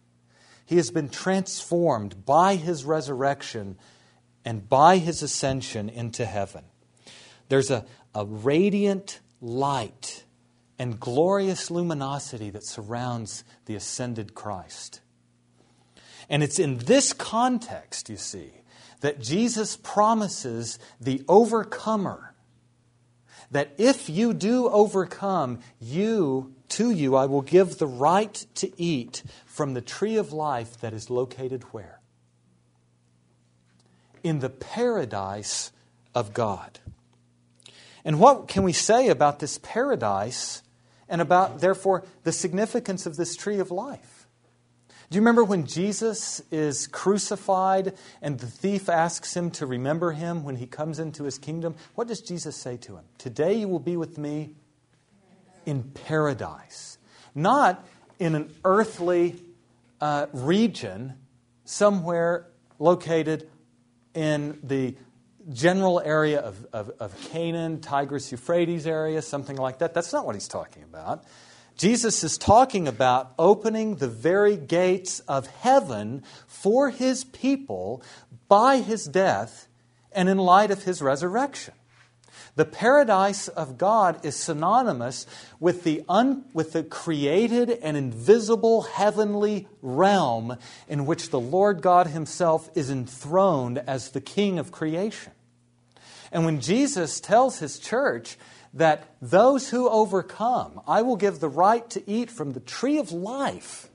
He 0.65 0.75
has 0.77 0.91
been 0.91 1.09
transformed 1.09 2.25
by 2.25 2.55
his 2.55 2.85
resurrection 2.85 3.77
and 4.43 4.67
by 4.67 4.97
his 4.97 5.23
ascension 5.23 5.89
into 5.89 6.25
heaven. 6.25 6.65
There's 7.49 7.71
a, 7.71 7.85
a 8.13 8.25
radiant 8.25 9.21
light 9.41 10.24
and 10.77 10.99
glorious 10.99 11.71
luminosity 11.71 12.49
that 12.49 12.65
surrounds 12.65 13.43
the 13.65 13.75
ascended 13.75 14.33
Christ. 14.33 15.01
And 16.29 16.43
it's 16.43 16.59
in 16.59 16.79
this 16.79 17.13
context, 17.13 18.09
you 18.09 18.17
see, 18.17 18.51
that 19.01 19.19
Jesus 19.19 19.77
promises 19.77 20.79
the 20.99 21.23
overcomer 21.27 22.35
that 23.51 23.73
if 23.77 24.09
you 24.09 24.33
do 24.33 24.67
overcome, 24.69 25.59
you 25.79 26.53
to 26.69 26.89
you 26.91 27.15
I 27.15 27.25
will 27.25 27.41
give 27.41 27.77
the 27.77 27.88
right 27.88 28.33
to 28.55 28.81
eat 28.81 29.23
from 29.45 29.73
the 29.73 29.81
tree 29.81 30.17
of 30.17 30.33
life 30.33 30.79
that 30.81 30.93
is 30.93 31.09
located 31.09 31.63
where? 31.71 31.99
In 34.23 34.39
the 34.39 34.49
paradise 34.49 35.71
of 36.13 36.33
God. 36.33 36.79
And 38.03 38.19
what 38.19 38.47
can 38.47 38.63
we 38.63 38.73
say 38.73 39.09
about 39.09 39.39
this 39.39 39.59
paradise 39.59 40.63
and 41.07 41.21
about, 41.21 41.59
therefore, 41.59 42.03
the 42.23 42.31
significance 42.31 43.05
of 43.05 43.15
this 43.15 43.35
tree 43.35 43.59
of 43.59 43.71
life? 43.71 44.27
Do 45.09 45.15
you 45.17 45.21
remember 45.21 45.43
when 45.43 45.65
Jesus 45.67 46.41
is 46.51 46.87
crucified 46.87 47.93
and 48.21 48.39
the 48.39 48.47
thief 48.47 48.89
asks 48.89 49.35
him 49.35 49.51
to 49.51 49.65
remember 49.65 50.11
him 50.11 50.43
when 50.43 50.55
he 50.55 50.65
comes 50.65 50.97
into 50.97 51.25
his 51.25 51.37
kingdom? 51.37 51.75
What 51.93 52.07
does 52.07 52.21
Jesus 52.21 52.55
say 52.55 52.77
to 52.77 52.97
him? 52.97 53.05
Today 53.19 53.53
you 53.53 53.67
will 53.67 53.79
be 53.79 53.97
with 53.97 54.17
me 54.17 54.55
in 55.65 55.83
paradise. 55.83 56.97
Not 57.35 57.85
in 58.17 58.33
an 58.33 58.51
earthly 58.63 59.35
uh, 60.01 60.25
region 60.33 61.13
somewhere 61.65 62.47
located 62.79 63.47
in 64.15 64.59
the 64.63 64.95
general 65.51 65.99
area 65.99 66.39
of, 66.39 66.65
of, 66.73 66.91
of 66.99 67.29
Canaan, 67.31 67.81
Tigris 67.81 68.31
Euphrates 68.31 68.88
area, 68.88 69.21
something 69.21 69.58
like 69.58 69.79
that. 69.79 69.93
That's 69.93 70.12
not 70.12 70.25
what 70.25 70.36
he's 70.36 70.47
talking 70.47 70.84
about. 70.84 71.23
Jesus 71.77 72.23
is 72.23 72.38
talking 72.38 72.88
about 72.88 73.34
opening 73.38 73.95
the 73.95 74.08
very 74.08 74.55
gates 74.55 75.19
of 75.21 75.47
heaven 75.47 76.23
for 76.47 76.89
his 76.89 77.25
people 77.25 78.01
by 78.47 78.77
his 78.77 79.05
death 79.05 79.67
and 80.13 80.29
in 80.29 80.38
light 80.38 80.71
of 80.71 80.84
his 80.84 81.01
resurrection. 81.01 81.73
The 82.55 82.65
paradise 82.65 83.49
of 83.49 83.77
God 83.77 84.25
is 84.25 84.38
synonymous 84.38 85.27
with 85.60 85.84
the, 85.84 86.03
un, 86.08 86.45
with 86.53 86.71
the 86.71 86.84
created 86.84 87.69
and 87.69 87.97
invisible 87.97 88.84
heavenly 88.84 89.67
realm 89.81 90.58
in 90.88 91.05
which 91.05 91.31
the 91.31 91.39
Lord 91.39 91.81
God 91.81 92.08
Himself 92.08 92.69
is 92.73 92.89
enthroned 92.89 93.79
as 93.79 94.12
the 94.12 94.21
King 94.21 94.58
of 94.58 94.71
creation. 94.71 95.34
And 96.31 96.45
when 96.45 96.61
Jesus 96.61 97.19
tells 97.19 97.59
His 97.59 97.79
church 97.79 98.38
that 98.73 99.15
those 99.21 99.69
who 99.69 99.89
overcome, 99.89 100.81
I 100.88 101.01
will 101.01 101.15
give 101.15 101.39
the 101.39 101.49
right 101.49 101.89
to 101.91 102.09
eat 102.09 102.29
from 102.29 102.53
the 102.53 102.59
tree 102.59 102.97
of 102.97 103.11
life 103.11 103.89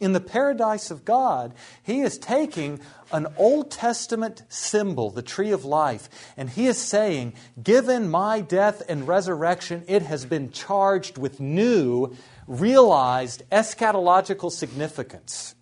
in 0.00 0.14
the 0.14 0.20
paradise 0.20 0.90
of 0.90 1.04
God, 1.04 1.52
he 1.82 2.00
is 2.00 2.18
taking 2.18 2.80
an 3.12 3.26
Old 3.36 3.70
Testament 3.70 4.42
symbol, 4.48 5.10
the 5.10 5.22
tree 5.22 5.52
of 5.52 5.64
life, 5.64 6.08
and 6.36 6.48
he 6.48 6.66
is 6.66 6.78
saying, 6.78 7.34
Given 7.62 8.10
my 8.10 8.40
death 8.40 8.82
and 8.88 9.06
resurrection, 9.06 9.84
it 9.86 10.02
has 10.02 10.24
been 10.24 10.50
charged 10.50 11.18
with 11.18 11.38
new, 11.38 12.16
realized 12.46 13.42
eschatological 13.52 14.50
significance. 14.50 15.54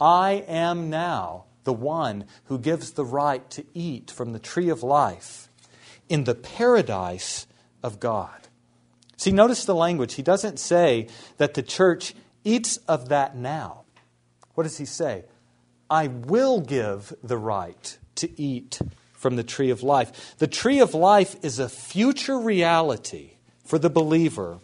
I 0.00 0.44
am 0.48 0.90
now 0.90 1.44
the 1.64 1.72
one 1.72 2.24
who 2.44 2.58
gives 2.58 2.92
the 2.92 3.04
right 3.04 3.48
to 3.50 3.64
eat 3.74 4.10
from 4.10 4.32
the 4.32 4.38
tree 4.38 4.68
of 4.68 4.82
life 4.82 5.48
in 6.08 6.24
the 6.24 6.34
paradise 6.34 7.46
of 7.82 8.00
God. 8.00 8.48
See, 9.16 9.32
notice 9.32 9.64
the 9.64 9.74
language. 9.74 10.14
He 10.14 10.22
doesn't 10.22 10.58
say 10.58 11.08
that 11.36 11.54
the 11.54 11.62
church 11.62 12.14
eats 12.44 12.78
of 12.88 13.08
that 13.10 13.36
now. 13.36 13.84
What 14.54 14.64
does 14.64 14.78
he 14.78 14.84
say? 14.84 15.24
I 15.88 16.08
will 16.08 16.60
give 16.60 17.12
the 17.22 17.38
right 17.38 17.98
to 18.16 18.40
eat 18.40 18.80
from 19.12 19.36
the 19.36 19.44
tree 19.44 19.70
of 19.70 19.82
life. 19.82 20.34
The 20.38 20.46
tree 20.46 20.80
of 20.80 20.94
life 20.94 21.36
is 21.42 21.58
a 21.58 21.68
future 21.68 22.38
reality 22.38 23.36
for 23.64 23.78
the 23.78 23.90
believer 23.90 24.58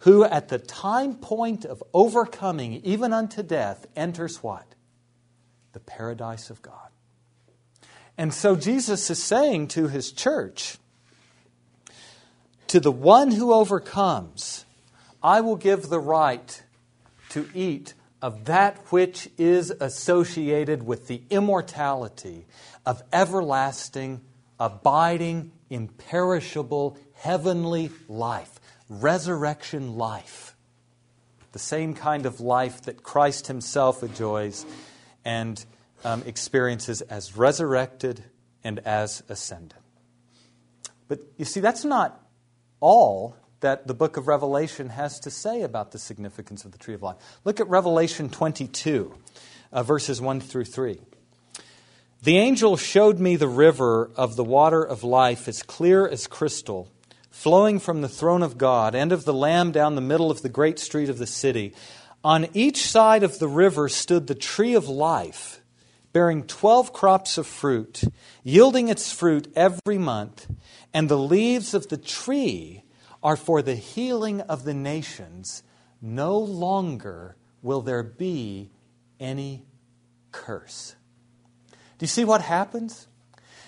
who, 0.00 0.24
at 0.24 0.48
the 0.48 0.58
time 0.58 1.14
point 1.14 1.64
of 1.64 1.82
overcoming, 1.94 2.74
even 2.84 3.14
unto 3.14 3.42
death, 3.42 3.86
enters 3.96 4.42
what? 4.42 4.73
The 5.74 5.80
paradise 5.80 6.48
of 6.48 6.62
God. 6.62 6.88
And 8.16 8.32
so 8.32 8.56
Jesus 8.56 9.10
is 9.10 9.22
saying 9.22 9.68
to 9.68 9.88
his 9.88 10.12
church, 10.12 10.78
to 12.68 12.80
the 12.80 12.92
one 12.92 13.32
who 13.32 13.52
overcomes, 13.52 14.64
I 15.22 15.40
will 15.40 15.56
give 15.56 15.88
the 15.88 15.98
right 15.98 16.62
to 17.30 17.48
eat 17.54 17.94
of 18.22 18.44
that 18.46 18.78
which 18.90 19.28
is 19.36 19.70
associated 19.72 20.84
with 20.84 21.08
the 21.08 21.22
immortality 21.28 22.46
of 22.86 23.02
everlasting, 23.12 24.20
abiding, 24.60 25.50
imperishable, 25.68 26.96
heavenly 27.14 27.90
life, 28.08 28.60
resurrection 28.88 29.96
life. 29.96 30.54
the 31.52 31.58
same 31.60 31.94
kind 31.94 32.26
of 32.26 32.40
life 32.40 32.82
that 32.82 33.04
Christ 33.04 33.46
himself 33.46 34.02
enjoys 34.02 34.66
and 35.24 35.64
um, 36.04 36.22
experiences 36.26 37.00
as 37.02 37.36
resurrected 37.36 38.22
and 38.62 38.78
as 38.80 39.22
ascended. 39.28 39.78
But 41.08 41.20
you 41.36 41.44
see, 41.44 41.60
that's 41.60 41.84
not 41.84 42.20
all 42.80 43.36
that 43.60 43.86
the 43.86 43.94
book 43.94 44.16
of 44.16 44.28
Revelation 44.28 44.90
has 44.90 45.18
to 45.20 45.30
say 45.30 45.62
about 45.62 45.92
the 45.92 45.98
significance 45.98 46.64
of 46.64 46.72
the 46.72 46.78
tree 46.78 46.94
of 46.94 47.02
life. 47.02 47.16
Look 47.44 47.60
at 47.60 47.68
Revelation 47.68 48.28
22, 48.28 49.14
uh, 49.72 49.82
verses 49.82 50.20
1 50.20 50.40
through 50.40 50.66
3. 50.66 51.00
The 52.22 52.38
angel 52.38 52.76
showed 52.76 53.18
me 53.18 53.36
the 53.36 53.48
river 53.48 54.10
of 54.16 54.36
the 54.36 54.44
water 54.44 54.82
of 54.82 55.04
life 55.04 55.46
as 55.46 55.62
clear 55.62 56.08
as 56.08 56.26
crystal, 56.26 56.88
flowing 57.30 57.78
from 57.78 58.00
the 58.00 58.08
throne 58.08 58.42
of 58.42 58.56
God 58.56 58.94
and 58.94 59.12
of 59.12 59.24
the 59.24 59.34
Lamb 59.34 59.72
down 59.72 59.94
the 59.94 60.00
middle 60.00 60.30
of 60.30 60.42
the 60.42 60.48
great 60.48 60.78
street 60.78 61.10
of 61.10 61.18
the 61.18 61.26
city. 61.26 61.74
On 62.24 62.48
each 62.54 62.88
side 62.88 63.22
of 63.22 63.38
the 63.38 63.48
river 63.48 63.86
stood 63.90 64.26
the 64.26 64.34
tree 64.34 64.74
of 64.74 64.88
life, 64.88 65.60
bearing 66.14 66.44
twelve 66.44 66.90
crops 66.90 67.36
of 67.36 67.46
fruit, 67.46 68.02
yielding 68.42 68.88
its 68.88 69.12
fruit 69.12 69.52
every 69.54 69.98
month, 69.98 70.46
and 70.94 71.08
the 71.10 71.18
leaves 71.18 71.74
of 71.74 71.88
the 71.88 71.98
tree 71.98 72.84
are 73.22 73.36
for 73.36 73.60
the 73.60 73.74
healing 73.74 74.40
of 74.40 74.64
the 74.64 74.72
nations. 74.72 75.62
No 76.00 76.38
longer 76.38 77.36
will 77.60 77.82
there 77.82 78.02
be 78.02 78.70
any 79.20 79.66
curse. 80.32 80.96
Do 81.70 82.04
you 82.04 82.06
see 82.06 82.24
what 82.24 82.40
happens? 82.40 83.06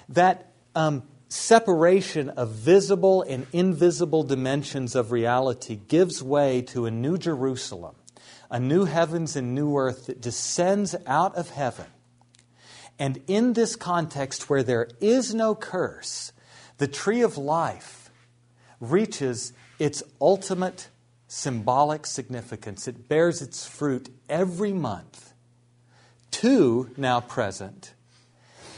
That 0.09 0.53
um, 0.75 1.03
separation 1.29 2.31
of 2.31 2.51
visible 2.51 3.21
and 3.23 3.47
invisible 3.53 4.23
dimensions 4.23 4.95
of 4.95 5.13
reality 5.13 5.77
gives 5.77 6.23
way 6.23 6.63
to 6.63 6.87
a 6.87 6.91
new 6.91 7.19
Jerusalem, 7.19 7.97
a 8.51 8.61
new 8.61 8.85
heavens 8.85 9.37
and 9.37 9.55
new 9.55 9.77
earth 9.77 10.07
that 10.07 10.21
descends 10.21 10.95
out 11.07 11.35
of 11.35 11.51
heaven. 11.51 11.87
And 12.99 13.23
in 13.27 13.53
this 13.53 13.77
context 13.77 14.49
where 14.49 14.63
there 14.63 14.89
is 15.01 15.35
no 15.35 15.55
curse, 15.55 16.33
the 16.79 16.89
tree 16.89 17.23
of 17.23 17.37
life 17.37 18.11
reaches 18.81 19.53
its 19.79 20.03
ultimate 20.21 20.89
symbolic 21.29 22.07
significance. 22.07 22.89
It 22.89 23.09
bears 23.09 23.43
its 23.43 23.67
fruit 23.67 24.09
every 24.29 24.73
month, 24.73 25.33
two 26.31 26.91
now 26.97 27.21
present 27.21 27.93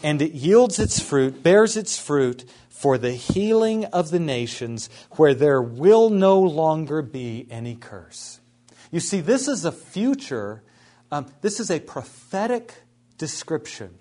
and 0.03 0.23
it 0.23 0.33
yields 0.33 0.79
its 0.79 1.01
fruit, 1.01 1.43
bears 1.43 1.77
its 1.77 1.99
fruit 1.99 2.45
for 2.69 2.99
the 2.99 3.13
healing 3.13 3.85
of 3.87 4.11
the 4.11 4.21
nations, 4.21 4.89
where 5.13 5.35
there 5.35 5.61
will 5.61 6.11
no 6.11 6.41
longer 6.41 7.03
be 7.03 7.47
any 7.51 7.75
curse. 7.75 8.41
You 8.91 9.01
see, 9.01 9.21
this 9.21 9.49
is 9.49 9.65
a 9.65 9.73
future, 9.73 10.63
um, 11.11 11.27
this 11.41 11.61
is 11.61 11.71
a 11.71 11.81
prophetic 11.81 12.75
description 13.17 13.99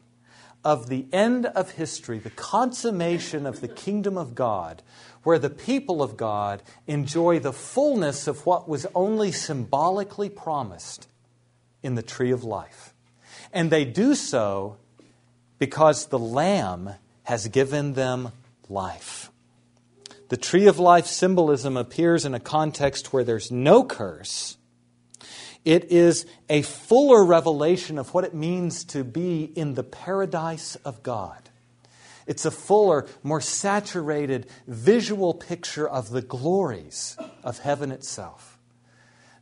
of 0.64 0.90
the 0.90 1.06
end 1.14 1.46
of 1.46 1.72
history, 1.72 2.20
the 2.20 2.30
consummation 2.30 3.46
of 3.46 3.62
the 3.62 3.68
kingdom 3.68 4.18
of 4.18 4.36
God, 4.36 4.84
where 5.24 5.40
the 5.40 5.50
people 5.50 6.02
of 6.02 6.18
God 6.18 6.62
enjoy 6.88 7.40
the 7.40 7.54
fullness 7.54 8.28
of 8.28 8.46
what 8.46 8.68
was 8.68 8.86
only 8.96 9.32
symbolically 9.32 10.30
promised 10.30 11.08
in 11.84 11.96
the 11.96 12.02
tree 12.02 12.32
of 12.32 12.44
life. 12.44 12.94
And 13.54 13.70
they 13.70 13.86
do 13.86 14.16
so 14.16 14.78
because 15.60 16.08
the 16.08 16.20
Lamb 16.20 16.92
has 17.24 17.48
given 17.48 17.94
them 17.94 18.32
life. 18.70 19.32
The 20.30 20.38
tree 20.38 20.68
of 20.68 20.80
life 20.80 21.06
symbolism 21.06 21.78
appears 21.78 22.26
in 22.26 22.34
a 22.34 22.40
context 22.40 23.14
where 23.14 23.24
there's 23.24 23.52
no 23.52 23.84
curse. 23.84 24.58
It 25.66 25.86
is 25.86 26.26
a 26.50 26.62
fuller 26.62 27.24
revelation 27.24 27.98
of 27.98 28.14
what 28.14 28.24
it 28.24 28.34
means 28.34 28.84
to 28.86 29.04
be 29.04 29.44
in 29.56 29.74
the 29.74 29.84
paradise 29.84 30.76
of 30.78 31.04
God. 31.04 31.50
It's 32.26 32.46
a 32.46 32.52
fuller, 32.52 33.06
more 33.24 33.42
saturated 33.42 34.48
visual 34.68 35.34
picture 35.34 35.88
of 35.88 36.10
the 36.10 36.22
glories 36.22 37.18
of 37.44 37.60
heaven 37.60 37.92
itself 37.92 38.58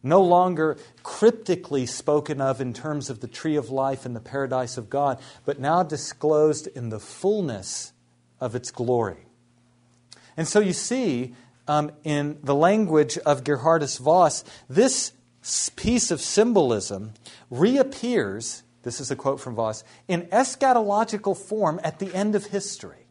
no 0.06 0.22
longer 0.22 0.78
cryptically 1.02 1.88
spoken 1.88 2.40
of 2.40 2.62
in 2.62 2.74
terms 2.74 3.10
of 3.10 3.22
the 3.22 3.28
tree 3.28 3.56
of 3.56 3.72
life 3.72 4.06
and 4.06 4.16
the 4.16 4.20
paradise 4.22 4.78
of 4.78 4.88
God, 4.88 5.20
but 5.46 5.60
now 5.60 5.82
disclosed 5.82 6.68
in 6.68 6.90
the 6.90 7.00
fullness 7.00 7.92
of 8.40 8.54
its 8.54 8.70
glory. 8.70 9.26
And 10.38 10.48
so 10.48 10.60
you 10.60 10.74
see, 10.74 11.34
um, 11.68 11.92
in 12.04 12.38
the 12.44 12.54
language 12.54 13.18
of 13.20 13.44
Geerhardus 13.44 14.00
Vos, 14.00 14.44
this 14.70 15.12
piece 15.76 16.10
of 16.12 16.22
symbolism 16.22 17.14
reappears, 17.52 18.64
this 18.84 19.00
is 19.00 19.12
a 19.12 19.16
quote 19.16 19.40
from 19.40 19.56
Vos, 19.56 19.84
in 20.08 20.24
eschatological 20.24 21.38
form 21.38 21.80
at 21.84 22.00
the 22.00 22.14
end 22.16 22.36
of 22.36 22.48
history, 22.48 23.06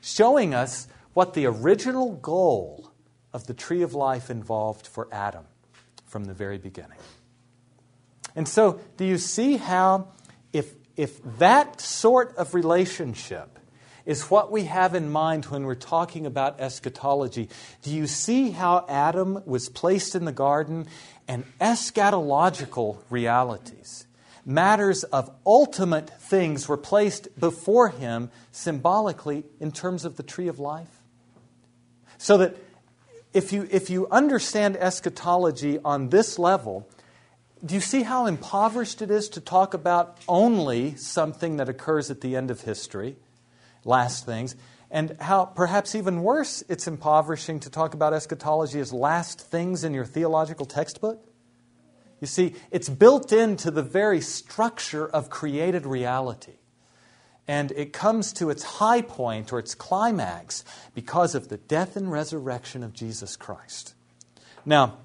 showing 0.00 0.54
us 0.54 0.86
what 1.14 1.34
the 1.34 1.46
original 1.46 2.12
goal 2.12 2.90
of 3.32 3.46
the 3.46 3.54
tree 3.54 3.82
of 3.82 3.94
life 3.94 4.30
involved 4.30 4.86
for 4.86 5.08
Adam 5.10 5.44
from 6.06 6.24
the 6.26 6.34
very 6.34 6.58
beginning. 6.58 6.98
And 8.36 8.48
so, 8.48 8.80
do 8.96 9.04
you 9.04 9.18
see 9.18 9.56
how, 9.56 10.08
if, 10.52 10.74
if 10.96 11.20
that 11.38 11.80
sort 11.80 12.36
of 12.36 12.54
relationship 12.54 13.58
is 14.06 14.30
what 14.30 14.52
we 14.52 14.64
have 14.64 14.94
in 14.94 15.10
mind 15.10 15.46
when 15.46 15.64
we're 15.64 15.74
talking 15.74 16.26
about 16.26 16.60
eschatology, 16.60 17.48
do 17.82 17.90
you 17.90 18.06
see 18.06 18.50
how 18.50 18.84
Adam 18.88 19.42
was 19.46 19.68
placed 19.68 20.14
in 20.14 20.24
the 20.24 20.32
garden 20.32 20.86
and 21.26 21.44
eschatological 21.60 22.98
realities? 23.10 24.06
Matters 24.46 25.04
of 25.04 25.30
ultimate 25.46 26.10
things 26.20 26.68
were 26.68 26.76
placed 26.76 27.38
before 27.38 27.88
him 27.88 28.30
symbolically 28.52 29.44
in 29.58 29.72
terms 29.72 30.04
of 30.04 30.16
the 30.16 30.22
tree 30.22 30.48
of 30.48 30.58
life. 30.58 31.02
So 32.18 32.38
that 32.38 32.56
if 33.32 33.52
you, 33.52 33.66
if 33.70 33.90
you 33.90 34.06
understand 34.10 34.76
eschatology 34.76 35.78
on 35.84 36.10
this 36.10 36.38
level, 36.38 36.88
do 37.64 37.74
you 37.74 37.80
see 37.80 38.02
how 38.02 38.26
impoverished 38.26 39.00
it 39.00 39.10
is 39.10 39.28
to 39.30 39.40
talk 39.40 39.74
about 39.74 40.18
only 40.28 40.94
something 40.96 41.56
that 41.56 41.68
occurs 41.68 42.10
at 42.10 42.20
the 42.20 42.36
end 42.36 42.50
of 42.50 42.60
history, 42.60 43.16
last 43.84 44.26
things, 44.26 44.54
and 44.90 45.16
how 45.20 45.46
perhaps 45.46 45.94
even 45.94 46.22
worse 46.22 46.62
it's 46.68 46.86
impoverishing 46.86 47.60
to 47.60 47.70
talk 47.70 47.94
about 47.94 48.12
eschatology 48.12 48.80
as 48.80 48.92
last 48.92 49.40
things 49.40 49.84
in 49.84 49.94
your 49.94 50.04
theological 50.04 50.66
textbook? 50.66 51.26
You 52.20 52.26
see, 52.26 52.54
it's 52.70 52.88
built 52.88 53.32
into 53.32 53.70
the 53.70 53.82
very 53.82 54.20
structure 54.20 55.06
of 55.06 55.30
created 55.30 55.84
reality. 55.84 56.54
And 57.46 57.72
it 57.72 57.92
comes 57.92 58.32
to 58.34 58.48
its 58.48 58.62
high 58.62 59.02
point 59.02 59.52
or 59.52 59.58
its 59.58 59.74
climax 59.74 60.64
because 60.94 61.34
of 61.34 61.48
the 61.48 61.58
death 61.58 61.96
and 61.96 62.10
resurrection 62.10 62.82
of 62.82 62.94
Jesus 62.94 63.36
Christ. 63.36 63.94
Now, 64.64 64.96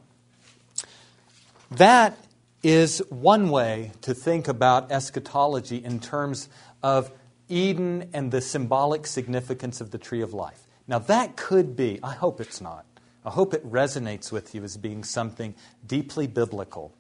that 1.71 2.17
is 2.63 3.03
one 3.09 3.49
way 3.49 3.91
to 4.01 4.13
think 4.13 4.47
about 4.47 4.91
eschatology 4.91 5.83
in 5.83 5.99
terms 5.99 6.49
of 6.81 7.11
Eden 7.49 8.09
and 8.13 8.31
the 8.31 8.41
symbolic 8.41 9.05
significance 9.05 9.81
of 9.81 9.91
the 9.91 9.97
tree 9.97 10.21
of 10.21 10.33
life. 10.33 10.61
Now, 10.87 10.99
that 10.99 11.35
could 11.35 11.75
be, 11.75 11.99
I 12.01 12.13
hope 12.13 12.39
it's 12.39 12.61
not. 12.61 12.85
I 13.25 13.31
hope 13.31 13.53
it 13.53 13.69
resonates 13.69 14.31
with 14.31 14.55
you 14.55 14.63
as 14.63 14.77
being 14.77 15.03
something 15.03 15.53
deeply 15.85 16.25
biblical. 16.25 16.93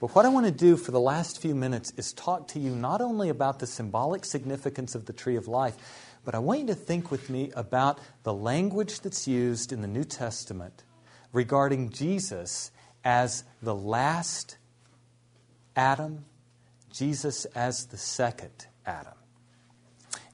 But 0.00 0.14
what 0.14 0.26
I 0.26 0.28
want 0.28 0.46
to 0.46 0.52
do 0.52 0.76
for 0.76 0.90
the 0.90 1.00
last 1.00 1.40
few 1.40 1.54
minutes 1.54 1.92
is 1.96 2.12
talk 2.12 2.48
to 2.48 2.58
you 2.58 2.70
not 2.70 3.00
only 3.00 3.30
about 3.30 3.58
the 3.58 3.66
symbolic 3.66 4.24
significance 4.24 4.94
of 4.94 5.06
the 5.06 5.12
tree 5.14 5.36
of 5.36 5.48
life, 5.48 5.76
but 6.24 6.34
I 6.34 6.38
want 6.38 6.60
you 6.60 6.66
to 6.66 6.74
think 6.74 7.10
with 7.10 7.30
me 7.30 7.50
about 7.56 7.98
the 8.22 8.34
language 8.34 9.00
that's 9.00 9.26
used 9.26 9.72
in 9.72 9.80
the 9.80 9.88
New 9.88 10.04
Testament 10.04 10.84
regarding 11.32 11.90
Jesus 11.90 12.70
as 13.04 13.44
the 13.62 13.74
last 13.74 14.58
Adam, 15.74 16.24
Jesus 16.92 17.44
as 17.46 17.86
the 17.86 17.96
second 17.96 18.66
Adam. 18.84 19.14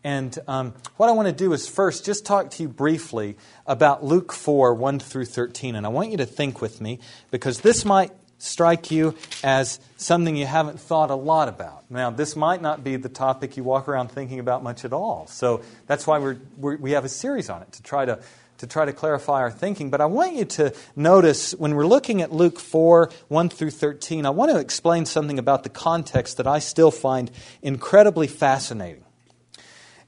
And 0.04 0.36
um, 0.48 0.74
what 0.96 1.08
I 1.08 1.12
want 1.12 1.28
to 1.28 1.32
do 1.32 1.52
is 1.52 1.68
first 1.68 2.04
just 2.04 2.26
talk 2.26 2.50
to 2.52 2.62
you 2.62 2.68
briefly 2.68 3.36
about 3.66 4.04
Luke 4.04 4.32
4 4.32 4.74
1 4.74 4.98
through 4.98 5.26
13. 5.26 5.76
And 5.76 5.86
I 5.86 5.90
want 5.90 6.10
you 6.10 6.16
to 6.18 6.26
think 6.26 6.60
with 6.60 6.80
me 6.80 6.98
because 7.30 7.60
this 7.60 7.84
might 7.84 8.10
strike 8.42 8.90
you 8.90 9.14
as 9.44 9.78
something 9.96 10.34
you 10.34 10.46
haven't 10.46 10.80
thought 10.80 11.10
a 11.10 11.14
lot 11.14 11.48
about. 11.48 11.88
Now, 11.88 12.10
this 12.10 12.34
might 12.34 12.60
not 12.60 12.82
be 12.82 12.96
the 12.96 13.08
topic 13.08 13.56
you 13.56 13.62
walk 13.62 13.86
around 13.86 14.08
thinking 14.10 14.40
about 14.40 14.64
much 14.64 14.84
at 14.84 14.92
all. 14.92 15.28
So 15.28 15.62
that's 15.86 16.08
why 16.08 16.18
we're, 16.18 16.38
we're, 16.56 16.76
we 16.76 16.90
have 16.92 17.04
a 17.04 17.08
series 17.08 17.48
on 17.48 17.62
it 17.62 17.70
to 17.72 17.82
try 17.84 18.04
to, 18.04 18.18
to 18.58 18.66
try 18.66 18.84
to 18.84 18.92
clarify 18.92 19.42
our 19.42 19.50
thinking. 19.52 19.90
But 19.90 20.00
I 20.00 20.06
want 20.06 20.34
you 20.34 20.44
to 20.44 20.74
notice 20.96 21.52
when 21.54 21.76
we're 21.76 21.86
looking 21.86 22.20
at 22.20 22.32
Luke 22.32 22.58
4 22.58 23.10
1 23.28 23.48
through 23.48 23.70
13, 23.70 24.26
I 24.26 24.30
want 24.30 24.50
to 24.50 24.58
explain 24.58 25.06
something 25.06 25.38
about 25.38 25.62
the 25.62 25.68
context 25.68 26.38
that 26.38 26.48
I 26.48 26.58
still 26.58 26.90
find 26.90 27.30
incredibly 27.62 28.26
fascinating. 28.26 29.01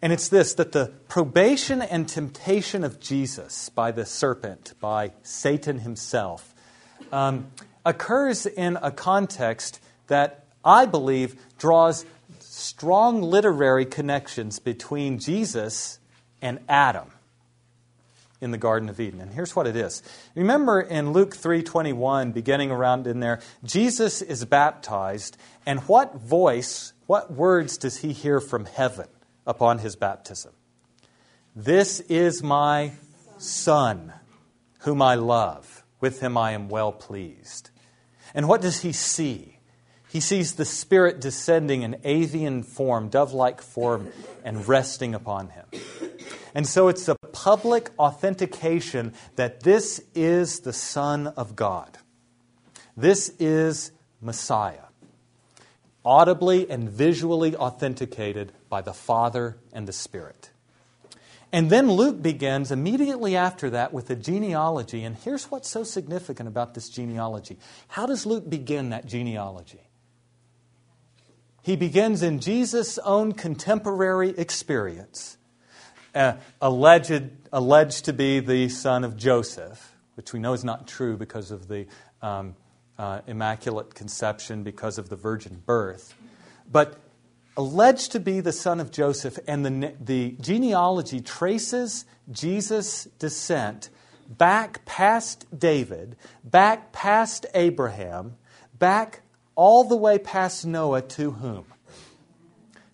And 0.05 0.13
it's 0.13 0.29
this 0.29 0.53
that 0.55 0.73
the 0.73 0.93
probation 1.09 1.81
and 1.81 2.07
temptation 2.07 2.85
of 2.85 3.01
Jesus 3.01 3.71
by 3.71 3.91
the 3.91 4.05
serpent, 4.05 4.75
by 4.79 5.13
Satan 5.23 5.79
himself, 5.79 6.55
um, 7.11 7.51
occurs 7.87 8.45
in 8.45 8.77
a 8.83 8.91
context 8.91 9.81
that 10.09 10.45
I 10.63 10.85
believe 10.85 11.37
draws 11.57 12.05
strong 12.39 13.23
literary 13.23 13.87
connections 13.87 14.59
between 14.59 15.19
Jesus 15.19 15.99
and 16.43 16.59
Adam 16.69 17.11
in 18.43 18.51
the 18.51 18.59
Garden 18.59 18.91
of 18.91 19.01
Eden. 19.01 19.23
And 19.23 19.33
here's 19.33 19.57
what 19.57 19.67
it 19.67 19.75
is. 19.75 20.03
Remember 20.35 20.83
in 20.83 21.15
Luke 21.15 21.35
3:21, 21.35 22.31
beginning 22.31 22.71
around 22.71 23.07
in 23.07 23.21
there, 23.21 23.41
Jesus 23.65 24.21
is 24.21 24.45
baptized, 24.45 25.39
and 25.65 25.81
what 25.89 26.17
voice, 26.17 26.93
what 27.07 27.33
words 27.33 27.79
does 27.79 27.97
he 27.97 28.13
hear 28.13 28.39
from 28.39 28.67
heaven 28.67 29.07
upon 29.47 29.79
his 29.79 29.97
baptism? 29.97 30.53
This 31.55 32.01
is 32.01 32.43
my 32.43 32.93
son, 33.39 34.13
whom 34.81 35.01
I 35.01 35.15
love. 35.15 35.85
With 36.01 36.21
him 36.21 36.37
I 36.37 36.53
am 36.53 36.69
well 36.69 36.93
pleased. 36.93 37.71
And 38.35 38.49
what 38.49 38.61
does 38.61 38.83
he 38.83 38.93
see? 38.93 39.59
He 40.09 40.21
sees 40.21 40.55
the 40.55 40.65
Spirit 40.65 41.21
descending 41.21 41.83
in 41.83 41.97
avian 42.05 42.63
form, 42.63 43.09
dove 43.09 43.33
like 43.33 43.61
form, 43.61 44.13
and 44.45 44.69
resting 44.69 45.15
upon 45.15 45.49
him. 45.49 45.67
And 46.55 46.69
so 46.69 46.89
it's 46.89 47.09
a 47.09 47.17
public 47.33 47.91
authentication 47.99 49.13
that 49.35 49.61
this 49.61 50.01
is 50.15 50.61
the 50.61 50.73
Son 50.73 51.27
of 51.27 51.57
God. 51.57 51.99
This 52.97 53.31
is 53.41 53.91
Messiah. 54.21 54.84
Audibly 56.05 56.71
and 56.71 56.91
visually 56.91 57.57
authenticated 57.57 58.53
by 58.69 58.83
the 58.83 58.93
Father 58.93 59.57
and 59.73 59.89
the 59.89 59.93
Spirit. 59.93 60.51
And 61.53 61.71
then 61.71 61.91
Luke 61.91 62.21
begins 62.21 62.73
immediately 62.73 63.37
after 63.37 63.71
that 63.71 63.93
with 63.93 64.11
a 64.11 64.17
genealogy. 64.17 65.05
And 65.05 65.17
here's 65.17 65.51
what's 65.51 65.69
so 65.69 65.85
significant 65.85 66.49
about 66.49 66.75
this 66.75 66.89
genealogy. 66.89 67.59
How 67.89 68.07
does 68.07 68.27
Luke 68.27 68.51
begin 68.51 68.91
that 68.91 69.07
genealogy? 69.07 69.89
He 71.63 71.77
begins 71.77 72.23
in 72.23 72.41
Jesus' 72.41 72.99
own 72.99 73.33
contemporary 73.33 74.31
experience 74.31 75.39
uh, 76.15 76.35
alleged, 76.61 77.31
alleged 77.53 78.05
to 78.07 78.13
be 78.13 78.41
the 78.41 78.69
son 78.69 79.05
of 79.05 79.17
Joseph, 79.17 79.95
which 80.15 80.33
we 80.33 80.41
know 80.41 80.53
is 80.53 80.65
not 80.65 80.87
true 80.87 81.17
because 81.17 81.51
of 81.51 81.69
the 81.69 81.87
um, 82.23 82.55
uh, 82.99 83.21
Immaculate 83.27 83.95
Conception, 83.95 84.63
because 84.63 84.99
of 84.99 85.09
the 85.09 85.17
virgin 85.17 85.63
birth. 85.67 86.15
But 86.71 86.99
alleged 87.57 88.13
to 88.13 88.21
be 88.21 88.41
the 88.41 88.53
son 88.53 88.81
of 88.81 88.91
Joseph, 88.91 89.39
and 89.47 89.65
the, 89.65 89.95
the 90.01 90.37
genealogy 90.41 91.21
traces 91.21 92.05
Jesus' 92.31 93.05
descent 93.19 93.91
back 94.29 94.85
past 94.85 95.47
David, 95.57 96.17
back 96.43 96.93
past 96.93 97.47
Abraham, 97.55 98.37
back 98.79 99.23
all 99.55 99.85
the 99.85 99.97
way 99.97 100.19
past 100.19 100.67
Noah 100.67 101.03
to 101.03 101.33
whom? 101.33 101.67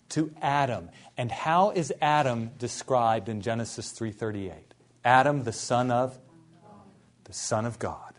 To 0.09 0.31
Adam. 0.41 0.89
And 1.17 1.31
how 1.31 1.71
is 1.71 1.93
Adam 2.01 2.51
described 2.57 3.29
in 3.29 3.41
Genesis 3.41 3.91
3:38? 3.91 4.73
Adam 5.03 5.43
the 5.43 5.53
son 5.53 5.89
of 5.89 6.19
the 7.23 7.33
son 7.33 7.65
of 7.65 7.79
God. 7.79 8.10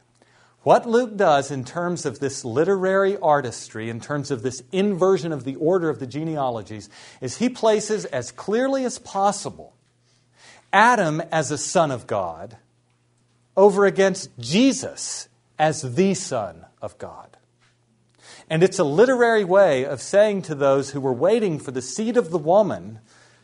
What 0.63 0.87
Luke 0.87 1.17
does 1.17 1.51
in 1.51 1.65
terms 1.65 2.07
of 2.07 2.21
this 2.21 2.45
literary 2.45 3.17
artistry, 3.19 3.91
in 3.91 4.01
terms 4.01 4.31
of 4.31 4.43
this 4.43 4.63
inversion 4.71 5.33
of 5.33 5.45
the 5.45 5.57
order 5.57 5.89
of 5.89 5.99
the 5.99 6.07
genealogies, 6.07 6.89
is 7.21 7.39
he 7.39 7.49
places 7.49 8.05
as 8.07 8.31
clearly 8.31 8.85
as 8.85 8.99
possible 8.99 9.75
Adam 10.73 11.21
as 11.33 11.51
a 11.51 11.59
son 11.59 11.91
of 11.91 12.07
God 12.07 12.57
over 13.57 13.87
against 13.87 14.31
Jesus 14.39 15.29
as 15.59 15.97
the 15.97 16.15
son 16.15 16.65
of 16.81 16.97
God. 16.97 17.37
And 18.49 18.63
it's 18.63 18.79
a 18.79 18.85
literary 18.85 19.45
way 19.45 19.85
of 19.85 20.01
saying 20.01 20.43
to 20.43 20.55
those 20.55 20.91
who 20.91 21.01
were 21.01 21.13
waiting 21.13 21.59
for 21.59 21.73
the 21.73 21.83
seed 21.83 22.17
of 22.17 22.31
the 22.31 22.39
woman 22.39 23.01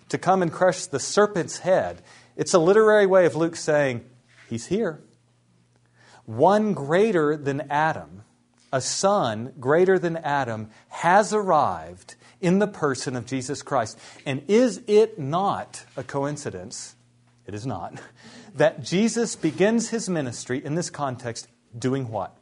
to 0.09 0.19
come 0.19 0.41
and 0.41 0.53
crush 0.53 0.87
the 0.87 1.01
serpent's 1.01 1.59
head, 1.59 2.01
it's 2.37 2.55
a 2.55 2.59
literary 2.59 3.07
way 3.07 3.27
of 3.27 3.35
Luke 3.35 3.57
saying, 3.57 4.05
He's 4.49 4.67
here. 4.67 5.01
One 6.29 6.75
greater 6.75 7.37
than 7.37 7.63
Adam, 7.71 8.23
a 8.73 8.81
son 8.81 9.53
greater 9.59 9.99
than 9.99 10.17
Adam, 10.19 10.71
has 10.89 11.33
arrived 11.33 12.15
in 12.41 12.59
the 12.59 12.69
person 12.69 13.17
of 13.17 13.27
Jesus 13.27 13.63
Christ. 13.63 13.99
And 14.25 14.43
is 14.47 14.83
it 14.87 15.19
not 15.19 15.85
a 15.97 16.05
coincidence? 16.05 16.95
It 17.47 17.55
is 17.55 17.67
not. 17.67 18.01
That 18.55 18.83
Jesus 18.83 19.37
begins 19.37 19.91
his 19.91 20.09
ministry 20.09 20.65
in 20.65 20.75
this 20.75 20.91
context 20.91 21.47
doing 21.79 22.09
what? 22.09 22.37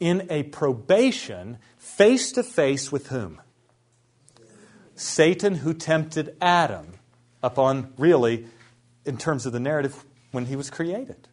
in 0.00 0.26
a 0.30 0.42
probation 0.44 1.58
face 1.76 2.32
to 2.32 2.42
face 2.42 2.90
with 2.90 3.08
whom? 3.08 3.40
Satan, 4.96 5.56
who 5.56 5.74
tempted 5.74 6.34
Adam 6.40 6.94
upon 7.42 7.92
really, 7.96 8.46
in 9.04 9.16
terms 9.16 9.46
of 9.46 9.52
the 9.52 9.60
narrative, 9.60 10.04
when 10.32 10.46
he 10.46 10.56
was 10.56 10.70
created. 10.70 11.28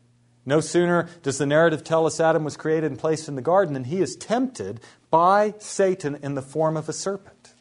No 0.47 0.61
sooner 0.61 1.09
does 1.23 1.37
the 1.37 1.45
narrative 1.45 1.83
tell 1.83 2.05
us 2.05 2.21
Adam 2.21 2.45
was 2.45 2.55
created 2.55 2.89
and 2.89 2.97
placed 2.97 3.27
in 3.27 3.35
the 3.35 3.41
garden 3.41 3.73
than 3.73 3.83
he 3.83 3.99
is 3.99 4.15
tempted 4.15 4.79
by 5.11 5.53
Satan 5.59 6.17
in 6.23 6.35
the 6.35 6.41
form 6.41 6.77
of 6.77 6.87
a 6.87 6.93
serpent. 6.93 7.53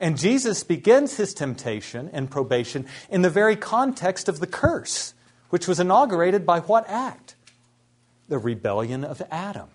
And 0.00 0.18
Jesus 0.18 0.64
begins 0.64 1.18
his 1.18 1.34
temptation 1.34 2.08
and 2.14 2.30
probation 2.30 2.86
in 3.10 3.20
the 3.20 3.28
very 3.28 3.56
context 3.56 4.26
of 4.26 4.40
the 4.40 4.46
curse, 4.46 5.12
which 5.50 5.68
was 5.68 5.78
inaugurated 5.78 6.46
by 6.46 6.60
what 6.60 6.88
act? 6.88 7.36
The 8.28 8.38
rebellion 8.38 9.04
of 9.04 9.20
Adam. 9.30 9.68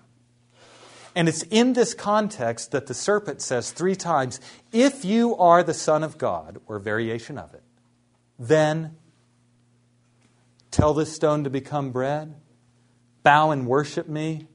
And 1.16 1.30
it's 1.30 1.43
in 1.43 1.74
this 1.74 1.93
context 1.93 2.72
that 2.72 2.88
the 2.88 2.95
serpent 2.95 3.43
says 3.43 3.72
three 3.72 3.95
times, 3.95 4.39
If 4.72 5.06
you 5.06 5.36
are 5.36 5.62
the 5.62 5.76
Son 5.76 6.04
of 6.04 6.18
God, 6.18 6.60
or 6.66 6.80
variation 6.80 7.38
of 7.38 7.54
it, 7.54 7.64
then 8.39 8.95
tell 10.80 10.94
this 10.94 11.14
stone 11.14 11.44
to 11.44 11.50
become 11.50 11.92
bread, 11.92 12.34
bow 13.22 13.52
and 13.52 13.68
worship 13.68 14.08
me, 14.08 14.48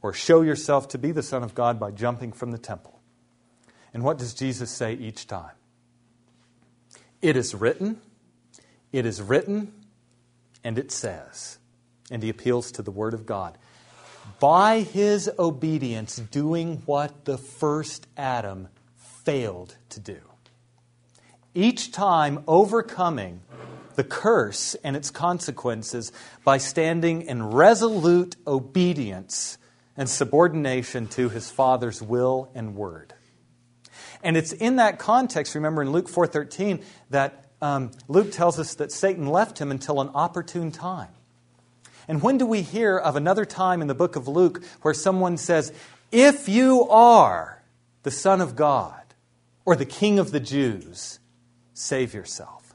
or 0.00 0.14
show 0.14 0.40
yourself 0.40 0.88
to 0.88 0.96
be 0.96 1.12
the 1.12 1.22
Son 1.22 1.42
of 1.42 1.54
God 1.54 1.78
by 1.78 1.90
jumping 1.90 2.32
from 2.32 2.52
the 2.52 2.58
temple. 2.58 3.02
And 3.92 4.02
what 4.02 4.16
does 4.16 4.32
Jesus 4.32 4.70
say 4.70 4.94
each 4.94 5.26
time? 5.26 5.52
It 7.20 7.36
is 7.36 7.54
written, 7.54 8.00
it 8.92 9.04
is 9.04 9.20
written, 9.20 9.74
and 10.64 10.78
it 10.78 10.90
says. 10.90 11.58
And 12.10 12.22
he 12.22 12.30
appeals 12.30 12.72
to 12.72 12.82
the 12.82 12.90
Word 12.90 13.12
of 13.12 13.26
God 13.26 13.58
by 14.40 14.80
his 14.80 15.30
obedience, 15.38 16.16
doing 16.16 16.82
what 16.86 17.26
the 17.26 17.36
first 17.36 18.06
Adam 18.16 18.68
failed 18.96 19.76
to 19.90 20.00
do. 20.00 20.20
Each 21.52 21.92
time 21.92 22.42
overcoming 22.46 23.42
the 23.98 24.04
curse 24.04 24.76
and 24.84 24.94
its 24.94 25.10
consequences 25.10 26.12
by 26.44 26.56
standing 26.56 27.22
in 27.22 27.42
resolute 27.42 28.36
obedience 28.46 29.58
and 29.96 30.08
subordination 30.08 31.08
to 31.08 31.28
his 31.28 31.50
father's 31.50 32.00
will 32.00 32.48
and 32.54 32.76
word. 32.76 33.12
And 34.22 34.36
it's 34.36 34.52
in 34.52 34.76
that 34.76 35.00
context, 35.00 35.56
remember 35.56 35.82
in 35.82 35.90
Luke 35.90 36.08
4:13, 36.08 36.80
that 37.10 37.46
um, 37.60 37.90
Luke 38.06 38.30
tells 38.30 38.60
us 38.60 38.76
that 38.76 38.92
Satan 38.92 39.26
left 39.26 39.58
him 39.60 39.72
until 39.72 40.00
an 40.00 40.10
opportune 40.14 40.70
time. 40.70 41.10
And 42.06 42.22
when 42.22 42.38
do 42.38 42.46
we 42.46 42.62
hear 42.62 42.96
of 42.96 43.16
another 43.16 43.44
time 43.44 43.82
in 43.82 43.88
the 43.88 43.96
book 43.96 44.14
of 44.14 44.28
Luke 44.28 44.62
where 44.82 44.94
someone 44.94 45.36
says, 45.36 45.72
If 46.12 46.48
you 46.48 46.88
are 46.88 47.64
the 48.04 48.12
Son 48.12 48.40
of 48.40 48.54
God 48.54 49.02
or 49.64 49.74
the 49.74 49.84
King 49.84 50.20
of 50.20 50.30
the 50.30 50.38
Jews, 50.38 51.18
save 51.74 52.14
yourself? 52.14 52.67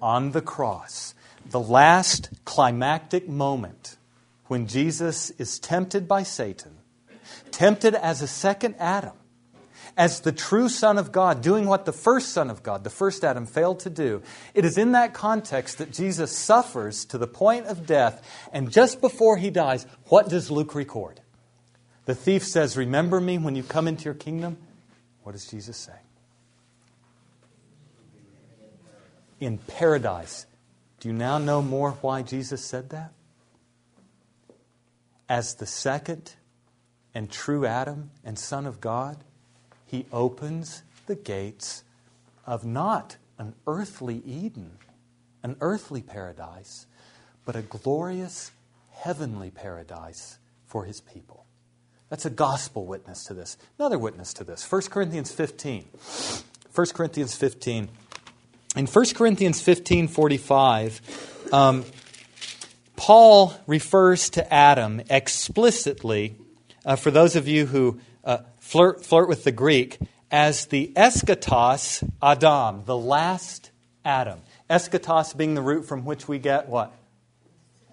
On 0.00 0.32
the 0.32 0.42
cross, 0.42 1.14
the 1.44 1.60
last 1.60 2.30
climactic 2.44 3.28
moment 3.28 3.96
when 4.46 4.66
Jesus 4.66 5.30
is 5.32 5.58
tempted 5.58 6.08
by 6.08 6.22
Satan, 6.22 6.78
tempted 7.50 7.94
as 7.94 8.22
a 8.22 8.26
second 8.26 8.74
Adam, 8.78 9.14
as 9.96 10.20
the 10.20 10.32
true 10.32 10.68
Son 10.68 10.96
of 10.96 11.10
God, 11.10 11.42
doing 11.42 11.66
what 11.66 11.84
the 11.84 11.92
first 11.92 12.30
Son 12.30 12.50
of 12.50 12.62
God, 12.62 12.84
the 12.84 12.90
first 12.90 13.24
Adam, 13.24 13.46
failed 13.46 13.80
to 13.80 13.90
do. 13.90 14.22
It 14.54 14.64
is 14.64 14.78
in 14.78 14.92
that 14.92 15.12
context 15.12 15.78
that 15.78 15.92
Jesus 15.92 16.30
suffers 16.36 17.04
to 17.06 17.18
the 17.18 17.26
point 17.26 17.66
of 17.66 17.86
death, 17.86 18.22
and 18.52 18.70
just 18.70 19.00
before 19.00 19.36
he 19.36 19.50
dies, 19.50 19.86
what 20.04 20.28
does 20.28 20.50
Luke 20.50 20.74
record? 20.74 21.20
The 22.04 22.14
thief 22.14 22.44
says, 22.44 22.76
Remember 22.76 23.20
me 23.20 23.36
when 23.36 23.54
you 23.54 23.62
come 23.62 23.86
into 23.86 24.04
your 24.04 24.14
kingdom. 24.14 24.56
What 25.24 25.32
does 25.32 25.46
Jesus 25.46 25.76
say? 25.76 25.92
In 29.40 29.58
paradise. 29.58 30.46
Do 31.00 31.08
you 31.08 31.14
now 31.14 31.38
know 31.38 31.62
more 31.62 31.92
why 32.00 32.22
Jesus 32.22 32.64
said 32.64 32.90
that? 32.90 33.12
As 35.28 35.54
the 35.54 35.66
second 35.66 36.34
and 37.14 37.30
true 37.30 37.66
Adam 37.66 38.10
and 38.24 38.38
Son 38.38 38.66
of 38.66 38.80
God, 38.80 39.18
he 39.86 40.06
opens 40.12 40.82
the 41.06 41.14
gates 41.14 41.84
of 42.46 42.64
not 42.64 43.16
an 43.38 43.54
earthly 43.66 44.22
Eden, 44.26 44.72
an 45.42 45.56
earthly 45.60 46.02
paradise, 46.02 46.86
but 47.44 47.54
a 47.56 47.62
glorious 47.62 48.50
heavenly 48.90 49.50
paradise 49.50 50.38
for 50.66 50.84
his 50.84 51.00
people. 51.00 51.46
That's 52.08 52.26
a 52.26 52.30
gospel 52.30 52.86
witness 52.86 53.24
to 53.24 53.34
this. 53.34 53.56
Another 53.78 53.98
witness 53.98 54.32
to 54.34 54.44
this 54.44 54.70
1 54.70 54.82
Corinthians 54.82 55.30
15. 55.30 55.84
1 56.74 56.86
Corinthians 56.94 57.34
15. 57.34 57.88
In 58.78 58.86
1 58.86 59.06
Corinthians 59.14 59.60
15 59.60 60.06
45, 60.06 61.48
um, 61.50 61.84
Paul 62.94 63.52
refers 63.66 64.30
to 64.30 64.54
Adam 64.54 65.02
explicitly, 65.10 66.36
uh, 66.86 66.94
for 66.94 67.10
those 67.10 67.34
of 67.34 67.48
you 67.48 67.66
who 67.66 67.98
uh, 68.22 68.38
flirt, 68.60 69.04
flirt 69.04 69.28
with 69.28 69.42
the 69.42 69.50
Greek, 69.50 69.98
as 70.30 70.66
the 70.66 70.92
eschatos 70.94 72.08
Adam, 72.22 72.84
the 72.84 72.96
last 72.96 73.72
Adam. 74.04 74.38
Eschatos 74.70 75.36
being 75.36 75.54
the 75.54 75.62
root 75.62 75.84
from 75.84 76.04
which 76.04 76.28
we 76.28 76.38
get 76.38 76.68
what? 76.68 76.92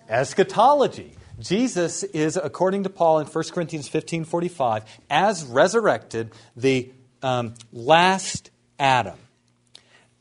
Eschatology. 0.08 1.14
Jesus 1.40 2.04
is, 2.04 2.38
according 2.38 2.84
to 2.84 2.92
Paul 2.92 3.18
in 3.18 3.26
1 3.26 3.44
Corinthians 3.46 3.88
15 3.88 4.24
45, 4.24 4.84
as 5.10 5.46
resurrected, 5.46 6.32
the 6.56 6.92
um, 7.24 7.56
last 7.74 8.52
Adam. 8.78 9.18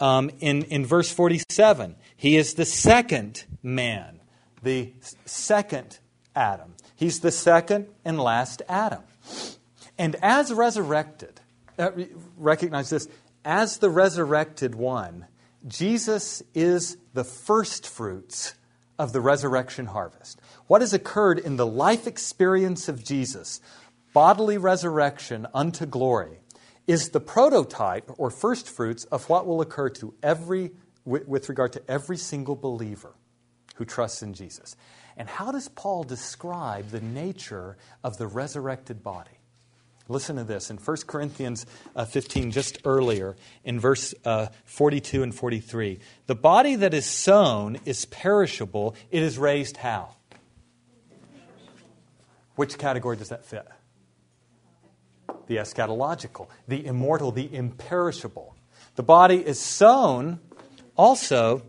Um, 0.04 0.30
in, 0.40 0.64
in 0.64 0.84
verse 0.84 1.10
47, 1.10 1.96
he 2.14 2.36
is 2.36 2.52
the 2.52 2.66
second 2.66 3.46
man, 3.62 4.20
the 4.62 4.92
second 5.24 5.98
Adam. 6.36 6.74
He's 6.94 7.20
the 7.20 7.30
second 7.30 7.86
and 8.04 8.20
last 8.20 8.60
Adam. 8.68 9.00
And 9.96 10.14
as 10.20 10.52
resurrected, 10.52 11.40
uh, 11.78 11.92
recognize 12.36 12.90
this, 12.90 13.08
as 13.46 13.78
the 13.78 13.88
resurrected 13.88 14.74
one, 14.74 15.24
Jesus 15.66 16.42
is 16.52 16.98
the 17.14 17.24
first 17.24 17.88
fruits 17.88 18.56
of 18.98 19.14
the 19.14 19.22
resurrection 19.22 19.86
harvest. 19.86 20.38
What 20.66 20.82
has 20.82 20.92
occurred 20.92 21.38
in 21.38 21.56
the 21.56 21.66
life 21.66 22.06
experience 22.06 22.90
of 22.90 23.02
Jesus, 23.02 23.62
bodily 24.12 24.58
resurrection 24.58 25.46
unto 25.54 25.86
glory, 25.86 26.40
is 26.86 27.10
the 27.10 27.20
prototype 27.20 28.10
or 28.18 28.30
first 28.30 28.68
fruits 28.68 29.04
of 29.04 29.28
what 29.28 29.46
will 29.46 29.60
occur 29.60 29.88
to 29.88 30.14
every 30.22 30.72
with 31.04 31.48
regard 31.48 31.72
to 31.74 31.82
every 31.86 32.16
single 32.16 32.56
believer 32.56 33.14
who 33.74 33.84
trusts 33.84 34.22
in 34.22 34.32
Jesus. 34.32 34.74
And 35.16 35.28
how 35.28 35.52
does 35.52 35.68
Paul 35.68 36.04
describe 36.04 36.90
the 36.90 37.00
nature 37.00 37.76
of 38.02 38.16
the 38.16 38.26
resurrected 38.26 39.02
body? 39.02 39.38
Listen 40.08 40.36
to 40.36 40.44
this 40.44 40.70
in 40.70 40.76
1 40.76 40.96
Corinthians 41.06 41.64
uh, 41.96 42.04
15, 42.04 42.50
just 42.50 42.78
earlier, 42.84 43.36
in 43.64 43.80
verse 43.80 44.14
uh, 44.24 44.48
42 44.64 45.22
and 45.22 45.34
43. 45.34 45.98
The 46.26 46.34
body 46.34 46.76
that 46.76 46.92
is 46.92 47.06
sown 47.06 47.78
is 47.86 48.04
perishable, 48.04 48.96
it 49.10 49.22
is 49.22 49.38
raised 49.38 49.78
how? 49.78 50.14
Which 52.56 52.76
category 52.76 53.16
does 53.16 53.30
that 53.30 53.46
fit? 53.46 53.66
The 55.46 55.56
eschatological, 55.56 56.48
the 56.66 56.86
immortal, 56.86 57.30
the 57.30 57.54
imperishable. 57.54 58.54
The 58.96 59.02
body 59.02 59.44
is 59.44 59.58
sown 59.58 60.40
also 60.96 61.62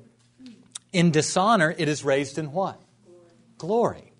in 0.94 1.12
dishonor, 1.12 1.76
it 1.78 1.90
is 1.90 2.04
raised 2.04 2.38
in 2.38 2.52
what? 2.52 2.82
Glory. 3.58 4.14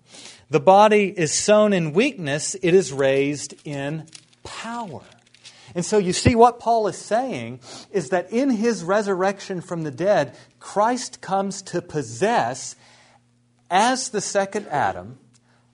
The 0.50 0.60
body 0.60 1.12
is 1.16 1.32
sown 1.32 1.72
in 1.72 1.92
weakness, 1.92 2.54
it 2.62 2.74
is 2.74 2.92
raised 2.92 3.54
in 3.64 4.06
power. 4.44 5.02
And 5.74 5.84
so 5.84 5.98
you 5.98 6.12
see 6.12 6.34
what 6.34 6.60
Paul 6.60 6.86
is 6.86 6.96
saying 6.96 7.60
is 7.90 8.10
that 8.10 8.30
in 8.32 8.50
his 8.50 8.84
resurrection 8.84 9.60
from 9.60 9.82
the 9.82 9.90
dead, 9.90 10.36
Christ 10.60 11.20
comes 11.20 11.62
to 11.62 11.82
possess, 11.82 12.76
as 13.70 14.10
the 14.10 14.20
second 14.20 14.66
Adam, 14.68 15.18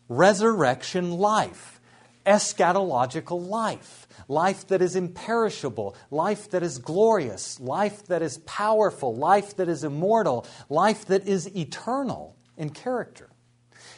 resurrection 0.08 1.12
life, 1.12 1.80
eschatological 2.24 3.46
life, 3.46 4.06
life 4.28 4.66
that 4.68 4.82
is 4.82 4.96
imperishable, 4.96 5.96
life 6.10 6.50
that 6.50 6.62
is 6.62 6.78
glorious, 6.78 7.58
life 7.60 8.04
that 8.06 8.22
is 8.22 8.38
powerful, 8.38 9.14
life 9.14 9.56
that 9.56 9.68
is 9.68 9.84
immortal, 9.84 10.46
life 10.68 11.04
that 11.06 11.26
is 11.26 11.54
eternal 11.56 12.36
in 12.56 12.70
character. 12.70 13.28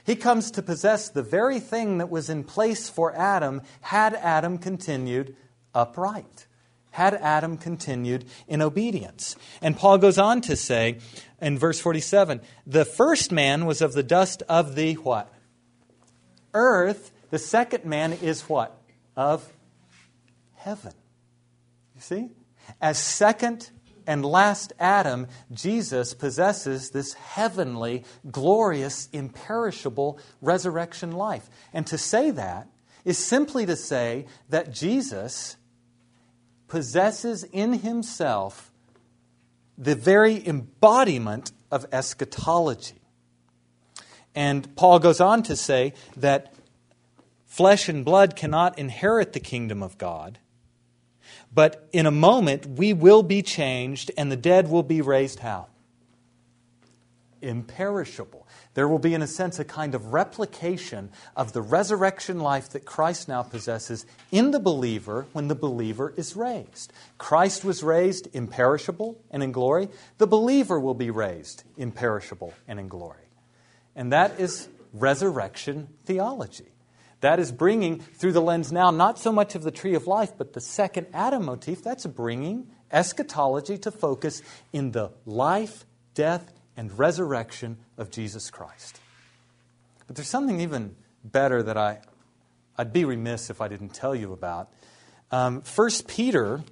He 0.05 0.17
comes 0.17 0.51
to 0.53 0.63
possess 0.63 1.09
the 1.09 1.23
very 1.23 1.59
thing 1.61 1.99
that 1.99 2.11
was 2.11 2.29
in 2.29 2.45
place 2.45 2.89
for 2.89 3.17
Adam 3.17 3.63
had 3.81 4.15
Adam 4.15 4.59
continued 4.59 5.35
upright, 5.75 6.47
had 6.91 7.15
Adam 7.15 7.57
continued 7.57 8.27
in 8.47 8.61
obedience. 8.61 9.35
And 9.63 9.77
Paul 9.77 9.99
goes 9.99 10.19
on 10.19 10.43
to 10.43 10.57
say 10.57 10.99
in 11.41 11.59
verse 11.59 11.81
47 11.81 12.43
the 12.67 12.85
first 12.85 13.33
man 13.33 13.65
was 13.65 13.81
of 13.81 13.95
the 13.95 14.03
dust 14.03 14.43
of 14.49 14.75
the 14.75 14.95
what? 14.95 15.33
Earth. 16.53 17.11
The 17.35 17.41
second 17.41 17.85
man 17.85 18.13
is 18.13 18.43
what? 18.43 18.81
Of 19.17 19.53
heaven. 20.55 20.93
You 21.97 22.01
see? 22.01 22.29
As 22.81 22.97
second 22.97 23.73
and 24.07 24.25
last 24.25 24.73
Adam, 24.79 25.27
Jesus 25.51 26.15
possesses 26.15 26.91
this 26.91 27.15
heavenly, 27.15 28.05
glorious, 28.31 29.09
imperishable 29.13 30.21
resurrection 30.41 31.11
life. 31.11 31.51
And 31.73 31.85
to 31.89 31.99
say 31.99 32.31
that 32.31 32.69
is 33.05 33.19
simply 33.19 33.67
to 33.67 33.75
say 33.75 34.27
that 34.51 34.73
Jesus 34.73 35.57
possesses 36.69 37.43
in 37.43 37.73
himself 37.73 38.71
the 39.77 39.97
very 39.97 40.47
embodiment 40.47 41.51
of 41.73 41.85
eschatology. 41.91 43.03
And 44.37 44.77
Paul 44.77 45.01
goes 45.01 45.21
on 45.21 45.43
to 45.43 45.57
say 45.57 45.95
that 46.17 46.55
flesh 47.55 47.89
and 47.89 48.05
blood 48.05 48.35
cannot 48.37 48.79
inherit 48.79 49.33
the 49.33 49.41
kingdom 49.41 49.83
of 49.83 49.97
God 49.99 50.39
but 51.55 51.89
in 51.93 52.07
a 52.07 52.11
moment, 52.11 52.67
we 52.67 52.93
will 52.93 53.23
be 53.23 53.43
changed 53.43 54.11
and 54.17 54.31
the 54.31 54.37
dead 54.37 54.69
will 54.69 54.83
be 54.83 55.01
raised 55.01 55.39
how? 55.39 55.69
Imperishable. 57.41 58.47
There 58.73 58.89
will 58.89 58.99
be, 58.99 59.15
in 59.15 59.23
a 59.23 59.29
sense, 59.29 59.61
a 59.61 59.65
kind 59.65 59.95
of 59.95 60.13
replication 60.13 61.11
of 61.37 61.53
the 61.53 61.63
resurrection 61.63 62.41
life 62.41 62.71
that 62.71 62.85
Christ 62.85 63.29
now 63.29 63.43
possesses 63.43 64.05
in 64.33 64.51
the 64.51 64.59
believer 64.59 65.27
when 65.33 65.47
the 65.47 65.55
believer 65.55 66.13
is 66.17 66.35
raised. 66.35 66.93
Christ 67.19 67.65
was 67.65 67.85
raised 67.85 68.35
imperishable 68.35 69.17
and 69.31 69.43
in 69.43 69.53
glory. 69.53 69.89
The 70.19 70.27
believer 70.27 70.81
will 70.81 70.95
be 70.95 71.11
raised 71.11 71.63
imperishable 71.77 72.53
and 72.67 72.81
in 72.81 72.89
glory. 72.89 73.29
And 73.95 74.13
that 74.13 74.41
is 74.41 74.69
resurrection 74.93 75.89
theology. 76.05 76.74
That 77.25 77.41
is 77.41 77.51
bringing 77.51 78.01
through 78.01 78.33
the 78.33 78.43
lens 78.43 78.71
now 78.71 78.91
not 78.91 79.19
so 79.19 79.33
much 79.33 79.55
of 79.55 79.63
the 79.63 79.71
tree 79.71 79.95
of 79.95 80.07
life, 80.07 80.33
but 80.37 80.53
the 80.53 80.61
second 80.61 81.07
Adam 81.15 81.47
motif. 81.47 81.83
That's 81.83 82.05
bringing 82.05 82.67
eschatology 82.93 83.79
to 83.79 83.91
focus 83.91 84.43
in 84.75 84.91
the 84.91 85.11
life, 85.25 85.87
death, 86.13 86.53
and 86.77 86.99
resurrection 86.99 87.79
of 87.97 88.11
Jesus 88.11 88.51
Christ. 88.51 89.01
But 90.07 90.17
there's 90.17 90.29
something 90.29 90.61
even 90.61 90.97
better 91.25 91.63
that 91.63 91.79
I, 91.79 92.01
I'd 92.77 92.93
be 92.93 93.07
remiss 93.07 93.49
if 93.49 93.63
I 93.63 93.69
didn't 93.69 93.95
tell 93.95 94.15
you 94.15 94.35
about. 94.35 94.69
Um, 95.33 95.63
1 95.75 95.91
Peter, 96.07 96.63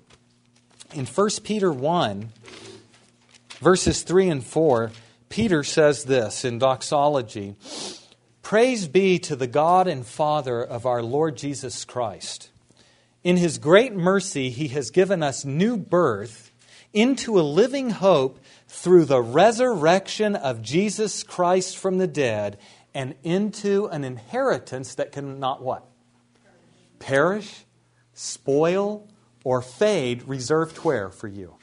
in 0.92 1.06
1 1.06 1.28
Peter 1.44 1.72
1, 1.72 2.28
verses 3.60 4.02
3 4.02 4.28
and 4.28 4.44
4, 4.44 4.92
Peter 5.30 5.64
says 5.64 6.04
this 6.04 6.44
in 6.44 6.58
doxology. 6.58 7.56
Praise 8.42 8.88
be 8.88 9.18
to 9.20 9.36
the 9.36 9.46
God 9.46 9.86
and 9.86 10.04
Father 10.04 10.62
of 10.62 10.84
our 10.84 11.02
Lord 11.02 11.36
Jesus 11.36 11.84
Christ. 11.84 12.50
In 13.22 13.36
his 13.36 13.58
great 13.58 13.94
mercy, 13.94 14.50
he 14.50 14.68
has 14.68 14.90
given 14.90 15.22
us 15.22 15.44
new 15.44 15.76
birth 15.76 16.50
into 16.92 17.38
a 17.38 17.42
living 17.42 17.90
hope 17.90 18.40
through 18.66 19.04
the 19.04 19.22
resurrection 19.22 20.34
of 20.34 20.60
Jesus 20.60 21.22
Christ 21.22 21.78
from 21.78 21.98
the 21.98 22.08
dead 22.08 22.58
and 22.92 23.14
into 23.22 23.86
an 23.86 24.04
inheritance 24.04 24.96
that 24.96 25.12
cannot 25.12 25.62
what? 25.62 25.86
Perish, 26.98 27.64
spoil, 28.12 29.08
or 29.44 29.62
fade, 29.62 30.24
reserved 30.24 30.78
where 30.78 31.10
for 31.10 31.28
you? 31.28 31.54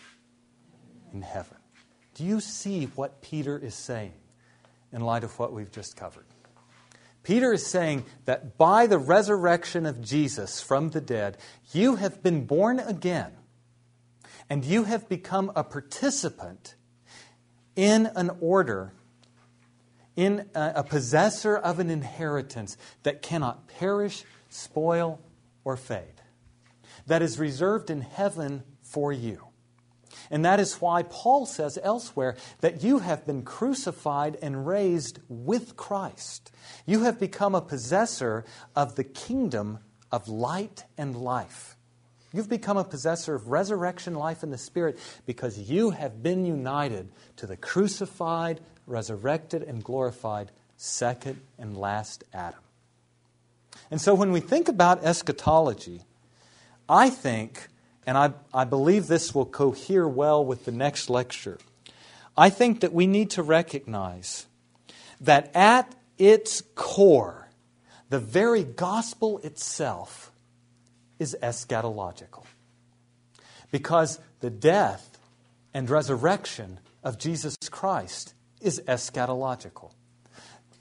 In 1.13 1.21
heaven. 1.21 1.57
Do 2.15 2.23
you 2.23 2.39
see 2.39 2.85
what 2.85 3.21
Peter 3.21 3.57
is 3.57 3.75
saying 3.75 4.13
in 4.91 5.01
light 5.01 5.23
of 5.23 5.37
what 5.37 5.53
we've 5.53 5.71
just 5.71 5.95
covered? 5.95 6.25
Peter 7.29 7.53
is 7.53 7.63
saying 7.63 8.03
that 8.25 8.57
by 8.57 8.87
the 8.87 8.97
resurrection 8.97 9.85
of 9.85 10.01
Jesus 10.01 10.63
from 10.63 10.89
the 10.89 10.99
dead, 10.99 11.37
you 11.71 11.97
have 11.97 12.23
been 12.23 12.43
born 12.43 12.79
again 12.79 13.33
and 14.49 14.65
you 14.65 14.85
have 14.85 15.07
become 15.07 15.51
a 15.55 15.63
participant 15.63 16.73
in 17.75 18.07
an 18.15 18.31
order, 18.41 18.93
in 20.15 20.49
a, 20.55 20.83
possessor 20.83 21.55
of 21.55 21.77
an 21.77 21.91
inheritance 21.91 22.77
that 23.03 23.21
cannot 23.21 23.67
perish, 23.67 24.23
spoil, 24.49 25.19
or 25.63 25.77
fade, 25.77 26.23
that 27.05 27.21
is 27.21 27.37
reserved 27.37 27.91
in 27.91 28.01
heaven 28.01 28.63
for 28.81 29.13
you. 29.13 29.48
And 30.31 30.45
that 30.45 30.59
is 30.59 30.75
why 30.75 31.03
Paul 31.03 31.45
says 31.45 31.79
elsewhere 31.81 32.35
that 32.61 32.83
you 32.83 32.99
have 32.99 33.25
been 33.25 33.41
crucified 33.43 34.37
and 34.41 34.67
raised 34.67 35.19
with 35.27 35.75
Christ. 35.75 36.51
You 36.85 37.03
have 37.03 37.19
become 37.19 37.55
a 37.55 37.61
possessor 37.61 38.45
of 38.75 38.95
the 38.95 39.03
kingdom 39.03 39.79
of 40.11 40.27
light 40.27 40.83
and 40.97 41.15
life. 41.15 41.75
You've 42.31 42.49
become 42.49 42.77
a 42.77 42.83
possessor 42.83 43.33
of 43.33 43.47
resurrection 43.47 44.13
life 44.13 44.43
in 44.43 44.51
the 44.51 44.57
Spirit 44.57 44.99
because 45.25 45.57
you 45.57 45.89
have 45.91 46.21
been 46.21 46.45
united 46.45 47.09
to 47.37 47.47
the 47.47 47.57
crucified, 47.57 48.61
resurrected, 48.85 49.63
and 49.63 49.83
glorified 49.83 50.51
second 50.77 51.41
and 51.57 51.75
last 51.75 52.23
Adam. 52.33 52.59
And 53.89 53.99
so 53.99 54.13
when 54.13 54.31
we 54.31 54.39
think 54.39 54.67
about 54.67 55.03
eschatology, 55.03 56.03
I 56.87 57.09
think, 57.09 57.67
and 58.05 58.17
I, 58.17 58.33
I 58.53 58.63
believe 58.63 59.07
this 59.07 59.35
will 59.35 59.45
cohere 59.45 60.07
well 60.07 60.43
with 60.43 60.65
the 60.65 60.71
next 60.71 61.09
lecture, 61.09 61.59
I 62.37 62.49
think 62.49 62.79
that 62.81 62.93
we 62.93 63.07
need 63.07 63.31
to 63.31 63.43
recognize 63.43 64.45
that 65.21 65.53
at 65.55 65.93
its 66.17 66.61
core, 66.75 67.49
the 68.09 68.19
very 68.19 68.63
gospel 68.63 69.39
itself 69.39 70.31
is 71.19 71.35
eschatological. 71.43 72.45
Because 73.71 74.19
the 74.39 74.49
death 74.49 75.19
and 75.73 75.89
resurrection 75.89 76.79
of 77.03 77.17
Jesus 77.17 77.55
Christ 77.69 78.33
is 78.61 78.81
eschatological. 78.87 79.91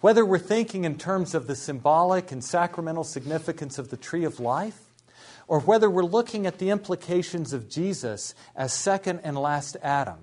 Whether 0.00 0.24
we're 0.24 0.38
thinking 0.38 0.84
in 0.84 0.96
terms 0.96 1.34
of 1.34 1.46
the 1.46 1.56
symbolic 1.56 2.30
and 2.30 2.42
sacramental 2.42 3.04
significance 3.04 3.78
of 3.78 3.90
the 3.90 3.96
tree 3.96 4.24
of 4.24 4.38
life, 4.38 4.87
or 5.48 5.60
whether 5.60 5.88
we're 5.88 6.04
looking 6.04 6.46
at 6.46 6.58
the 6.58 6.70
implications 6.70 7.52
of 7.52 7.68
Jesus 7.68 8.34
as 8.54 8.72
second 8.72 9.20
and 9.24 9.36
last 9.36 9.76
Adam, 9.82 10.18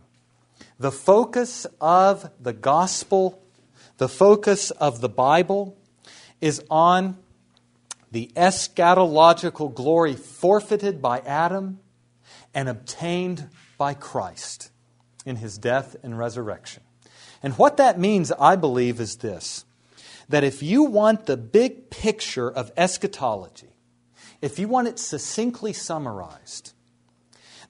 the 0.80 0.92
focus 0.92 1.66
of 1.82 2.32
the 2.40 2.54
gospel, 2.54 3.42
the 3.98 4.08
focus 4.08 4.72
of 4.72 5.02
the 5.02 5.10
Bible, 5.10 5.76
is 6.40 6.64
on 6.70 7.18
the 8.12 8.32
eschatological 8.36 9.74
glory 9.74 10.16
forfeited 10.16 11.02
by 11.02 11.20
Adam 11.20 11.80
and 12.54 12.70
obtained 12.70 13.50
by 13.78 13.94
Christ 13.94 14.72
in 15.26 15.38
his 15.38 15.58
death 15.58 15.96
and 16.04 16.18
resurrection. 16.18 16.84
And 17.42 17.54
what 17.56 17.78
that 17.78 18.00
means, 18.00 18.32
I 18.32 18.56
believe, 18.56 19.00
is 19.00 19.18
this 19.18 19.66
that 20.28 20.44
if 20.44 20.64
you 20.64 20.84
want 20.84 21.26
the 21.26 21.38
big 21.38 21.92
picture 21.92 22.50
of 22.50 22.72
eschatology, 22.76 23.75
if 24.46 24.60
you 24.60 24.68
want 24.68 24.88
it 24.88 25.00
succinctly 25.00 25.74
summarized, 25.74 26.74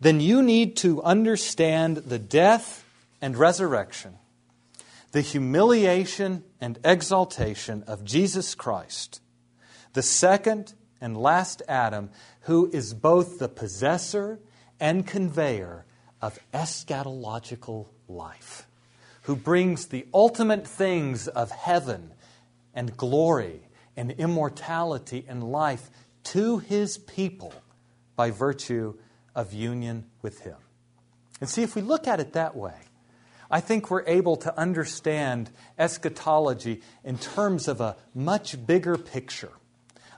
then 0.01 0.19
you 0.19 0.43
need 0.43 0.75
to 0.75 1.01
understand 1.03 1.95
the 1.95 2.19
death 2.19 2.83
and 3.21 3.37
resurrection, 3.37 4.15
the 5.13 5.21
humiliation 5.21 6.43
and 6.59 6.77
exaltation 6.83 7.81
of 7.87 8.03
Jesus 8.03 8.55
Christ, 8.55 9.21
the 9.93 10.01
second 10.01 10.73
and 10.99 11.15
last 11.15 11.61
Adam, 11.65 12.09
who 12.41 12.69
is 12.73 12.93
both 12.93 13.39
the 13.39 13.47
possessor 13.47 14.39
and 14.77 15.07
conveyor 15.07 15.85
of 16.21 16.37
eschatological 16.53 17.87
life 18.09 18.67
who 19.21 19.37
brings 19.37 19.87
the 19.87 20.05
ultimate 20.13 20.67
things 20.67 21.29
of 21.29 21.51
heaven 21.51 22.11
and 22.73 22.97
glory 22.97 23.61
and 23.95 24.11
immortality 24.11 25.25
and 25.29 25.41
life 25.41 25.89
to 26.25 26.59
his 26.59 26.97
people 26.97 27.53
by 28.15 28.31
virtue 28.31 28.95
of 29.33 29.53
union 29.53 30.05
with 30.21 30.41
him. 30.41 30.57
And 31.41 31.49
see, 31.49 31.63
if 31.63 31.75
we 31.75 31.81
look 31.81 32.07
at 32.07 32.19
it 32.19 32.33
that 32.33 32.55
way, 32.55 32.75
I 33.49 33.59
think 33.59 33.89
we're 33.89 34.05
able 34.05 34.37
to 34.37 34.57
understand 34.57 35.51
eschatology 35.77 36.81
in 37.03 37.17
terms 37.17 37.67
of 37.67 37.81
a 37.81 37.95
much 38.13 38.65
bigger 38.65 38.97
picture 38.97 39.51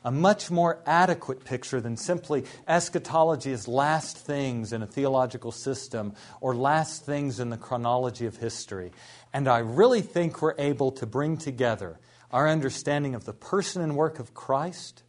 a 0.08 0.12
much 0.12 0.50
more 0.50 0.80
adequate 0.86 1.44
picture 1.44 1.82
than 1.82 1.98
simply 1.98 2.46
eschatology 2.66 3.52
as 3.52 3.68
last 3.68 4.18
things 4.18 4.72
in 4.72 4.82
a 4.82 4.88
theological 4.88 5.52
system 5.52 6.14
or 6.40 6.56
last 6.56 7.06
things 7.06 7.42
in 7.42 7.50
the 7.50 7.58
chronology 7.58 8.26
of 8.26 8.38
history. 8.38 8.94
And 9.34 9.50
I 9.50 9.60
really 9.60 10.02
think 10.02 10.42
we're 10.42 10.56
able 10.58 10.94
to 10.94 11.06
bring 11.06 11.36
together 11.36 12.00
our 12.32 12.48
understanding 12.48 13.16
of 13.16 13.26
the 13.26 13.34
person 13.34 13.82
and 13.82 13.98
work 13.98 14.20
of 14.20 14.34
Christ, 14.34 15.04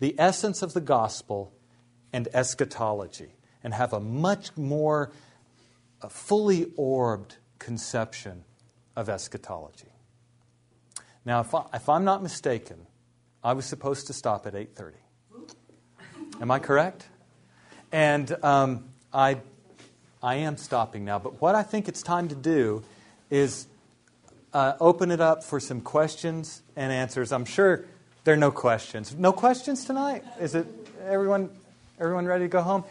the 0.00 0.14
essence 0.18 0.62
of 0.62 0.74
the 0.74 0.80
gospel, 0.80 1.52
and 2.12 2.28
eschatology, 2.34 3.34
and 3.64 3.74
have 3.74 3.92
a 3.92 4.00
much 4.00 4.56
more 4.56 5.10
fully 6.08 6.70
orbed 6.76 7.36
conception 7.58 8.44
of 8.96 9.08
eschatology. 9.08 9.92
Now, 11.24 11.40
if, 11.40 11.54
I, 11.54 11.64
if 11.74 11.88
I'm 11.88 12.04
not 12.04 12.22
mistaken, 12.22 12.86
I 13.42 13.52
was 13.54 13.64
supposed 13.64 14.08
to 14.08 14.12
stop 14.12 14.46
at 14.46 14.54
8:30. 14.54 14.92
Am 16.40 16.50
I 16.50 16.58
correct? 16.58 17.06
And 17.92 18.36
um, 18.44 18.88
I, 19.12 19.38
I 20.22 20.36
am 20.36 20.56
stopping 20.56 21.04
now. 21.04 21.18
But 21.18 21.40
what 21.40 21.54
I 21.54 21.62
think 21.62 21.88
it's 21.88 22.02
time 22.02 22.28
to 22.28 22.34
do 22.34 22.82
is 23.30 23.66
uh, 24.52 24.74
open 24.80 25.10
it 25.10 25.20
up 25.20 25.44
for 25.44 25.60
some 25.60 25.80
questions 25.80 26.62
and 26.74 26.92
answers. 26.92 27.32
I'm 27.32 27.44
sure 27.44 27.84
there 28.24 28.34
are 28.34 28.38
no 28.38 28.50
questions. 28.50 29.14
No 29.16 29.32
questions 29.32 29.84
tonight. 29.84 30.24
Is 30.40 30.54
it 30.54 30.66
everyone? 31.06 31.50
Everyone 31.98 32.26
ready 32.26 32.44
to 32.44 32.48
go 32.48 32.62
home? 32.62 32.84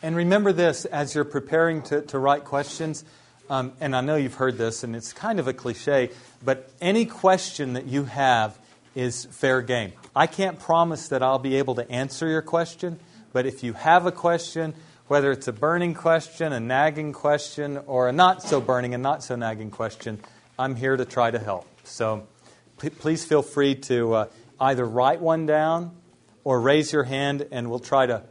And 0.00 0.14
remember 0.14 0.52
this 0.52 0.84
as 0.84 1.14
you're 1.14 1.24
preparing 1.24 1.82
to, 1.82 2.02
to 2.02 2.18
write 2.18 2.44
questions. 2.44 3.04
Um, 3.50 3.72
and 3.80 3.96
I 3.96 4.00
know 4.00 4.16
you've 4.16 4.34
heard 4.34 4.58
this, 4.58 4.84
and 4.84 4.94
it's 4.94 5.12
kind 5.12 5.40
of 5.40 5.48
a 5.48 5.52
cliche, 5.52 6.10
but 6.44 6.70
any 6.80 7.06
question 7.06 7.72
that 7.72 7.86
you 7.86 8.04
have 8.04 8.58
is 8.94 9.24
fair 9.26 9.62
game. 9.62 9.92
I 10.14 10.26
can't 10.26 10.58
promise 10.60 11.08
that 11.08 11.22
I'll 11.22 11.38
be 11.38 11.56
able 11.56 11.74
to 11.76 11.90
answer 11.90 12.28
your 12.28 12.42
question, 12.42 13.00
but 13.32 13.46
if 13.46 13.64
you 13.64 13.72
have 13.72 14.06
a 14.06 14.12
question, 14.12 14.74
whether 15.08 15.32
it's 15.32 15.48
a 15.48 15.52
burning 15.52 15.94
question, 15.94 16.52
a 16.52 16.60
nagging 16.60 17.12
question, 17.12 17.78
or 17.86 18.08
a 18.08 18.12
not 18.12 18.42
so 18.42 18.60
burning 18.60 18.92
and 18.92 19.02
not 19.02 19.24
so 19.24 19.34
nagging 19.34 19.70
question, 19.70 20.20
I'm 20.58 20.76
here 20.76 20.96
to 20.96 21.04
try 21.04 21.30
to 21.30 21.38
help. 21.38 21.66
So 21.84 22.26
p- 22.78 22.90
please 22.90 23.24
feel 23.24 23.42
free 23.42 23.74
to 23.74 24.14
uh, 24.14 24.26
either 24.60 24.84
write 24.84 25.20
one 25.20 25.46
down 25.46 25.92
or 26.44 26.60
raise 26.60 26.92
your 26.92 27.04
hand, 27.04 27.46
and 27.50 27.70
we'll 27.70 27.78
try 27.78 28.06
to. 28.06 28.22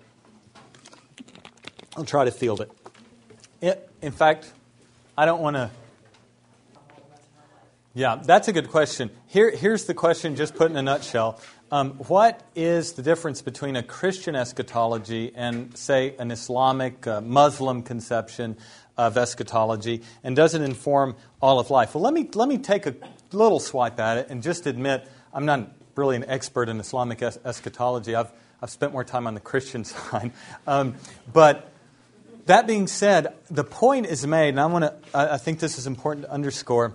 I'll 1.96 2.06
try 2.06 2.26
to 2.26 2.32
field 2.32 2.62
it. 2.62 2.72
it 3.60 3.90
in 4.04 4.12
fact, 4.12 4.52
I 5.18 5.26
don't 5.26 5.42
want 5.42 5.56
to. 5.56 5.72
Yeah, 7.96 8.22
that's 8.24 8.48
a 8.48 8.54
good 8.54 8.70
question. 8.70 9.10
Here, 9.26 9.50
here's 9.50 9.86
the 9.86 9.96
question, 9.96 10.36
just 10.36 10.54
put 10.54 10.70
in 10.70 10.78
a 10.78 10.84
nutshell. 10.84 11.42
Um, 11.70 11.92
what 12.08 12.44
is 12.56 12.94
the 12.94 13.02
difference 13.02 13.42
between 13.42 13.76
a 13.76 13.84
Christian 13.84 14.38
eschatology 14.38 15.34
and, 15.36 15.76
say, 15.78 16.16
an 16.18 16.32
Islamic, 16.32 17.06
uh, 17.06 17.20
Muslim 17.20 17.84
conception 17.84 18.56
of 18.98 19.18
eschatology, 19.18 20.02
and 20.24 20.34
does 20.34 20.54
it 20.56 20.62
inform 20.62 21.18
all 21.42 21.60
of 21.60 21.70
life? 21.70 21.94
Well, 21.94 22.04
let 22.04 22.14
me, 22.14 22.30
let 22.36 22.48
me 22.48 22.58
take 22.58 22.86
a 22.86 22.96
little 23.34 23.60
swipe 23.60 24.00
at 24.00 24.18
it 24.18 24.30
and 24.30 24.42
just 24.42 24.66
admit 24.66 25.10
I'm 25.34 25.46
not 25.46 25.70
really 25.96 26.16
an 26.16 26.24
expert 26.30 26.70
in 26.70 26.80
Islamic 26.80 27.22
es- 27.22 27.38
eschatology. 27.44 28.16
I've, 28.16 28.32
I've 28.62 28.70
spent 28.70 28.94
more 28.94 29.04
time 29.04 29.28
on 29.28 29.34
the 29.34 29.42
Christian 29.42 29.84
side. 29.84 30.32
Um, 30.66 30.96
but 31.34 31.70
that 32.46 32.66
being 32.66 32.88
said, 32.88 33.36
the 33.52 33.66
point 33.66 34.06
is 34.06 34.26
made, 34.26 34.50
and 34.50 34.60
I, 34.62 34.68
want 34.68 34.86
to, 34.86 34.96
I 35.14 35.38
think 35.38 35.60
this 35.60 35.78
is 35.78 35.86
important 35.86 36.28
to 36.28 36.32
underscore. 36.32 36.94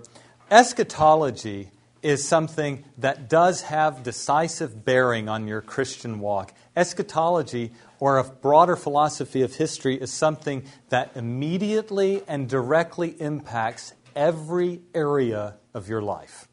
Eschatology 0.51 1.69
is 2.03 2.27
something 2.27 2.85
that 2.99 3.29
does 3.29 3.63
have 3.63 4.03
decisive 4.03 4.85
bearing 4.85 5.29
on 5.29 5.47
your 5.47 5.61
Christian 5.61 6.19
walk. 6.21 6.53
Eschatology, 6.77 7.73
or 8.01 8.19
a 8.19 8.25
broader 8.25 8.77
philosophy 8.77 9.43
of 9.43 9.55
history, 9.55 9.95
is 9.95 10.13
something 10.13 10.65
that 10.89 11.13
immediately 11.15 12.23
and 12.27 12.49
directly 12.49 13.11
impacts 13.21 13.95
every 14.17 14.81
area 14.95 15.55
of 15.75 15.89
your 15.89 16.03
life. 16.03 16.49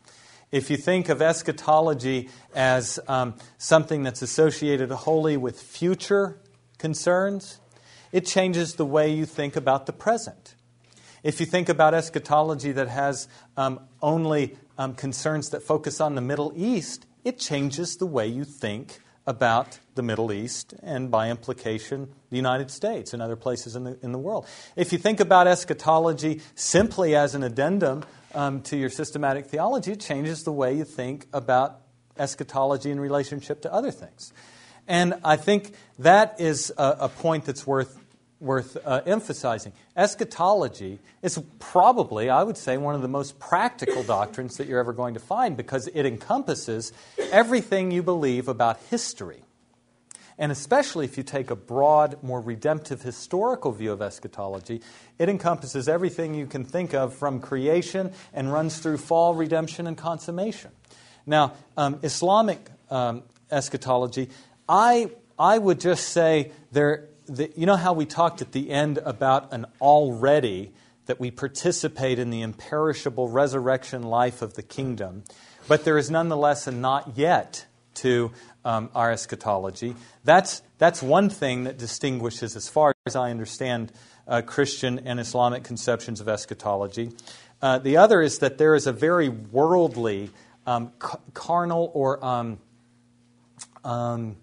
If 0.52 0.70
you 0.70 0.78
think 0.78 1.10
of 1.10 1.22
eschatology 1.22 2.30
as 2.56 3.00
um, 3.08 3.36
something 3.58 4.04
that's 4.04 4.22
associated 4.22 4.89
wholly 4.91 5.38
with 5.38 5.62
future 5.62 6.39
concerns, 6.78 7.60
it 8.12 8.26
changes 8.26 8.76
the 8.76 8.86
way 8.86 9.14
you 9.14 9.26
think 9.26 9.56
about 9.56 9.86
the 9.86 9.93
present. 9.93 10.56
If 11.22 11.39
you 11.39 11.45
think 11.45 11.70
about 11.70 11.93
eschatology 11.93 12.72
that 12.72 12.88
has 12.88 13.28
um, 13.58 13.82
only 14.02 14.58
um, 14.80 14.95
concerns 14.95 15.49
that 15.49 15.61
focus 15.61 15.99
on 15.99 16.15
the 16.15 16.21
Middle 16.21 16.53
East, 16.55 17.05
it 17.25 17.38
changes 17.38 17.97
the 17.97 18.05
way 18.05 18.25
you 18.25 18.45
think 18.45 18.99
about 19.27 19.77
the 19.95 20.01
Middle 20.01 20.32
East 20.32 20.73
and, 20.82 21.11
by 21.11 21.30
implication, 21.30 22.07
the 22.30 22.38
United 22.38 22.71
States 22.71 23.13
and 23.13 23.21
other 23.21 23.36
places 23.36 23.75
in 23.75 23.84
the, 23.84 23.99
in 24.01 24.13
the 24.13 24.17
world. 24.17 24.47
If 24.77 24.93
you 24.93 24.97
think 24.97 25.19
about 25.19 25.47
eschatology 25.47 26.41
simply 26.55 27.13
as 27.13 27.36
an 27.36 27.43
addendum 27.43 28.05
um, 28.34 28.61
to 28.63 28.77
your 28.77 28.89
systematic 28.89 29.47
theology, 29.47 29.91
it 29.91 29.99
changes 29.99 30.43
the 30.43 30.53
way 30.53 30.73
you 30.73 30.86
think 30.86 31.27
about 31.34 31.82
eschatology 32.17 32.89
in 32.89 33.01
relationship 33.01 33.61
to 33.63 33.73
other 33.73 33.91
things. 33.91 34.32
And 34.88 35.15
I 35.23 35.36
think 35.36 35.73
that 35.99 36.39
is 36.39 36.71
a, 36.77 36.97
a 37.01 37.09
point 37.09 37.45
that's 37.45 37.67
worth 37.67 37.99
worth 38.39 38.77
uh, 38.85 39.01
emphasizing. 39.05 39.73
Eschatology 39.95 40.99
is 41.21 41.41
probably, 41.59 42.29
I 42.29 42.43
would 42.43 42.57
say, 42.57 42.77
one 42.77 42.95
of 42.95 43.01
the 43.01 43.07
most 43.07 43.39
practical 43.39 44.03
doctrines 44.03 44.57
that 44.57 44.67
you're 44.67 44.79
ever 44.79 44.93
going 44.93 45.15
to 45.15 45.19
find 45.19 45.57
because 45.57 45.87
it 45.87 46.05
encompasses 46.05 46.93
everything 47.31 47.91
you 47.91 48.01
believe 48.01 48.47
about 48.47 48.79
history. 48.89 49.43
And 50.37 50.53
especially 50.53 51.03
if 51.03 51.17
you 51.17 51.23
take 51.23 51.51
a 51.51 51.55
broad, 51.55 52.23
more 52.23 52.39
redemptive 52.39 53.01
historical 53.01 53.73
view 53.73 53.91
of 53.91 54.01
eschatology, 54.01 54.81
it 55.17 55.27
encompasses 55.27 55.89
everything 55.89 56.33
you 56.33 56.47
can 56.47 56.63
think 56.63 56.93
of 56.93 57.13
from 57.13 57.41
creation 57.41 58.13
and 58.33 58.51
runs 58.51 58.79
through 58.79 58.99
fall, 58.99 59.35
redemption, 59.35 59.85
and 59.85 59.97
consummation. 59.97 60.71
Now, 61.25 61.55
um, 61.75 61.99
Islamic 62.03 62.69
um, 62.89 63.23
eschatology, 63.51 64.29
I, 64.69 65.11
I 65.37 65.57
would 65.57 65.81
just 65.81 66.07
say 66.07 66.53
there, 66.71 67.09
the, 67.30 67.51
you 67.55 67.65
know 67.65 67.75
how 67.75 67.93
we 67.93 68.05
talked 68.05 68.41
at 68.41 68.51
the 68.51 68.71
end 68.71 68.97
about 68.97 69.53
an 69.53 69.65
already 69.80 70.73
that 71.05 71.19
we 71.19 71.32
participate 71.32 72.19
in 72.19 72.30
the 72.30 72.41
imperishable 72.41 73.30
resurrection 73.30 74.03
life 74.03 74.41
of 74.41 74.55
the 74.55 74.61
kingdom, 74.61 75.23
but 75.67 75.86
there 75.86 75.97
is 75.97 76.11
nonetheless 76.11 76.67
a 76.67 76.71
not 76.71 77.17
yet 77.17 77.65
to 77.95 78.32
um, 78.65 78.89
our 78.93 79.11
eschatology. 79.11 79.95
That's, 80.23 80.61
that's 80.77 81.01
one 81.01 81.30
thing 81.30 81.63
that 81.63 81.77
distinguishes, 81.77 82.55
as 82.55 82.67
far 82.69 82.93
as 83.05 83.15
I 83.15 83.32
understand, 83.32 83.91
uh, 84.27 84.41
Christian 84.41 84.99
and 84.99 85.19
Islamic 85.19 85.63
conceptions 85.63 86.21
of 86.21 86.27
eschatology. 86.27 87.11
Uh, 87.61 87.80
the 87.80 87.97
other 87.97 88.21
is 88.21 88.39
that 88.39 88.57
there 88.57 88.75
is 88.75 88.88
a 88.88 88.93
very 88.93 89.30
worldly, 89.30 90.30
um, 90.65 90.91
carnal, 91.34 91.91
or 91.93 92.23
um, 92.23 92.59
um 93.84 94.36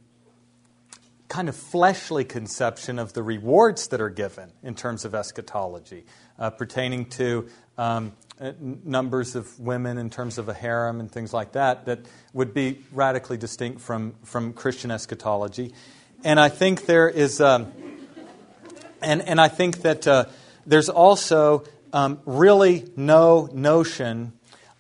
kind 1.29 1.49
of 1.49 1.57
fleshly 1.57 2.25
conception 2.25 2.99
of 2.99 3.13
the 3.13 3.23
rewards 3.23 3.89
that 3.89 4.01
are 4.01 4.11
given 4.11 4.51
in 4.63 4.75
terms 4.75 5.05
of 5.05 5.15
eschatology, 5.15 6.05
uh, 6.39 6.51
pertaining 6.51 7.07
to 7.07 7.49
um, 7.79 8.13
uh, 8.41 8.53
numbers 8.61 9.35
of 9.35 9.59
women 9.59 9.99
in 9.99 10.11
terms 10.11 10.39
of 10.39 10.49
a 10.49 10.55
harem 10.55 11.01
and 11.01 11.11
things 11.11 11.33
like 11.33 11.53
that, 11.53 11.87
that 11.87 12.01
would 12.33 12.55
be 12.55 12.85
radically 12.93 13.37
distinct 13.37 13.81
from, 13.81 14.15
from 14.23 14.53
Christian 14.53 14.91
eschatology. 14.91 15.73
And 16.23 16.39
I 16.39 16.49
think 16.49 16.87
there 16.87 17.09
is, 17.09 17.41
um, 17.41 17.73
and, 19.03 19.23
and 19.23 19.41
I 19.41 19.49
think 19.49 19.83
that 19.83 20.07
uh, 20.07 20.27
there's 20.67 20.89
also 20.89 21.65
um, 21.93 22.21
really 22.25 22.85
no 22.97 23.49
notion 23.53 24.33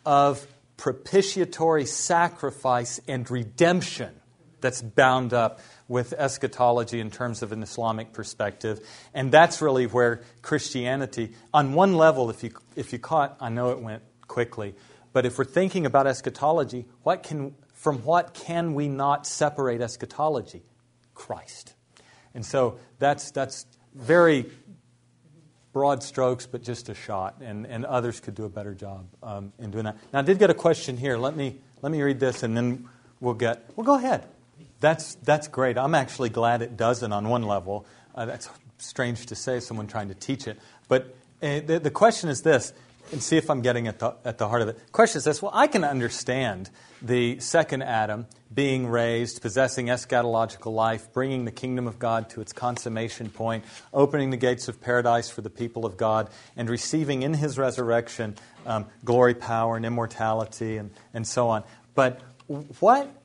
of 0.04 0.46
propitiatory 0.76 1.86
sacrifice 1.86 3.00
and 3.08 3.30
redemption 3.30 4.14
that's 4.60 4.82
bound 4.82 5.32
up 5.32 5.60
with 5.88 6.12
eschatology 6.12 7.00
in 7.00 7.10
terms 7.10 7.42
of 7.42 7.52
an 7.52 7.62
Islamic 7.62 8.12
perspective. 8.12 8.80
And 9.14 9.30
that's 9.30 9.62
really 9.62 9.86
where 9.86 10.22
Christianity, 10.42 11.32
on 11.54 11.74
one 11.74 11.94
level, 11.94 12.30
if 12.30 12.42
you, 12.42 12.50
if 12.74 12.92
you 12.92 12.98
caught, 12.98 13.36
I 13.40 13.48
know 13.48 13.70
it 13.70 13.80
went 13.80 14.02
quickly, 14.26 14.74
but 15.12 15.24
if 15.24 15.38
we're 15.38 15.44
thinking 15.44 15.86
about 15.86 16.06
eschatology, 16.06 16.86
what 17.02 17.22
can, 17.22 17.54
from 17.72 17.98
what 17.98 18.34
can 18.34 18.74
we 18.74 18.88
not 18.88 19.26
separate 19.26 19.80
eschatology? 19.80 20.62
Christ. 21.14 21.74
And 22.34 22.44
so 22.44 22.78
that's, 22.98 23.30
that's 23.30 23.66
very 23.94 24.46
broad 25.72 26.02
strokes, 26.02 26.46
but 26.46 26.62
just 26.62 26.88
a 26.88 26.94
shot, 26.94 27.36
and, 27.40 27.66
and 27.66 27.84
others 27.84 28.20
could 28.20 28.34
do 28.34 28.44
a 28.44 28.48
better 28.48 28.74
job 28.74 29.06
um, 29.22 29.52
in 29.58 29.70
doing 29.70 29.84
that. 29.84 29.96
Now, 30.12 30.18
I 30.18 30.22
did 30.22 30.38
get 30.38 30.50
a 30.50 30.54
question 30.54 30.96
here. 30.96 31.16
Let 31.16 31.36
me, 31.36 31.58
let 31.82 31.92
me 31.92 32.02
read 32.02 32.18
this, 32.18 32.42
and 32.42 32.56
then 32.56 32.88
we'll 33.20 33.34
get. 33.34 33.70
Well, 33.76 33.84
go 33.84 33.94
ahead. 33.94 34.26
That's, 34.80 35.14
that's 35.16 35.48
great. 35.48 35.78
I'm 35.78 35.94
actually 35.94 36.28
glad 36.28 36.62
it 36.62 36.76
doesn't 36.76 37.12
on 37.12 37.28
one 37.28 37.42
level. 37.42 37.86
Uh, 38.14 38.26
that's 38.26 38.48
strange 38.78 39.26
to 39.26 39.34
say, 39.34 39.60
someone 39.60 39.86
trying 39.86 40.08
to 40.08 40.14
teach 40.14 40.46
it. 40.46 40.58
But 40.88 41.16
uh, 41.42 41.60
the, 41.60 41.80
the 41.82 41.90
question 41.90 42.30
is 42.30 42.42
this, 42.42 42.72
and 43.12 43.22
see 43.22 43.36
if 43.36 43.50
I'm 43.50 43.62
getting 43.62 43.86
at 43.86 43.98
the, 43.98 44.14
at 44.24 44.38
the 44.38 44.48
heart 44.48 44.62
of 44.62 44.68
it. 44.68 44.78
The 44.78 44.92
question 44.92 45.18
is 45.18 45.24
this 45.24 45.40
well, 45.40 45.52
I 45.54 45.66
can 45.66 45.84
understand 45.84 46.70
the 47.00 47.38
second 47.40 47.82
Adam 47.82 48.26
being 48.52 48.86
raised, 48.86 49.42
possessing 49.42 49.86
eschatological 49.86 50.72
life, 50.72 51.12
bringing 51.12 51.44
the 51.44 51.50
kingdom 51.50 51.86
of 51.86 51.98
God 51.98 52.30
to 52.30 52.40
its 52.40 52.52
consummation 52.52 53.28
point, 53.28 53.64
opening 53.92 54.30
the 54.30 54.36
gates 54.36 54.68
of 54.68 54.80
paradise 54.80 55.28
for 55.28 55.40
the 55.42 55.50
people 55.50 55.84
of 55.84 55.96
God, 55.96 56.30
and 56.56 56.68
receiving 56.70 57.22
in 57.22 57.34
his 57.34 57.58
resurrection 57.58 58.36
um, 58.64 58.86
glory, 59.04 59.34
power, 59.34 59.76
and 59.76 59.84
immortality, 59.84 60.76
and, 60.76 60.90
and 61.12 61.26
so 61.26 61.48
on. 61.48 61.64
But 61.94 62.20
what 62.80 63.15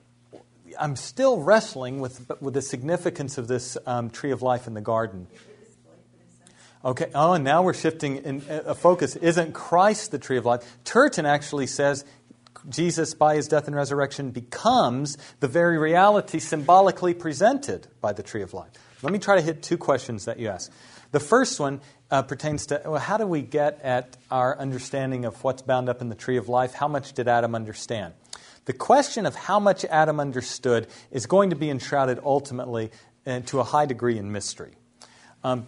I'm 0.79 0.95
still 0.95 1.41
wrestling 1.41 1.99
with, 1.99 2.29
with 2.41 2.53
the 2.53 2.61
significance 2.61 3.37
of 3.37 3.47
this 3.47 3.77
um, 3.85 4.09
tree 4.09 4.31
of 4.31 4.41
life 4.41 4.67
in 4.67 4.73
the 4.73 4.81
garden. 4.81 5.27
Okay, 6.83 7.11
oh, 7.13 7.33
and 7.33 7.43
now 7.43 7.61
we're 7.61 7.75
shifting 7.75 8.17
in 8.17 8.43
a 8.49 8.73
focus. 8.73 9.15
Isn't 9.15 9.53
Christ 9.53 10.09
the 10.09 10.17
tree 10.17 10.37
of 10.37 10.45
life? 10.45 10.65
Turton 10.83 11.27
actually 11.27 11.67
says 11.67 12.05
Jesus, 12.69 13.13
by 13.13 13.35
his 13.35 13.47
death 13.47 13.67
and 13.67 13.75
resurrection, 13.75 14.31
becomes 14.31 15.17
the 15.39 15.47
very 15.47 15.77
reality 15.77 16.39
symbolically 16.39 17.13
presented 17.13 17.87
by 18.01 18.13
the 18.13 18.23
tree 18.23 18.41
of 18.41 18.53
life. 18.53 18.71
Let 19.01 19.13
me 19.13 19.19
try 19.19 19.35
to 19.35 19.41
hit 19.41 19.63
two 19.63 19.77
questions 19.77 20.25
that 20.25 20.39
you 20.39 20.47
asked. 20.47 20.71
The 21.11 21.19
first 21.19 21.59
one 21.59 21.81
uh, 22.09 22.21
pertains 22.21 22.67
to 22.67 22.81
well, 22.85 22.99
how 22.99 23.17
do 23.17 23.25
we 23.25 23.41
get 23.41 23.79
at 23.83 24.17
our 24.29 24.57
understanding 24.57 25.25
of 25.25 25.43
what's 25.43 25.61
bound 25.61 25.89
up 25.89 26.01
in 26.01 26.09
the 26.09 26.15
tree 26.15 26.37
of 26.37 26.49
life? 26.49 26.73
How 26.73 26.87
much 26.87 27.13
did 27.13 27.27
Adam 27.27 27.55
understand? 27.55 28.13
The 28.71 28.77
question 28.77 29.25
of 29.25 29.35
how 29.35 29.59
much 29.59 29.83
Adam 29.83 30.21
understood 30.21 30.87
is 31.11 31.25
going 31.25 31.49
to 31.49 31.57
be 31.57 31.69
enshrouded 31.69 32.21
ultimately 32.23 32.91
uh, 33.27 33.41
to 33.47 33.59
a 33.59 33.65
high 33.65 33.85
degree 33.85 34.17
in 34.17 34.31
mystery. 34.31 34.71
Um, 35.43 35.67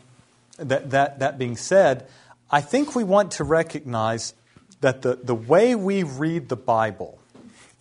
that, 0.58 0.92
that, 0.92 1.20
that 1.20 1.38
being 1.38 1.58
said, 1.58 2.08
I 2.50 2.62
think 2.62 2.96
we 2.96 3.04
want 3.04 3.32
to 3.32 3.44
recognize 3.44 4.34
that 4.80 5.02
the, 5.02 5.20
the 5.22 5.36
way 5.36 5.76
we 5.76 6.04
read 6.04 6.48
the 6.48 6.56
Bible 6.56 7.20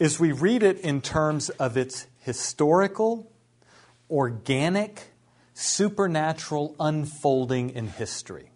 is 0.01 0.19
we 0.19 0.33
read 0.33 0.65
it 0.65 0.81
in 0.81 1.01
terms 1.01 1.51
of 1.51 1.77
its 1.77 2.09
historical, 2.19 3.31
organic, 4.11 5.13
supernatural 5.55 6.75
unfolding 6.81 7.71
in 7.71 7.87
history. 7.87 8.51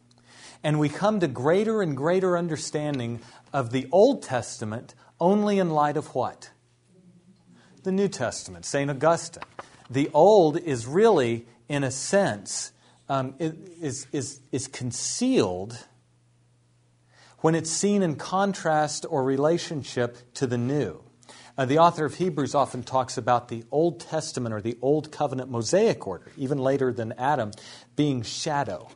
And 0.64 0.80
we 0.80 0.88
come 0.88 1.20
to 1.20 1.28
greater 1.28 1.80
and 1.80 1.96
greater 1.96 2.36
understanding 2.36 3.20
of 3.52 3.70
the 3.70 3.86
Old 3.92 4.24
Testament 4.24 4.96
only 5.20 5.60
in 5.60 5.70
light 5.70 5.96
of 5.96 6.12
what? 6.12 6.50
The 7.86 7.92
New 7.92 8.08
Testament, 8.08 8.64
St. 8.64 8.90
Augustine. 8.90 9.44
The 9.88 10.10
Old 10.12 10.58
is 10.58 10.88
really, 10.88 11.46
in 11.68 11.84
a 11.84 11.92
sense, 11.92 12.72
um, 13.08 13.36
is, 13.38 14.08
is, 14.10 14.40
is 14.50 14.66
concealed 14.66 15.78
when 17.42 17.54
it's 17.54 17.70
seen 17.70 18.02
in 18.02 18.16
contrast 18.16 19.06
or 19.08 19.22
relationship 19.22 20.16
to 20.34 20.48
the 20.48 20.58
New. 20.58 21.00
Uh, 21.56 21.64
the 21.64 21.78
author 21.78 22.04
of 22.04 22.16
Hebrews 22.16 22.56
often 22.56 22.82
talks 22.82 23.16
about 23.16 23.46
the 23.46 23.62
Old 23.70 24.00
Testament 24.00 24.52
or 24.52 24.60
the 24.60 24.76
Old 24.82 25.12
Covenant 25.12 25.48
Mosaic 25.48 26.08
order, 26.08 26.32
even 26.36 26.58
later 26.58 26.92
than 26.92 27.12
Adam, 27.12 27.52
being 27.94 28.22
shadow, 28.22 28.90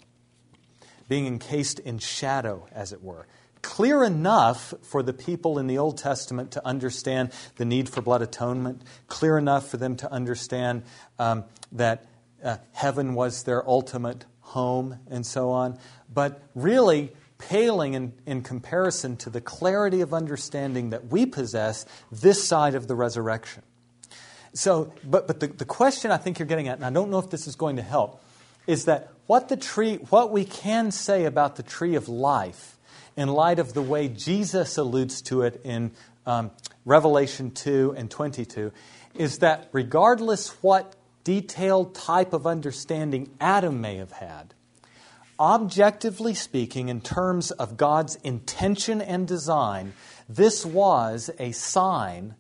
being 1.08 1.28
encased 1.28 1.78
in 1.78 2.00
shadow, 2.00 2.66
as 2.72 2.92
it 2.92 3.04
were 3.04 3.28
clear 3.62 4.04
enough 4.04 4.74
for 4.82 5.02
the 5.02 5.12
people 5.12 5.58
in 5.58 5.66
the 5.66 5.78
Old 5.78 5.98
Testament 5.98 6.52
to 6.52 6.66
understand 6.66 7.32
the 7.56 7.64
need 7.64 7.88
for 7.88 8.00
blood 8.02 8.22
atonement, 8.22 8.82
clear 9.06 9.38
enough 9.38 9.68
for 9.68 9.76
them 9.76 9.96
to 9.96 10.10
understand 10.12 10.82
um, 11.18 11.44
that 11.72 12.06
uh, 12.42 12.56
heaven 12.72 13.14
was 13.14 13.44
their 13.44 13.68
ultimate 13.68 14.24
home, 14.40 14.98
and 15.08 15.24
so 15.24 15.50
on, 15.50 15.78
but 16.12 16.42
really 16.54 17.12
paling 17.38 17.94
in, 17.94 18.12
in 18.26 18.42
comparison 18.42 19.16
to 19.16 19.30
the 19.30 19.40
clarity 19.40 20.00
of 20.00 20.12
understanding 20.12 20.90
that 20.90 21.06
we 21.06 21.24
possess 21.24 21.86
this 22.10 22.42
side 22.42 22.74
of 22.74 22.88
the 22.88 22.94
resurrection. 22.94 23.62
So, 24.52 24.92
but, 25.04 25.26
but 25.26 25.40
the, 25.40 25.46
the 25.46 25.64
question 25.64 26.10
I 26.10 26.16
think 26.16 26.38
you're 26.38 26.48
getting 26.48 26.68
at, 26.68 26.76
and 26.76 26.84
I 26.84 26.90
don't 26.90 27.10
know 27.10 27.18
if 27.18 27.30
this 27.30 27.46
is 27.46 27.54
going 27.54 27.76
to 27.76 27.82
help, 27.82 28.22
is 28.66 28.86
that 28.86 29.12
what 29.26 29.48
the 29.48 29.56
tree, 29.56 29.96
what 30.10 30.32
we 30.32 30.44
can 30.44 30.90
say 30.90 31.24
about 31.24 31.56
the 31.56 31.62
tree 31.62 31.94
of 31.94 32.08
life 32.08 32.76
in 33.20 33.28
light 33.28 33.58
of 33.58 33.74
the 33.74 33.82
way 33.82 34.08
Jesus 34.08 34.78
alludes 34.78 35.20
to 35.20 35.42
it 35.42 35.60
in 35.62 35.90
um, 36.24 36.50
Revelation 36.86 37.50
2 37.50 37.94
and 37.94 38.10
22 38.10 38.72
is 39.14 39.40
that 39.40 39.68
regardless 39.72 40.48
what 40.62 40.96
detailed 41.22 41.94
type 41.94 42.32
of 42.32 42.46
understanding 42.46 43.30
Adam 43.38 43.78
may 43.82 43.96
have 43.96 44.12
had, 44.12 44.54
objectively 45.38 46.32
speaking, 46.32 46.88
in 46.88 47.02
terms 47.02 47.50
of 47.50 47.76
God's 47.76 48.16
intention 48.16 49.02
and 49.02 49.28
design, 49.28 49.92
this 50.26 50.64
was 50.64 51.28
a 51.38 51.52
sign, 51.52 52.36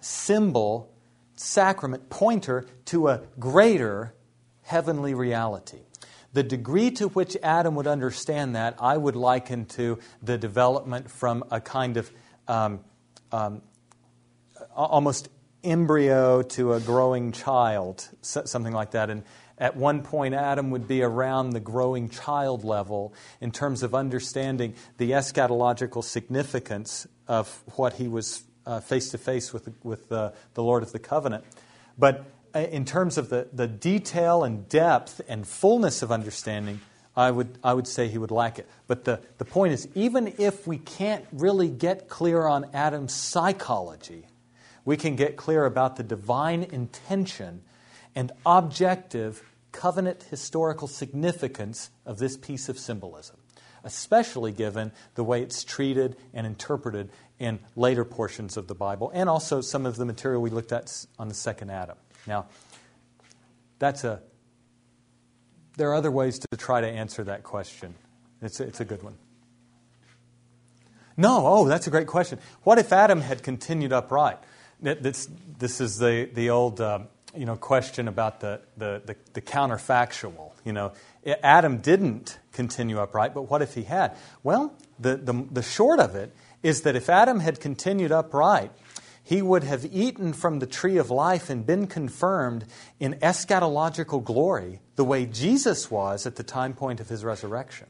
symbol, 0.00 0.90
sacrament, 1.36 2.08
pointer 2.08 2.66
to 2.86 3.08
a 3.08 3.20
greater 3.38 4.14
heavenly 4.62 5.12
reality. 5.12 5.80
The 6.38 6.44
degree 6.44 6.92
to 6.92 7.08
which 7.08 7.36
Adam 7.42 7.74
would 7.74 7.88
understand 7.88 8.54
that, 8.54 8.76
I 8.78 8.96
would 8.96 9.16
liken 9.16 9.64
to 9.70 9.98
the 10.22 10.38
development 10.38 11.10
from 11.10 11.42
a 11.50 11.60
kind 11.60 11.96
of 11.96 12.12
um, 12.46 12.78
um, 13.32 13.62
almost 14.72 15.30
embryo 15.64 16.42
to 16.42 16.74
a 16.74 16.80
growing 16.80 17.32
child, 17.32 18.08
something 18.22 18.72
like 18.72 18.92
that. 18.92 19.10
And 19.10 19.24
at 19.58 19.74
one 19.74 20.02
point, 20.02 20.32
Adam 20.32 20.70
would 20.70 20.86
be 20.86 21.02
around 21.02 21.50
the 21.50 21.60
growing 21.60 22.08
child 22.08 22.62
level 22.62 23.14
in 23.40 23.50
terms 23.50 23.82
of 23.82 23.92
understanding 23.92 24.74
the 24.96 25.10
eschatological 25.10 26.04
significance 26.04 27.08
of 27.26 27.64
what 27.74 27.94
he 27.94 28.06
was 28.06 28.44
face 28.84 29.10
to 29.10 29.18
face 29.18 29.52
with, 29.52 29.68
with 29.82 30.08
the, 30.08 30.32
the 30.54 30.62
Lord 30.62 30.84
of 30.84 30.92
the 30.92 31.00
covenant. 31.00 31.42
But 31.98 32.18
uh, 32.20 32.22
Uh, 32.54 32.60
in 32.60 32.84
terms 32.84 33.18
of 33.18 33.28
the, 33.28 33.48
the 33.52 33.66
detail 33.66 34.42
and 34.42 34.68
depth 34.68 35.20
and 35.28 35.46
fullness 35.46 36.02
of 36.02 36.10
understanding, 36.10 36.80
I 37.16 37.30
would, 37.30 37.58
I 37.62 37.74
would 37.74 37.86
say 37.86 38.08
he 38.08 38.16
would 38.16 38.30
lack 38.30 38.58
it. 38.58 38.68
But 38.86 39.04
the, 39.04 39.20
the 39.38 39.44
point 39.44 39.72
is, 39.72 39.88
even 39.94 40.34
if 40.38 40.66
we 40.66 40.78
can't 40.78 41.26
really 41.32 41.68
get 41.68 42.08
clear 42.08 42.46
on 42.46 42.66
Adam's 42.72 43.12
psychology, 43.12 44.26
we 44.84 44.96
can 44.96 45.16
get 45.16 45.36
clear 45.36 45.66
about 45.66 45.96
the 45.96 46.02
divine 46.02 46.62
intention 46.62 47.62
and 48.14 48.32
objective 48.46 49.42
covenant 49.72 50.24
historical 50.30 50.88
significance 50.88 51.90
of 52.06 52.18
this 52.18 52.36
piece 52.36 52.68
of 52.68 52.78
symbolism, 52.78 53.36
especially 53.84 54.52
given 54.52 54.92
the 55.16 55.24
way 55.24 55.42
it's 55.42 55.64
treated 55.64 56.16
and 56.32 56.46
interpreted 56.46 57.10
in 57.38 57.58
later 57.76 58.04
portions 58.04 58.56
of 58.56 58.66
the 58.68 58.74
Bible, 58.74 59.10
and 59.12 59.28
also 59.28 59.60
some 59.60 59.84
of 59.84 59.96
the 59.96 60.04
material 60.04 60.40
we 60.40 60.50
looked 60.50 60.72
at 60.72 61.06
on 61.18 61.28
the 61.28 61.34
second 61.34 61.70
Adam. 61.70 61.96
Now, 62.28 62.46
that's 63.78 64.04
a 64.04 64.20
there 65.78 65.90
are 65.90 65.94
other 65.94 66.10
ways 66.10 66.40
to 66.40 66.56
try 66.56 66.80
to 66.80 66.88
answer 66.88 67.24
that 67.24 67.44
question. 67.44 67.94
It's 68.42 68.58
a, 68.60 68.64
it's 68.64 68.80
a 68.80 68.84
good 68.84 69.02
one. 69.02 69.16
No, 71.16 71.46
oh, 71.46 71.68
that's 71.68 71.86
a 71.86 71.90
great 71.90 72.08
question. 72.08 72.40
What 72.64 72.78
if 72.78 72.92
Adam 72.92 73.20
had 73.20 73.42
continued 73.42 73.92
upright? 73.92 74.38
This, 74.80 75.28
this 75.58 75.80
is 75.80 75.98
the, 75.98 76.28
the 76.32 76.50
old 76.50 76.80
uh, 76.80 77.00
you 77.34 77.46
know, 77.46 77.56
question 77.56 78.08
about 78.08 78.40
the, 78.40 78.60
the, 78.76 79.02
the, 79.06 79.16
the 79.34 79.40
counterfactual. 79.40 80.52
You 80.64 80.72
know, 80.72 80.92
Adam 81.44 81.78
didn't 81.78 82.38
continue 82.52 82.98
upright, 82.98 83.34
but 83.34 83.42
what 83.42 83.62
if 83.62 83.74
he 83.74 83.84
had? 83.84 84.16
Well, 84.42 84.74
the, 84.98 85.16
the, 85.16 85.46
the 85.50 85.62
short 85.62 86.00
of 86.00 86.16
it 86.16 86.34
is 86.62 86.82
that 86.82 86.96
if 86.96 87.08
Adam 87.08 87.38
had 87.38 87.60
continued 87.60 88.10
upright, 88.10 88.72
he 89.28 89.42
would 89.42 89.62
have 89.62 89.84
eaten 89.84 90.32
from 90.32 90.58
the 90.58 90.66
tree 90.66 90.96
of 90.96 91.10
life 91.10 91.50
and 91.50 91.66
been 91.66 91.86
confirmed 91.86 92.64
in 92.98 93.12
eschatological 93.16 94.24
glory 94.24 94.80
the 94.96 95.04
way 95.04 95.26
Jesus 95.26 95.90
was 95.90 96.24
at 96.24 96.36
the 96.36 96.42
time 96.42 96.72
point 96.72 96.98
of 96.98 97.10
his 97.10 97.22
resurrection. 97.22 97.88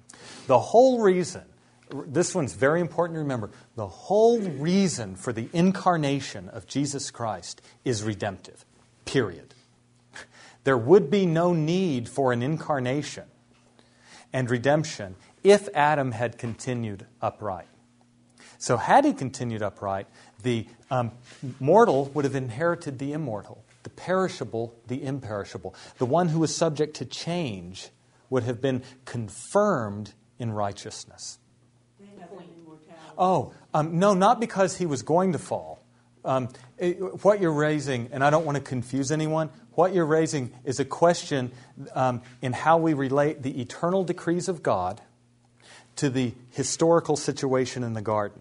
The 0.49 0.59
whole 0.59 1.01
reason, 1.01 1.45
this 1.91 2.35
one's 2.35 2.55
very 2.55 2.81
important 2.81 3.15
to 3.15 3.21
remember, 3.21 3.53
the 3.77 3.87
whole 3.87 4.41
reason 4.41 5.15
for 5.15 5.33
the 5.33 5.49
incarnation 5.53 6.49
of 6.49 6.67
Jesus 6.67 7.13
Christ 7.13 7.63
is 7.85 8.03
redemptive, 8.03 8.65
period. 9.05 9.55
There 10.65 10.77
would 10.77 11.09
be 11.09 11.25
no 11.25 11.53
need 11.53 12.09
for 12.09 12.33
an 12.33 12.43
incarnation 12.43 13.27
and 14.33 14.51
redemption 14.51 15.15
if 15.45 15.69
Adam 15.73 16.11
had 16.11 16.37
continued 16.37 17.07
upright. 17.23 17.69
So, 18.61 18.77
had 18.77 19.05
he 19.05 19.13
continued 19.13 19.63
upright, 19.63 20.09
the 20.43 20.67
um, 20.91 21.13
mortal 21.61 22.07
would 22.15 22.25
have 22.25 22.35
inherited 22.35 22.99
the 22.99 23.13
immortal, 23.13 23.65
the 23.83 23.91
perishable, 23.91 24.75
the 24.87 25.03
imperishable. 25.03 25.75
The 25.99 26.07
one 26.07 26.29
who 26.29 26.41
was 26.41 26.55
subject 26.55 26.97
to 26.97 27.05
change 27.05 27.89
would 28.31 28.45
have 28.45 28.61
been 28.61 28.83
confirmed 29.05 30.13
in 30.39 30.53
righteousness. 30.53 31.39
Oh, 33.17 33.53
um, 33.75 33.99
no, 33.99 34.15
not 34.15 34.39
because 34.39 34.77
he 34.77 34.87
was 34.87 35.03
going 35.03 35.33
to 35.33 35.39
fall. 35.39 35.83
Um, 36.25 36.49
it, 36.79 37.25
what 37.25 37.41
you're 37.41 37.53
raising, 37.53 38.11
and 38.13 38.23
I 38.23 38.31
don't 38.31 38.45
want 38.45 38.57
to 38.57 38.63
confuse 38.63 39.11
anyone, 39.11 39.51
what 39.73 39.93
you're 39.93 40.07
raising 40.07 40.53
is 40.65 40.79
a 40.79 40.85
question 40.85 41.51
um, 41.95 42.23
in 42.43 42.53
how 42.53 42.79
we 42.79 42.95
relate 42.95 43.43
the 43.43 43.61
eternal 43.61 44.05
decrees 44.05 44.49
of 44.49 44.63
God 44.63 45.01
to 45.97 46.11
the 46.11 46.33
historical 46.51 47.17
situation 47.17 47.83
in 47.83 47.95
the 47.95 48.03
garden. 48.03 48.41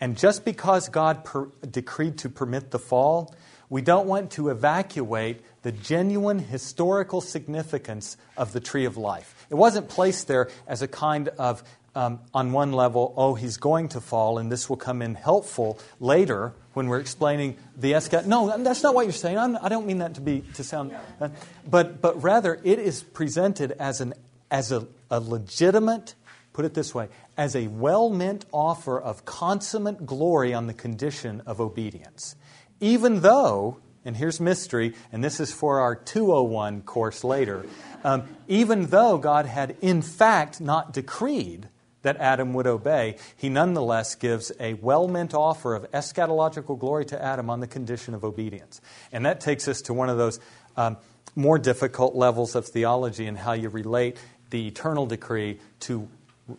And 0.00 0.16
just 0.16 0.44
because 0.44 0.88
God 0.88 1.24
per- 1.24 1.48
decreed 1.68 2.18
to 2.18 2.28
permit 2.28 2.70
the 2.70 2.78
fall, 2.78 3.34
we 3.68 3.82
don't 3.82 4.06
want 4.06 4.30
to 4.32 4.50
evacuate 4.50 5.40
the 5.62 5.72
genuine 5.72 6.38
historical 6.38 7.20
significance 7.20 8.16
of 8.36 8.52
the 8.52 8.60
tree 8.60 8.84
of 8.84 8.96
life. 8.96 9.46
It 9.50 9.54
wasn't 9.54 9.88
placed 9.88 10.28
there 10.28 10.50
as 10.66 10.82
a 10.82 10.88
kind 10.88 11.28
of, 11.28 11.64
um, 11.94 12.20
on 12.32 12.52
one 12.52 12.72
level, 12.72 13.12
oh, 13.16 13.34
he's 13.34 13.56
going 13.56 13.88
to 13.90 14.00
fall, 14.00 14.38
and 14.38 14.52
this 14.52 14.68
will 14.68 14.76
come 14.76 15.02
in 15.02 15.14
helpful 15.14 15.80
later 15.98 16.52
when 16.74 16.88
we're 16.88 17.00
explaining 17.00 17.56
the 17.76 17.92
eschat. 17.92 18.26
No, 18.26 18.56
that's 18.62 18.82
not 18.82 18.94
what 18.94 19.06
you're 19.06 19.12
saying. 19.12 19.38
I'm, 19.38 19.56
I 19.56 19.70
do 19.70 19.76
not 19.76 19.86
mean 19.86 19.98
that 19.98 20.14
to 20.16 20.20
be 20.20 20.44
to 20.54 20.62
sound, 20.62 20.94
uh, 21.20 21.30
but 21.68 22.02
but 22.02 22.22
rather 22.22 22.60
it 22.62 22.78
is 22.78 23.02
presented 23.02 23.72
as 23.72 24.02
an 24.02 24.12
as 24.50 24.72
a, 24.72 24.86
a 25.10 25.18
legitimate 25.18 26.14
put 26.56 26.64
it 26.64 26.72
this 26.72 26.94
way, 26.94 27.08
as 27.36 27.54
a 27.54 27.66
well 27.66 28.08
meant 28.08 28.46
offer 28.50 28.98
of 28.98 29.26
consummate 29.26 30.06
glory 30.06 30.54
on 30.54 30.66
the 30.66 30.72
condition 30.72 31.42
of 31.44 31.60
obedience. 31.60 32.34
Even 32.80 33.20
though, 33.20 33.76
and 34.06 34.16
here's 34.16 34.40
mystery, 34.40 34.94
and 35.12 35.22
this 35.22 35.38
is 35.38 35.52
for 35.52 35.80
our 35.80 35.94
201 35.94 36.80
course 36.80 37.22
later, 37.22 37.66
um, 38.04 38.22
even 38.48 38.86
though 38.86 39.18
God 39.18 39.44
had 39.44 39.76
in 39.82 40.00
fact 40.00 40.58
not 40.58 40.94
decreed 40.94 41.68
that 42.00 42.16
Adam 42.16 42.54
would 42.54 42.66
obey, 42.66 43.16
he 43.36 43.50
nonetheless 43.50 44.14
gives 44.14 44.50
a 44.58 44.74
well 44.74 45.08
meant 45.08 45.34
offer 45.34 45.74
of 45.74 45.90
eschatological 45.92 46.78
glory 46.78 47.04
to 47.04 47.22
Adam 47.22 47.50
on 47.50 47.60
the 47.60 47.66
condition 47.66 48.14
of 48.14 48.24
obedience. 48.24 48.80
And 49.12 49.26
that 49.26 49.40
takes 49.40 49.68
us 49.68 49.82
to 49.82 49.92
one 49.92 50.08
of 50.08 50.16
those 50.16 50.40
um, 50.74 50.96
more 51.34 51.58
difficult 51.58 52.14
levels 52.14 52.54
of 52.54 52.64
theology 52.66 53.26
and 53.26 53.36
how 53.36 53.52
you 53.52 53.68
relate 53.68 54.16
the 54.48 54.68
eternal 54.68 55.04
decree 55.04 55.58
to 55.80 56.08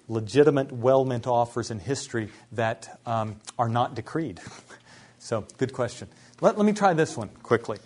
legitimate, 0.08 0.72
well 0.72 1.06
meant 1.06 1.28
offers 1.28 1.72
in 1.72 1.80
history 1.80 2.30
that 2.52 3.00
um, 3.06 3.38
are 3.58 3.70
not 3.70 3.96
decreed? 3.96 4.42
so, 5.20 5.46
good 5.58 5.74
question. 5.74 6.08
Let, 6.42 6.58
let 6.58 6.66
me 6.66 6.74
try 6.74 6.94
this 6.94 7.18
one 7.18 7.30
quickly. 7.44 7.78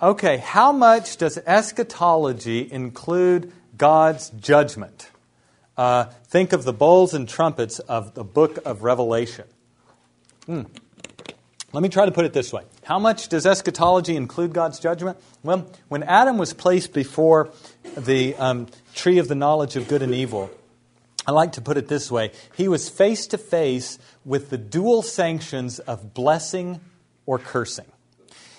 Okay, 0.00 0.38
how 0.38 0.72
much 0.72 1.16
does 1.16 1.38
eschatology 1.38 2.70
include 2.70 3.52
God's 3.76 4.30
judgment? 4.30 5.08
Uh, 5.76 6.04
think 6.26 6.52
of 6.52 6.64
the 6.64 6.72
bowls 6.72 7.14
and 7.14 7.28
trumpets 7.28 7.78
of 7.78 8.14
the 8.14 8.24
book 8.24 8.58
of 8.64 8.82
Revelation. 8.82 9.44
Hmm. 10.46 10.62
Let 11.72 11.82
me 11.82 11.88
try 11.88 12.04
to 12.04 12.12
put 12.12 12.24
it 12.24 12.32
this 12.34 12.52
way. 12.52 12.64
How 12.84 12.98
much 12.98 13.28
does 13.28 13.46
eschatology 13.46 14.14
include 14.14 14.52
God's 14.52 14.78
judgment? 14.78 15.18
Well, 15.42 15.70
when 15.88 16.02
Adam 16.02 16.36
was 16.36 16.52
placed 16.52 16.92
before 16.92 17.50
the 17.96 18.34
um, 18.34 18.66
tree 18.94 19.18
of 19.18 19.28
the 19.28 19.34
knowledge 19.34 19.76
of 19.76 19.88
good 19.88 20.02
and 20.02 20.14
evil, 20.14 20.50
I 21.26 21.30
like 21.32 21.52
to 21.52 21.60
put 21.60 21.76
it 21.76 21.88
this 21.88 22.10
way 22.10 22.32
he 22.56 22.68
was 22.68 22.88
face 22.88 23.26
to 23.28 23.38
face 23.38 23.98
with 24.24 24.50
the 24.50 24.58
dual 24.58 25.02
sanctions 25.02 25.78
of 25.78 26.14
blessing 26.14 26.80
or 27.26 27.38
cursing. 27.38 27.86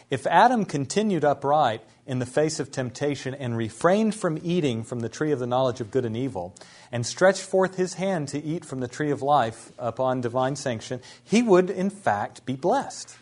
If 0.10 0.28
Adam 0.28 0.66
continued 0.66 1.26
upright 1.26 1.82
in 2.06 2.20
the 2.20 2.26
face 2.26 2.60
of 2.60 2.72
temptation 2.72 3.34
and 3.34 3.58
refrained 3.58 4.14
from 4.14 4.40
eating 4.44 4.84
from 4.84 5.00
the 5.00 5.10
tree 5.10 5.32
of 5.32 5.40
the 5.40 5.48
knowledge 5.48 5.80
of 5.82 5.92
good 5.92 6.06
and 6.06 6.18
evil, 6.18 6.54
and 6.92 7.06
stretched 7.06 7.42
forth 7.42 7.76
his 7.76 7.96
hand 7.96 8.28
to 8.28 8.44
eat 8.44 8.66
from 8.66 8.80
the 8.80 8.88
tree 8.88 9.10
of 9.10 9.22
life 9.22 9.72
upon 9.80 10.22
divine 10.22 10.56
sanction, 10.56 11.02
he 11.24 11.42
would 11.42 11.70
in 11.70 11.90
fact 11.90 12.46
be 12.46 12.56
blessed. 12.56 13.18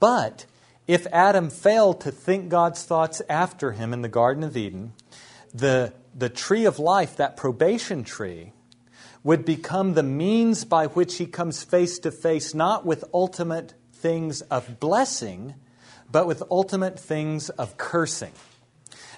But 0.00 0.46
if 0.86 1.06
Adam 1.08 1.50
failed 1.50 2.00
to 2.02 2.12
think 2.12 2.48
God's 2.48 2.84
thoughts 2.84 3.20
after 3.28 3.72
him 3.72 3.92
in 3.92 4.02
the 4.02 4.08
Garden 4.08 4.44
of 4.44 4.56
Eden, 4.56 4.92
the 5.54 5.92
the 6.14 6.28
tree 6.28 6.64
of 6.64 6.78
life, 6.78 7.16
that 7.16 7.36
probation 7.36 8.02
tree, 8.02 8.52
would 9.22 9.44
become 9.44 9.94
the 9.94 10.02
means 10.02 10.64
by 10.64 10.86
which 10.86 11.16
he 11.16 11.26
comes 11.26 11.62
face 11.62 11.98
to 12.00 12.10
face 12.10 12.54
not 12.54 12.84
with 12.84 13.04
ultimate 13.12 13.74
things 13.92 14.40
of 14.42 14.80
blessing, 14.80 15.54
but 16.10 16.26
with 16.26 16.42
ultimate 16.50 16.98
things 16.98 17.50
of 17.50 17.76
cursing. 17.76 18.32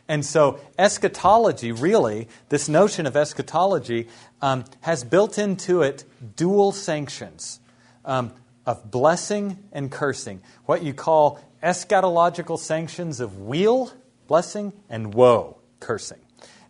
And 0.09 0.27
so, 0.27 0.59
eschatology, 0.77 1.71
really, 1.71 2.29
this 2.49 2.69
notion 2.69 3.07
of 3.07 3.17
eschatology 3.17 4.09
um, 4.43 4.65
has 4.81 5.05
built 5.05 5.39
into 5.39 5.83
it 5.83 6.05
dual 6.37 6.73
sanctions 6.73 7.61
um, 8.05 8.33
of 8.67 8.91
blessing 8.91 9.59
and 9.71 9.91
cursing. 9.91 10.43
What 10.67 10.83
you 10.83 10.95
call 10.95 11.41
eschatological 11.63 12.59
sanctions 12.59 13.21
of 13.21 13.41
weal, 13.41 13.93
blessing, 14.27 14.73
and 14.89 15.15
woe, 15.15 15.60
cursing. 15.81 16.21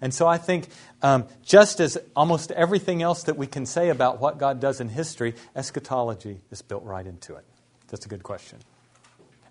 And 0.01 0.15
so 0.15 0.27
I 0.27 0.39
think 0.39 0.69
um, 1.03 1.27
just 1.43 1.81
as 1.81 1.99
almost 2.17 2.51
everything 2.53 3.03
else 3.03 3.25
that 3.25 3.37
we 3.37 3.47
can 3.47 3.67
say 3.67 3.91
about 3.91 4.21
what 4.21 4.39
God 4.39 4.61
does 4.61 4.81
in 4.81 4.89
history, 4.89 5.35
eschatology 5.55 6.41
is 6.51 6.63
built 6.63 6.85
right 6.85 7.07
into 7.07 7.35
it. 7.35 7.45
That's 7.89 8.07
a 8.07 8.09
good 8.09 8.23
question. 8.23 8.59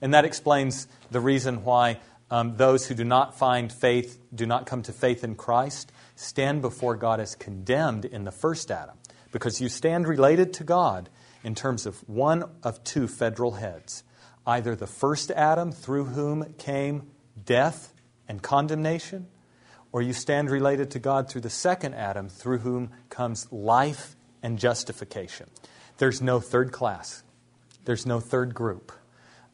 And 0.02 0.14
that 0.14 0.26
explains 0.26 0.88
the 1.12 1.20
reason 1.20 1.64
why 1.64 2.00
um, 2.32 2.56
those 2.56 2.88
who 2.88 2.96
do 2.96 3.04
not 3.04 3.38
find 3.38 3.72
faith, 3.72 4.20
do 4.34 4.46
not 4.46 4.66
come 4.66 4.82
to 4.84 4.94
faith 4.94 5.24
in 5.24 5.36
Christ, 5.36 5.92
stand 6.16 6.62
before 6.62 6.96
God 6.96 7.20
as 7.20 7.36
condemned 7.36 8.06
in 8.06 8.24
the 8.24 8.32
first 8.32 8.72
Adam. 8.72 8.96
Because 9.32 9.62
you 9.62 9.70
stand 9.70 10.08
related 10.08 10.54
to 10.54 10.64
God 10.64 11.10
in 11.44 11.54
terms 11.54 11.86
of 11.86 11.98
one 12.08 12.44
of 12.64 12.84
two 12.84 13.08
federal 13.08 13.52
heads 13.52 14.04
either 14.48 14.76
the 14.76 14.88
first 14.88 15.30
Adam 15.32 15.72
through 15.72 16.06
whom 16.06 16.54
came 16.58 17.04
death 17.46 17.94
and 18.28 18.42
condemnation, 18.42 19.28
or 19.92 20.02
you 20.02 20.14
stand 20.14 20.50
related 20.50 20.92
to 20.92 21.00
God 21.00 21.30
through 21.30 21.42
the 21.42 21.50
second 21.50 21.94
Adam 21.94 22.30
through 22.30 22.60
whom 22.60 22.92
comes 23.10 23.52
life 23.52 24.16
and 24.44 24.60
justification. 24.60 25.50
There's 25.98 26.22
no 26.22 26.40
third 26.40 26.72
class, 26.72 27.24
there's 27.86 28.06
no 28.06 28.20
third 28.20 28.54
group. 28.54 28.92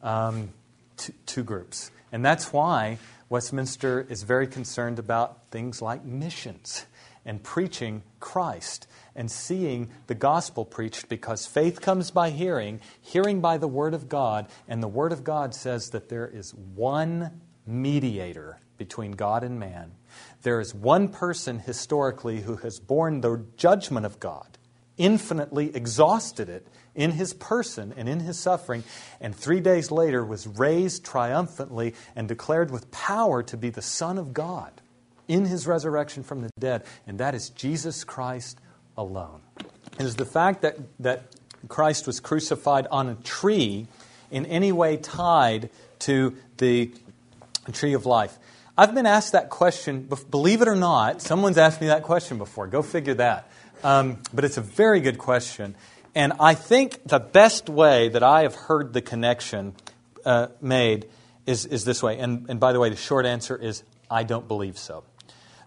Um, 0.02 0.50
t- 0.96 1.12
two 1.26 1.42
groups. 1.42 1.90
And 2.12 2.24
that's 2.24 2.52
why 2.52 2.98
Westminster 3.28 4.06
is 4.08 4.22
very 4.22 4.46
concerned 4.46 4.98
about 4.98 5.48
things 5.50 5.82
like 5.82 6.04
missions 6.04 6.86
and 7.24 7.42
preaching 7.42 8.02
Christ 8.20 8.86
and 9.16 9.30
seeing 9.30 9.90
the 10.06 10.14
gospel 10.14 10.64
preached 10.64 11.08
because 11.08 11.46
faith 11.46 11.80
comes 11.80 12.10
by 12.10 12.30
hearing, 12.30 12.80
hearing 13.00 13.40
by 13.40 13.58
the 13.58 13.66
Word 13.66 13.94
of 13.94 14.08
God, 14.08 14.46
and 14.68 14.82
the 14.82 14.88
Word 14.88 15.12
of 15.12 15.24
God 15.24 15.54
says 15.54 15.90
that 15.90 16.08
there 16.08 16.28
is 16.28 16.54
one 16.54 17.40
mediator 17.66 18.60
between 18.78 19.12
God 19.12 19.42
and 19.42 19.58
man. 19.58 19.92
There 20.46 20.60
is 20.60 20.72
one 20.72 21.08
person 21.08 21.58
historically 21.58 22.42
who 22.42 22.54
has 22.58 22.78
borne 22.78 23.20
the 23.20 23.44
judgment 23.56 24.06
of 24.06 24.20
God, 24.20 24.46
infinitely 24.96 25.74
exhausted 25.74 26.48
it 26.48 26.68
in 26.94 27.10
his 27.10 27.34
person 27.34 27.92
and 27.96 28.08
in 28.08 28.20
his 28.20 28.38
suffering, 28.38 28.84
and 29.20 29.34
three 29.34 29.58
days 29.58 29.90
later 29.90 30.24
was 30.24 30.46
raised 30.46 31.04
triumphantly 31.04 31.96
and 32.14 32.28
declared 32.28 32.70
with 32.70 32.88
power 32.92 33.42
to 33.42 33.56
be 33.56 33.70
the 33.70 33.82
Son 33.82 34.18
of 34.18 34.32
God 34.32 34.70
in 35.26 35.46
his 35.46 35.66
resurrection 35.66 36.22
from 36.22 36.42
the 36.42 36.50
dead, 36.60 36.84
and 37.08 37.18
that 37.18 37.34
is 37.34 37.50
Jesus 37.50 38.04
Christ 38.04 38.60
alone. 38.96 39.40
It 39.98 40.06
is 40.06 40.14
the 40.14 40.24
fact 40.24 40.62
that, 40.62 40.76
that 41.00 41.24
Christ 41.66 42.06
was 42.06 42.20
crucified 42.20 42.86
on 42.92 43.08
a 43.08 43.16
tree 43.16 43.88
in 44.30 44.46
any 44.46 44.70
way 44.70 44.96
tied 44.96 45.70
to 45.98 46.36
the 46.58 46.92
tree 47.72 47.94
of 47.94 48.06
life. 48.06 48.38
I've 48.78 48.94
been 48.94 49.06
asked 49.06 49.32
that 49.32 49.48
question, 49.48 50.08
believe 50.30 50.60
it 50.60 50.68
or 50.68 50.76
not, 50.76 51.22
someone's 51.22 51.56
asked 51.56 51.80
me 51.80 51.86
that 51.86 52.02
question 52.02 52.36
before. 52.36 52.66
Go 52.66 52.82
figure 52.82 53.14
that. 53.14 53.50
Um, 53.82 54.18
but 54.34 54.44
it's 54.44 54.58
a 54.58 54.62
very 54.62 55.00
good 55.00 55.16
question. 55.16 55.76
And 56.14 56.34
I 56.40 56.54
think 56.54 57.02
the 57.04 57.18
best 57.18 57.70
way 57.70 58.10
that 58.10 58.22
I 58.22 58.42
have 58.42 58.54
heard 58.54 58.92
the 58.92 59.00
connection 59.00 59.74
uh, 60.26 60.48
made 60.60 61.08
is, 61.46 61.64
is 61.64 61.84
this 61.84 62.02
way. 62.02 62.18
And, 62.18 62.50
and 62.50 62.60
by 62.60 62.72
the 62.72 62.80
way, 62.80 62.90
the 62.90 62.96
short 62.96 63.24
answer 63.24 63.56
is 63.56 63.82
I 64.10 64.24
don't 64.24 64.46
believe 64.46 64.76
so. 64.76 65.04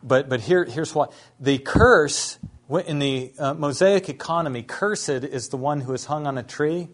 But, 0.03 0.29
but 0.29 0.41
here, 0.41 0.65
here's 0.65 0.93
what 0.93 1.11
the 1.39 1.57
curse 1.57 2.37
in 2.85 2.99
the 2.99 3.33
uh, 3.39 3.55
Mosaic 3.55 4.09
economy, 4.09 4.61
cursed 4.61 5.09
is 5.09 5.49
the 5.49 5.57
one 5.57 5.81
who 5.81 5.93
is 5.93 6.05
hung 6.05 6.27
on 6.27 6.37
a 6.37 6.43
tree, 6.43 6.89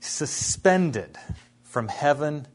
suspended 0.00 1.16
from 1.62 1.86
heaven 1.86 2.48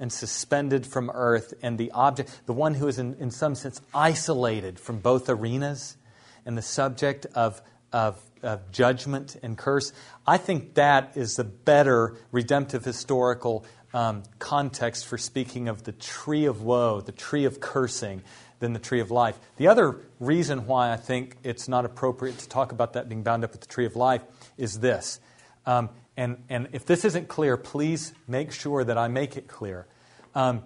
and 0.00 0.12
suspended 0.12 0.86
from 0.86 1.10
earth, 1.10 1.54
and 1.62 1.78
the 1.78 1.92
object, 1.92 2.40
the 2.46 2.52
one 2.52 2.74
who 2.74 2.88
is 2.88 2.98
in, 2.98 3.14
in 3.20 3.30
some 3.30 3.54
sense 3.54 3.80
isolated 3.94 4.80
from 4.80 4.98
both 4.98 5.28
arenas 5.28 5.96
and 6.44 6.58
the 6.58 6.62
subject 6.62 7.26
of, 7.34 7.62
of, 7.92 8.20
of 8.42 8.72
judgment 8.72 9.36
and 9.42 9.56
curse. 9.56 9.92
I 10.26 10.38
think 10.38 10.74
that 10.74 11.12
is 11.16 11.36
the 11.36 11.44
better 11.44 12.16
redemptive 12.32 12.84
historical 12.84 13.64
um, 13.92 14.22
context 14.38 15.06
for 15.06 15.18
speaking 15.18 15.68
of 15.68 15.84
the 15.84 15.92
tree 15.92 16.46
of 16.46 16.62
woe, 16.62 17.00
the 17.00 17.12
tree 17.12 17.44
of 17.44 17.60
cursing, 17.60 18.22
than 18.60 18.72
the 18.72 18.78
tree 18.78 19.00
of 19.00 19.10
life. 19.10 19.38
The 19.56 19.68
other 19.68 19.96
reason 20.20 20.66
why 20.66 20.92
I 20.92 20.96
think 20.96 21.36
it's 21.42 21.66
not 21.66 21.84
appropriate 21.84 22.38
to 22.38 22.48
talk 22.48 22.72
about 22.72 22.92
that 22.92 23.08
being 23.08 23.22
bound 23.22 23.42
up 23.42 23.52
with 23.52 23.62
the 23.62 23.66
tree 23.66 23.86
of 23.86 23.96
life 23.96 24.22
is 24.56 24.80
this. 24.80 25.18
Um, 25.66 25.88
and, 26.20 26.36
and 26.50 26.68
if 26.72 26.84
this 26.84 27.06
isn't 27.06 27.28
clear, 27.28 27.56
please 27.56 28.12
make 28.28 28.52
sure 28.52 28.84
that 28.84 28.98
I 28.98 29.08
make 29.08 29.38
it 29.38 29.48
clear. 29.48 29.86
Um, 30.34 30.62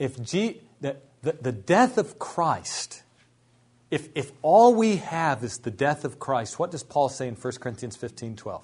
if 0.00 0.20
G, 0.20 0.60
the, 0.80 0.96
the, 1.22 1.36
the 1.40 1.52
death 1.52 1.96
of 1.96 2.18
Christ, 2.18 3.04
if, 3.88 4.08
if 4.16 4.32
all 4.42 4.74
we 4.74 4.96
have 4.96 5.44
is 5.44 5.58
the 5.58 5.70
death 5.70 6.04
of 6.04 6.18
Christ, 6.18 6.58
what 6.58 6.72
does 6.72 6.82
Paul 6.82 7.08
say 7.08 7.28
in 7.28 7.36
1 7.36 7.52
Corinthians 7.60 7.94
15 7.94 8.34
12? 8.34 8.62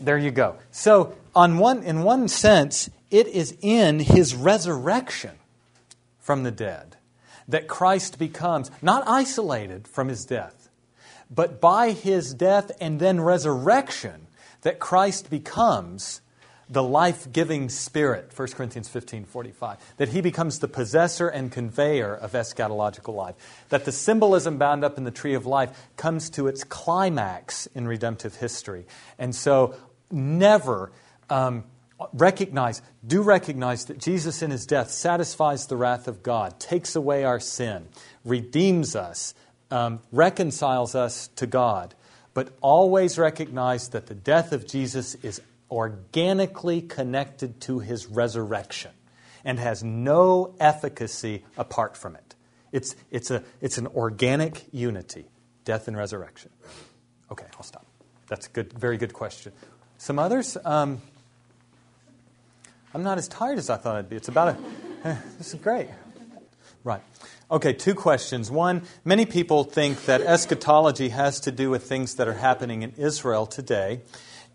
There 0.00 0.18
you 0.18 0.32
go. 0.32 0.56
So, 0.72 1.14
on 1.36 1.58
one, 1.58 1.84
in 1.84 2.02
one 2.02 2.26
sense, 2.26 2.90
it 3.12 3.28
is 3.28 3.56
in 3.60 4.00
his 4.00 4.34
resurrection 4.34 5.36
from 6.18 6.42
the 6.42 6.50
dead 6.50 6.96
that 7.46 7.68
Christ 7.68 8.18
becomes 8.18 8.68
not 8.82 9.04
isolated 9.06 9.86
from 9.86 10.08
his 10.08 10.24
death, 10.24 10.55
but 11.30 11.60
by 11.60 11.90
his 11.90 12.34
death 12.34 12.70
and 12.80 13.00
then 13.00 13.20
resurrection, 13.20 14.26
that 14.62 14.78
Christ 14.78 15.30
becomes 15.30 16.20
the 16.68 16.82
life 16.82 17.30
giving 17.30 17.68
spirit, 17.68 18.32
1 18.34 18.48
Corinthians 18.48 18.88
15 18.88 19.24
45. 19.24 19.78
That 19.98 20.08
he 20.08 20.20
becomes 20.20 20.58
the 20.58 20.68
possessor 20.68 21.28
and 21.28 21.52
conveyor 21.52 22.14
of 22.14 22.32
eschatological 22.32 23.14
life. 23.14 23.36
That 23.68 23.84
the 23.84 23.92
symbolism 23.92 24.58
bound 24.58 24.84
up 24.84 24.98
in 24.98 25.04
the 25.04 25.10
tree 25.10 25.34
of 25.34 25.46
life 25.46 25.88
comes 25.96 26.28
to 26.30 26.48
its 26.48 26.64
climax 26.64 27.66
in 27.68 27.86
redemptive 27.86 28.36
history. 28.36 28.86
And 29.18 29.34
so, 29.34 29.76
never 30.10 30.90
um, 31.30 31.64
recognize, 32.12 32.82
do 33.06 33.22
recognize 33.22 33.86
that 33.86 33.98
Jesus 33.98 34.42
in 34.42 34.50
his 34.50 34.66
death 34.66 34.90
satisfies 34.90 35.66
the 35.66 35.76
wrath 35.76 36.08
of 36.08 36.22
God, 36.22 36.58
takes 36.58 36.96
away 36.96 37.24
our 37.24 37.40
sin, 37.40 37.86
redeems 38.24 38.96
us, 38.96 39.34
um, 39.70 40.00
reconciles 40.12 40.94
us 40.94 41.28
to 41.36 41.46
God. 41.46 41.94
But 42.34 42.50
always 42.60 43.18
recognize 43.18 43.88
that 43.90 44.06
the 44.06 44.14
death 44.14 44.52
of 44.52 44.66
Jesus 44.66 45.14
is 45.16 45.40
organically 45.70 46.82
connected 46.82 47.60
to 47.62 47.78
his 47.78 48.06
resurrection 48.06 48.90
and 49.44 49.58
has 49.58 49.82
no 49.82 50.54
efficacy 50.60 51.44
apart 51.56 51.96
from 51.96 52.16
it. 52.16 52.34
It's, 52.72 52.94
it's, 53.10 53.30
a, 53.30 53.42
it's 53.60 53.78
an 53.78 53.86
organic 53.88 54.66
unity, 54.72 55.24
death 55.64 55.88
and 55.88 55.96
resurrection. 55.96 56.50
Okay, 57.30 57.46
I'll 57.56 57.62
stop. 57.62 57.86
That's 58.28 58.48
a 58.48 58.50
good, 58.50 58.72
very 58.72 58.98
good 58.98 59.12
question. 59.12 59.52
Some 59.98 60.18
others? 60.18 60.56
Um, 60.64 61.00
I'm 62.92 63.02
not 63.02 63.18
as 63.18 63.28
tired 63.28 63.58
as 63.58 63.70
I 63.70 63.76
thought 63.76 63.96
I'd 63.96 64.08
be. 64.08 64.16
It's 64.16 64.28
about 64.28 64.48
a. 64.48 64.58
This 65.38 65.54
is 65.54 65.60
great. 65.60 65.88
Right. 66.82 67.02
Okay, 67.48 67.72
two 67.72 67.94
questions. 67.94 68.50
One, 68.50 68.82
many 69.04 69.24
people 69.24 69.62
think 69.62 70.06
that 70.06 70.20
eschatology 70.20 71.10
has 71.10 71.38
to 71.40 71.52
do 71.52 71.70
with 71.70 71.84
things 71.84 72.16
that 72.16 72.26
are 72.26 72.34
happening 72.34 72.82
in 72.82 72.92
Israel 72.96 73.46
today. 73.46 74.00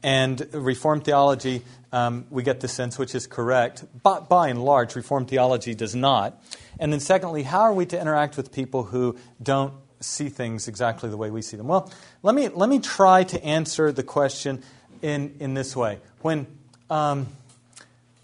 And 0.04 0.46
Reformed 0.52 1.06
theology, 1.06 1.62
um, 1.94 2.26
we 2.30 2.44
get 2.44 2.60
the 2.60 2.68
sense, 2.68 3.00
which 3.00 3.16
is 3.16 3.28
correct. 3.28 3.86
But 4.04 4.28
by 4.28 4.50
and 4.50 4.62
large, 4.62 4.98
Reformed 4.98 5.30
theology 5.30 5.74
does 5.74 5.96
not. 5.96 6.44
And 6.82 6.92
then, 6.92 7.00
secondly, 7.00 7.44
how 7.44 7.62
are 7.62 7.74
we 7.74 7.86
to 7.86 7.98
interact 8.00 8.36
with 8.36 8.52
people 8.52 8.84
who 8.84 9.16
don't 9.42 9.74
see 10.02 10.28
things 10.28 10.68
exactly 10.68 11.10
the 11.10 11.16
way 11.16 11.32
we 11.32 11.42
see 11.42 11.56
them? 11.56 11.70
Well, 11.70 11.90
let 12.24 12.36
me, 12.36 12.50
let 12.50 12.68
me 12.68 12.80
try 12.80 13.24
to 13.24 13.42
answer 13.42 13.94
the 13.94 14.04
question 14.04 14.64
in, 15.02 15.38
in 15.40 15.54
this 15.54 15.78
way. 15.78 16.00
When. 16.20 16.46
Um, 16.90 17.28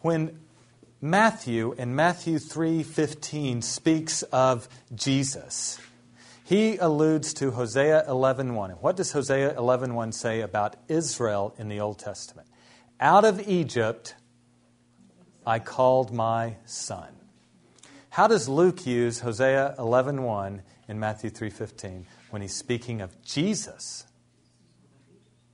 when 0.01 0.39
Matthew 1.01 1.73
in 1.73 1.95
Matthew 1.95 2.39
3:15 2.39 3.61
speaks 3.61 4.23
of 4.23 4.67
Jesus, 4.95 5.77
he 6.43 6.77
alludes 6.77 7.35
to 7.35 7.51
Hosea 7.51 8.03
11:1. 8.07 8.71
What 8.81 8.95
does 8.95 9.11
Hosea 9.11 9.55
11:1 9.55 10.11
say 10.11 10.41
about 10.41 10.75
Israel 10.87 11.53
in 11.59 11.67
the 11.67 11.79
Old 11.79 11.99
Testament? 11.99 12.47
Out 12.99 13.25
of 13.25 13.47
Egypt 13.47 14.15
I 15.45 15.59
called 15.59 16.11
my 16.11 16.57
son. 16.65 17.15
How 18.09 18.27
does 18.27 18.49
Luke 18.49 18.87
use 18.87 19.19
Hosea 19.19 19.75
11:1 19.77 20.63
in 20.87 20.99
Matthew 20.99 21.29
3:15 21.29 22.07
when 22.31 22.41
he's 22.41 22.55
speaking 22.55 23.01
of 23.01 23.21
Jesus? 23.21 24.07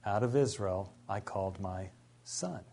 Out 0.05 0.23
of 0.23 0.37
Israel 0.37 0.93
I 1.09 1.19
called 1.19 1.59
my 1.59 1.89
son. 2.23 2.63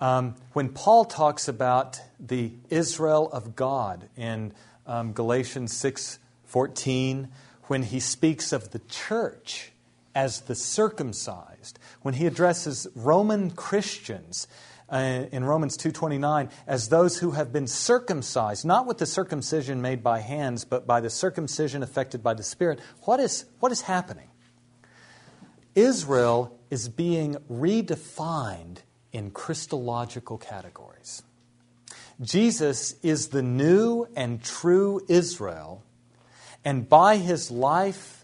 Um, 0.00 0.34
when 0.54 0.70
Paul 0.70 1.04
talks 1.04 1.46
about 1.46 2.00
the 2.18 2.52
Israel 2.70 3.30
of 3.32 3.54
God 3.54 4.08
in 4.16 4.54
um, 4.86 5.12
Galatians 5.12 5.74
6:14, 5.74 7.28
when 7.64 7.82
he 7.82 8.00
speaks 8.00 8.52
of 8.52 8.70
the 8.70 8.78
church 8.88 9.72
as 10.14 10.40
the 10.42 10.54
circumcised, 10.54 11.78
when 12.00 12.14
he 12.14 12.26
addresses 12.26 12.86
Roman 12.94 13.50
Christians 13.50 14.48
uh, 14.88 15.26
in 15.30 15.44
Romans 15.44 15.76
2:29 15.76 16.50
as 16.66 16.88
those 16.88 17.18
who 17.18 17.32
have 17.32 17.52
been 17.52 17.66
circumcised, 17.66 18.64
not 18.64 18.86
with 18.86 18.96
the 18.96 19.06
circumcision 19.06 19.82
made 19.82 20.02
by 20.02 20.20
hands, 20.20 20.64
but 20.64 20.86
by 20.86 21.00
the 21.00 21.10
circumcision 21.10 21.82
effected 21.82 22.22
by 22.22 22.32
the 22.32 22.42
Spirit, 22.42 22.80
what 23.02 23.20
is, 23.20 23.44
what 23.60 23.70
is 23.70 23.82
happening? 23.82 24.28
Israel 25.74 26.58
is 26.70 26.88
being 26.88 27.36
redefined 27.50 28.78
in 29.12 29.30
Christological 29.30 30.38
categories. 30.38 31.22
Jesus 32.20 32.94
is 33.02 33.28
the 33.28 33.42
new 33.42 34.06
and 34.14 34.42
true 34.42 35.00
Israel, 35.08 35.82
and 36.64 36.88
by 36.88 37.16
his 37.16 37.50
life 37.50 38.20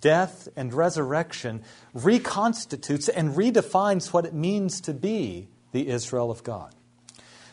death, 0.00 0.48
and 0.56 0.72
resurrection 0.72 1.62
reconstitutes 1.92 3.08
and 3.08 3.34
redefines 3.34 4.12
what 4.12 4.24
it 4.24 4.34
means 4.34 4.80
to 4.82 4.94
be 4.94 5.48
the 5.72 5.88
Israel 5.88 6.30
of 6.30 6.42
God. 6.42 6.74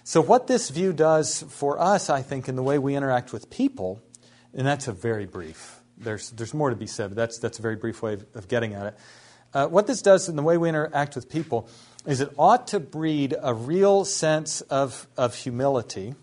So, 0.03 0.21
what 0.21 0.47
this 0.47 0.69
view 0.69 0.93
does 0.93 1.43
for 1.49 1.79
us, 1.79 2.09
I 2.09 2.21
think, 2.21 2.47
in 2.47 2.55
the 2.55 2.63
way 2.63 2.77
we 2.77 2.95
interact 2.95 3.33
with 3.33 3.49
people, 3.49 4.01
and 4.53 4.65
that's 4.65 4.87
a 4.87 4.91
very 4.91 5.25
brief, 5.25 5.81
there's, 5.97 6.29
there's 6.31 6.53
more 6.53 6.69
to 6.69 6.75
be 6.75 6.87
said, 6.87 7.09
but 7.09 7.15
that's, 7.15 7.39
that's 7.39 7.57
a 7.57 7.61
very 7.61 7.75
brief 7.75 8.01
way 8.01 8.13
of, 8.13 8.25
of 8.35 8.47
getting 8.47 8.73
at 8.73 8.87
it. 8.87 8.97
Uh, 9.53 9.67
what 9.67 9.87
this 9.87 10.01
does 10.01 10.29
in 10.29 10.35
the 10.35 10.43
way 10.43 10.57
we 10.57 10.69
interact 10.69 11.15
with 11.15 11.29
people 11.29 11.69
is 12.05 12.21
it 12.21 12.31
ought 12.37 12.67
to 12.67 12.79
breed 12.79 13.35
a 13.41 13.53
real 13.53 14.05
sense 14.05 14.61
of, 14.61 15.07
of 15.17 15.35
humility, 15.35 16.15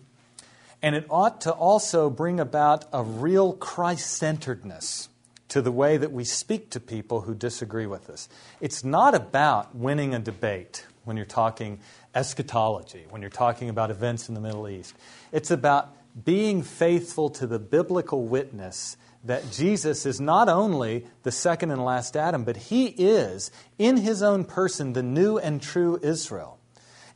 and 0.81 0.95
it 0.95 1.05
ought 1.09 1.41
to 1.41 1.51
also 1.51 2.09
bring 2.09 2.39
about 2.39 2.85
a 2.93 3.03
real 3.03 3.53
Christ 3.53 4.11
centeredness 4.11 5.09
to 5.49 5.61
the 5.61 5.71
way 5.71 5.97
that 5.97 6.11
we 6.11 6.23
speak 6.23 6.69
to 6.71 6.79
people 6.79 7.21
who 7.21 7.35
disagree 7.35 7.85
with 7.85 8.09
us. 8.09 8.27
It's 8.59 8.83
not 8.83 9.13
about 9.13 9.75
winning 9.75 10.15
a 10.15 10.19
debate 10.19 10.85
when 11.03 11.15
you're 11.15 11.25
talking 11.25 11.79
eschatology, 12.15 13.05
when 13.09 13.21
you're 13.21 13.29
talking 13.29 13.69
about 13.69 13.91
events 13.91 14.29
in 14.29 14.35
the 14.35 14.41
Middle 14.41 14.67
East. 14.67 14.95
It's 15.31 15.51
about 15.51 15.95
being 16.25 16.63
faithful 16.63 17.29
to 17.31 17.47
the 17.47 17.59
biblical 17.59 18.25
witness 18.25 18.97
that 19.23 19.51
Jesus 19.51 20.05
is 20.05 20.19
not 20.19 20.49
only 20.49 21.05
the 21.23 21.31
second 21.31 21.71
and 21.71 21.83
last 21.83 22.17
Adam, 22.17 22.43
but 22.43 22.57
he 22.57 22.87
is, 22.87 23.51
in 23.77 23.97
his 23.97 24.21
own 24.21 24.43
person, 24.43 24.93
the 24.93 25.03
new 25.03 25.37
and 25.37 25.61
true 25.61 25.99
Israel. 26.01 26.59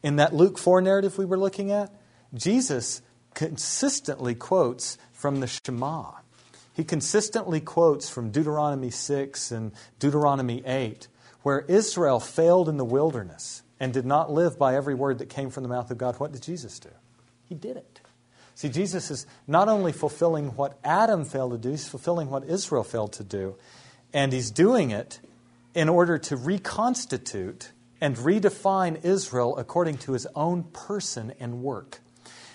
In 0.02 0.16
that 0.18 0.34
Luke 0.34 0.58
4 0.58 0.82
narrative 0.82 1.18
we 1.18 1.26
were 1.26 1.38
looking 1.38 1.72
at, 1.72 1.94
Jesus 2.34 3.02
consistently 3.34 4.36
quotes 4.36 4.98
from 5.12 5.40
the 5.40 5.48
Shema. 5.48 6.12
He 6.74 6.84
consistently 6.84 7.60
quotes 7.60 8.10
from 8.10 8.30
Deuteronomy 8.30 8.92
6 8.92 9.52
and 9.52 9.72
Deuteronomy 10.00 10.64
8, 10.66 11.08
where 11.42 11.62
Israel 11.62 12.20
failed 12.20 12.70
in 12.70 12.78
the 12.78 12.86
wilderness 12.86 13.64
and 13.80 13.92
did 13.92 14.06
not 14.06 14.32
live 14.32 14.58
by 14.58 14.76
every 14.76 14.96
word 14.96 15.18
that 15.20 15.30
came 15.30 15.50
from 15.50 15.64
the 15.64 15.70
mouth 15.70 15.92
of 15.92 15.98
God. 15.98 16.16
What 16.20 16.32
did 16.32 16.44
Jesus 16.44 16.80
do? 16.80 16.90
He 17.46 17.56
did 17.56 17.78
it. 17.78 18.00
See, 18.58 18.70
Jesus 18.70 19.12
is 19.12 19.28
not 19.46 19.70
only 19.70 19.92
fulfilling 19.92 20.48
what 20.56 20.80
Adam 20.84 21.26
failed 21.26 21.52
to 21.52 21.60
do, 21.60 21.70
he's 21.70 21.88
fulfilling 21.88 22.32
what 22.32 22.44
Israel 22.46 22.84
failed 22.84 23.14
to 23.14 23.24
do. 23.24 23.56
And 24.14 24.34
he's 24.34 24.50
doing 24.50 24.90
it 24.90 25.20
in 25.76 25.88
order 25.88 26.18
to 26.18 26.36
reconstitute 26.36 27.72
and 28.02 28.16
redefine 28.16 29.06
Israel 29.06 29.56
according 29.58 30.00
to 30.00 30.14
his 30.14 30.26
own 30.34 30.64
person 30.74 31.34
and 31.40 31.62
work. 31.62 32.00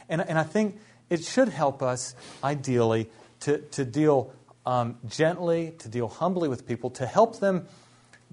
And, 0.08 0.20
and 0.20 0.40
I 0.40 0.42
think 0.42 0.80
it 1.08 1.22
should 1.22 1.50
help 1.50 1.84
us, 1.84 2.16
ideally, 2.42 3.08
to, 3.42 3.58
to 3.58 3.84
deal 3.84 4.32
um, 4.66 4.98
gently, 5.06 5.74
to 5.78 5.88
deal 5.88 6.08
humbly 6.08 6.48
with 6.48 6.66
people, 6.66 6.90
to 6.90 7.06
help 7.06 7.38
them 7.38 7.68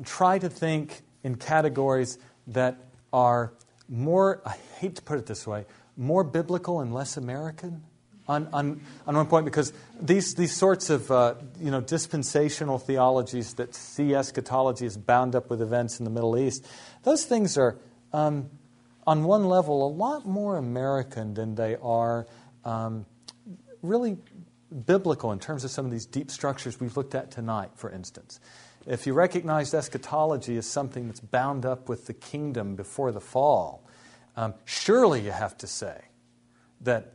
try 0.03 0.39
to 0.39 0.49
think 0.49 1.01
in 1.23 1.35
categories 1.35 2.17
that 2.47 2.77
are 3.13 3.53
more, 3.87 4.41
I 4.43 4.55
hate 4.79 4.95
to 4.95 5.03
put 5.03 5.19
it 5.19 5.27
this 5.27 5.45
way, 5.45 5.65
more 5.99 6.23
biblical 6.23 6.79
and 6.79 6.93
less 6.93 7.17
American 7.17 7.83
on, 8.29 8.47
on, 8.53 8.81
on 9.07 9.15
one 9.15 9.25
point 9.25 9.45
because 9.45 9.73
these, 9.99 10.35
these 10.35 10.55
sorts 10.55 10.89
of 10.89 11.11
uh, 11.11 11.33
you 11.59 11.71
know, 11.71 11.81
dispensational 11.81 12.77
theologies 12.77 13.55
that 13.55 13.73
see 13.75 14.13
eschatology 14.13 14.85
as 14.85 14.95
bound 14.95 15.35
up 15.35 15.49
with 15.49 15.61
events 15.61 15.99
in 15.99 16.05
the 16.05 16.11
Middle 16.11 16.37
East, 16.37 16.65
those 17.03 17.25
things 17.25 17.57
are, 17.57 17.77
um, 18.13 18.49
on 19.05 19.23
one 19.23 19.45
level, 19.45 19.85
a 19.85 19.89
lot 19.89 20.25
more 20.25 20.57
American 20.57 21.33
than 21.33 21.55
they 21.55 21.75
are 21.81 22.27
um, 22.63 23.05
really 23.81 24.17
biblical 24.85 25.31
in 25.31 25.39
terms 25.39 25.63
of 25.63 25.71
some 25.71 25.85
of 25.85 25.91
these 25.91 26.05
deep 26.05 26.29
structures 26.29 26.79
we've 26.79 26.95
looked 26.95 27.15
at 27.15 27.31
tonight, 27.31 27.71
for 27.75 27.89
instance. 27.91 28.39
If 28.85 29.07
you 29.07 29.13
recognize 29.13 29.73
eschatology 29.73 30.55
as 30.57 30.67
something 30.67 31.07
that's 31.07 31.19
bound 31.19 31.65
up 31.65 31.89
with 31.89 32.05
the 32.05 32.13
kingdom 32.13 32.75
before 32.75 33.11
the 33.11 33.19
fall, 33.19 33.88
um, 34.39 34.53
surely 34.63 35.19
you 35.19 35.31
have 35.31 35.57
to 35.57 35.67
say 35.67 35.99
that 36.79 37.11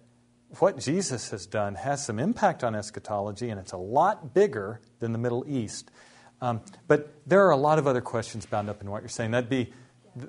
what 0.58 0.78
Jesus 0.78 1.30
has 1.30 1.46
done 1.46 1.74
has 1.74 2.04
some 2.04 2.18
impact 2.18 2.62
on 2.62 2.74
eschatology, 2.74 3.48
and 3.48 3.58
it's 3.58 3.72
a 3.72 3.78
lot 3.78 4.34
bigger 4.34 4.82
than 4.98 5.12
the 5.12 5.18
Middle 5.18 5.42
East. 5.48 5.90
Um, 6.42 6.60
but 6.86 7.14
there 7.26 7.46
are 7.46 7.50
a 7.50 7.56
lot 7.56 7.78
of 7.78 7.86
other 7.86 8.02
questions 8.02 8.44
bound 8.44 8.68
up 8.68 8.82
in 8.82 8.90
what 8.90 9.00
you're 9.00 9.08
saying. 9.08 9.30
That'd 9.30 9.48
be 9.48 9.72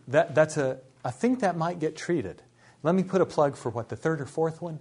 that, 0.07 0.33
that's 0.33 0.55
a. 0.55 0.79
I 1.03 1.11
think 1.11 1.41
that 1.41 1.57
might 1.57 1.79
get 1.79 1.97
treated. 1.97 2.41
Let 2.81 2.95
me 2.95 3.03
put 3.03 3.19
a 3.19 3.25
plug 3.25 3.57
for 3.57 3.69
what 3.69 3.89
the 3.89 3.97
third 3.97 4.21
or 4.21 4.25
fourth 4.25 4.61
one 4.61 4.79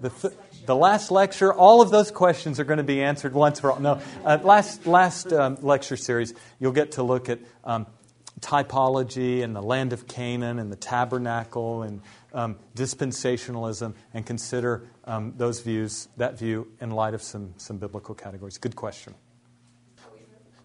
the, 0.00 0.10
th- 0.10 0.34
the 0.66 0.76
last 0.76 1.10
lecture, 1.10 1.52
all 1.52 1.80
of 1.80 1.90
those 1.90 2.10
questions 2.10 2.60
are 2.60 2.64
going 2.64 2.78
to 2.78 2.84
be 2.84 3.02
answered 3.02 3.32
once 3.32 3.60
for 3.60 3.72
all. 3.72 3.80
No, 3.80 4.00
uh, 4.24 4.38
last, 4.42 4.86
last 4.86 5.32
um, 5.32 5.56
lecture 5.62 5.96
series, 5.96 6.34
you'll 6.58 6.72
get 6.72 6.92
to 6.92 7.02
look 7.02 7.28
at 7.28 7.40
um, 7.64 7.86
typology 8.40 9.42
and 9.42 9.56
the 9.56 9.62
land 9.62 9.92
of 9.92 10.06
Canaan 10.06 10.58
and 10.58 10.70
the 10.70 10.76
tabernacle 10.76 11.82
and 11.82 12.00
um, 12.32 12.56
dispensationalism 12.74 13.94
and 14.12 14.26
consider 14.26 14.88
um, 15.04 15.34
those 15.36 15.60
views, 15.60 16.08
that 16.16 16.38
view, 16.38 16.68
in 16.80 16.90
light 16.90 17.14
of 17.14 17.22
some, 17.22 17.54
some 17.56 17.78
biblical 17.78 18.14
categories. 18.14 18.58
Good 18.58 18.76
question. 18.76 19.14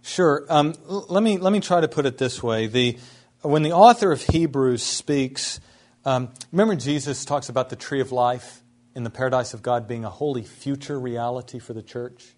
Sure. 0.02 0.46
Um, 0.50 0.74
let, 0.86 1.22
me, 1.22 1.38
let 1.38 1.54
me 1.54 1.60
try 1.60 1.80
to 1.80 1.88
put 1.88 2.06
it 2.06 2.18
this 2.18 2.42
way. 2.42 2.68
The, 2.68 2.98
when 3.42 3.64
the 3.64 3.72
author 3.72 4.12
of 4.12 4.22
Hebrews 4.24 4.84
speaks, 4.84 5.60
um, 6.06 6.30
remember 6.52 6.76
Jesus 6.76 7.24
talks 7.24 7.50
about 7.50 7.70
the 7.70 7.76
tree 7.76 8.02
of 8.02 8.12
life? 8.12 8.62
in 8.96 9.04
the 9.04 9.10
paradise 9.10 9.54
of 9.54 9.62
God 9.62 9.88
being 9.88 10.04
a 10.04 10.10
holy 10.10 10.44
future 10.44 11.00
reality 11.00 11.60
for 11.60 11.74
the 11.74 11.82
church. 11.82 12.36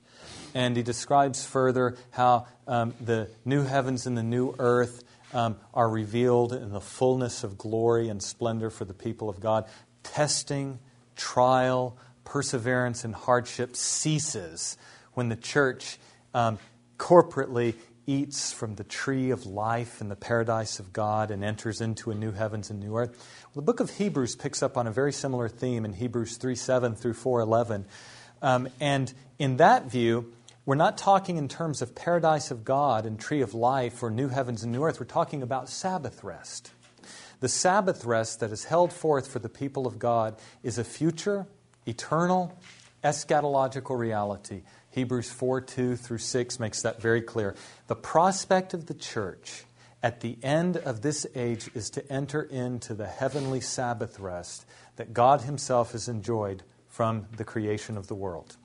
And 0.54 0.78
he 0.78 0.84
describes 0.84 1.46
further 1.46 1.98
how 2.12 2.48
um, 2.68 2.94
the 3.02 3.30
new 3.44 3.64
heavens 3.64 4.06
and 4.06 4.18
the 4.18 4.24
new 4.24 4.56
earth 4.60 5.04
um, 5.34 5.58
are 5.74 5.90
revealed 5.90 6.54
in 6.54 6.72
the 6.72 6.82
fullness 6.82 7.44
of 7.44 7.58
glory 7.58 8.10
and 8.10 8.22
splendor 8.22 8.70
for 8.70 8.86
the 8.86 8.94
people 8.94 9.30
of 9.30 9.40
God. 9.40 9.66
Testing, 10.04 10.80
trial, 11.16 11.98
perseverance, 12.24 13.04
and 13.04 13.16
hardship 13.16 13.76
ceases 13.76 14.78
when 15.14 15.30
the 15.30 15.36
church 15.36 15.98
um, 16.34 16.60
corporately 16.98 17.76
eats 18.06 18.52
from 18.52 18.76
the 18.76 18.84
tree 18.84 19.32
of 19.32 19.46
life 19.46 20.02
in 20.02 20.10
the 20.10 20.16
paradise 20.16 20.80
of 20.80 20.92
God 20.92 21.32
and 21.32 21.44
enters 21.44 21.80
into 21.80 22.12
a 22.12 22.16
new 22.16 22.32
heavens 22.32 22.70
and 22.70 22.80
new 22.80 22.98
earth. 22.98 23.12
Well, 23.46 23.62
the 23.62 23.62
book 23.62 23.80
of 23.80 23.92
Hebrews 23.92 24.36
picks 24.36 24.62
up 24.62 24.78
on 24.78 24.88
a 24.88 24.92
very 24.92 25.14
similar 25.14 25.48
theme 25.48 25.86
in 25.86 25.94
Hebrews 25.94 26.38
3 26.38 26.56
7 26.56 26.96
through 26.96 27.14
4 27.14 27.42
11. 27.42 27.86
Um, 28.42 28.68
and 28.82 29.14
in 29.40 29.58
that 29.58 29.90
view, 29.90 30.34
we're 30.66 30.76
not 30.76 30.98
talking 30.98 31.38
in 31.38 31.48
terms 31.48 31.82
of 31.82 31.96
paradise 31.96 32.52
of 32.52 32.64
God 32.64 33.06
and 33.06 33.20
tree 33.20 33.42
of 33.42 33.54
life 33.54 34.02
or 34.02 34.10
new 34.10 34.30
heavens 34.30 34.64
and 34.64 34.72
new 34.72 34.84
earth. 34.84 35.00
We're 35.00 35.06
talking 35.06 35.44
about 35.44 35.70
Sabbath 35.70 36.24
rest. 36.24 36.72
The 37.40 37.50
Sabbath 37.50 38.06
rest 38.06 38.40
that 38.40 38.52
is 38.52 38.66
held 38.66 38.94
forth 38.94 39.28
for 39.28 39.40
the 39.40 39.50
people 39.50 39.86
of 39.86 40.00
God 40.00 40.36
is 40.64 40.78
a 40.78 40.84
future, 40.84 41.46
eternal, 41.86 42.58
eschatological 43.04 43.98
reality 43.98 44.62
Hebrews 44.94 45.32
4 45.32 45.62
2 45.62 45.96
through 45.96 46.20
6 46.20 46.60
makes 46.60 46.84
that 46.84 47.02
very 47.02 47.22
clear. 47.22 47.56
The 47.88 47.96
prospect 47.96 48.76
of 48.76 48.86
the 48.86 48.94
church 48.94 49.64
at 50.04 50.22
the 50.22 50.38
end 50.44 50.78
of 50.78 51.02
this 51.02 51.26
age 51.34 51.70
is 51.74 51.90
to 51.92 52.12
enter 52.12 52.44
into 52.44 52.94
the 52.94 53.08
heavenly 53.08 53.60
Sabbath 53.60 54.20
rest 54.20 54.66
that 54.98 55.12
God 55.12 55.42
Himself 55.42 55.94
has 55.94 56.08
enjoyed 56.08 56.62
from 56.88 57.26
the 57.38 57.44
creation 57.44 57.98
of 57.98 58.06
the 58.06 58.14
world. 58.14 58.56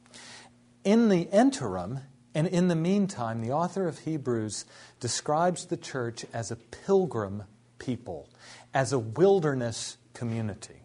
In 0.88 1.10
the 1.10 1.28
interim, 1.30 2.00
and 2.34 2.46
in 2.46 2.68
the 2.68 2.74
meantime, 2.74 3.42
the 3.42 3.52
author 3.52 3.86
of 3.86 3.98
Hebrews 3.98 4.64
describes 5.00 5.66
the 5.66 5.76
church 5.76 6.24
as 6.32 6.50
a 6.50 6.56
pilgrim 6.56 7.42
people, 7.78 8.30
as 8.72 8.90
a 8.90 8.98
wilderness 8.98 9.98
community. 10.14 10.80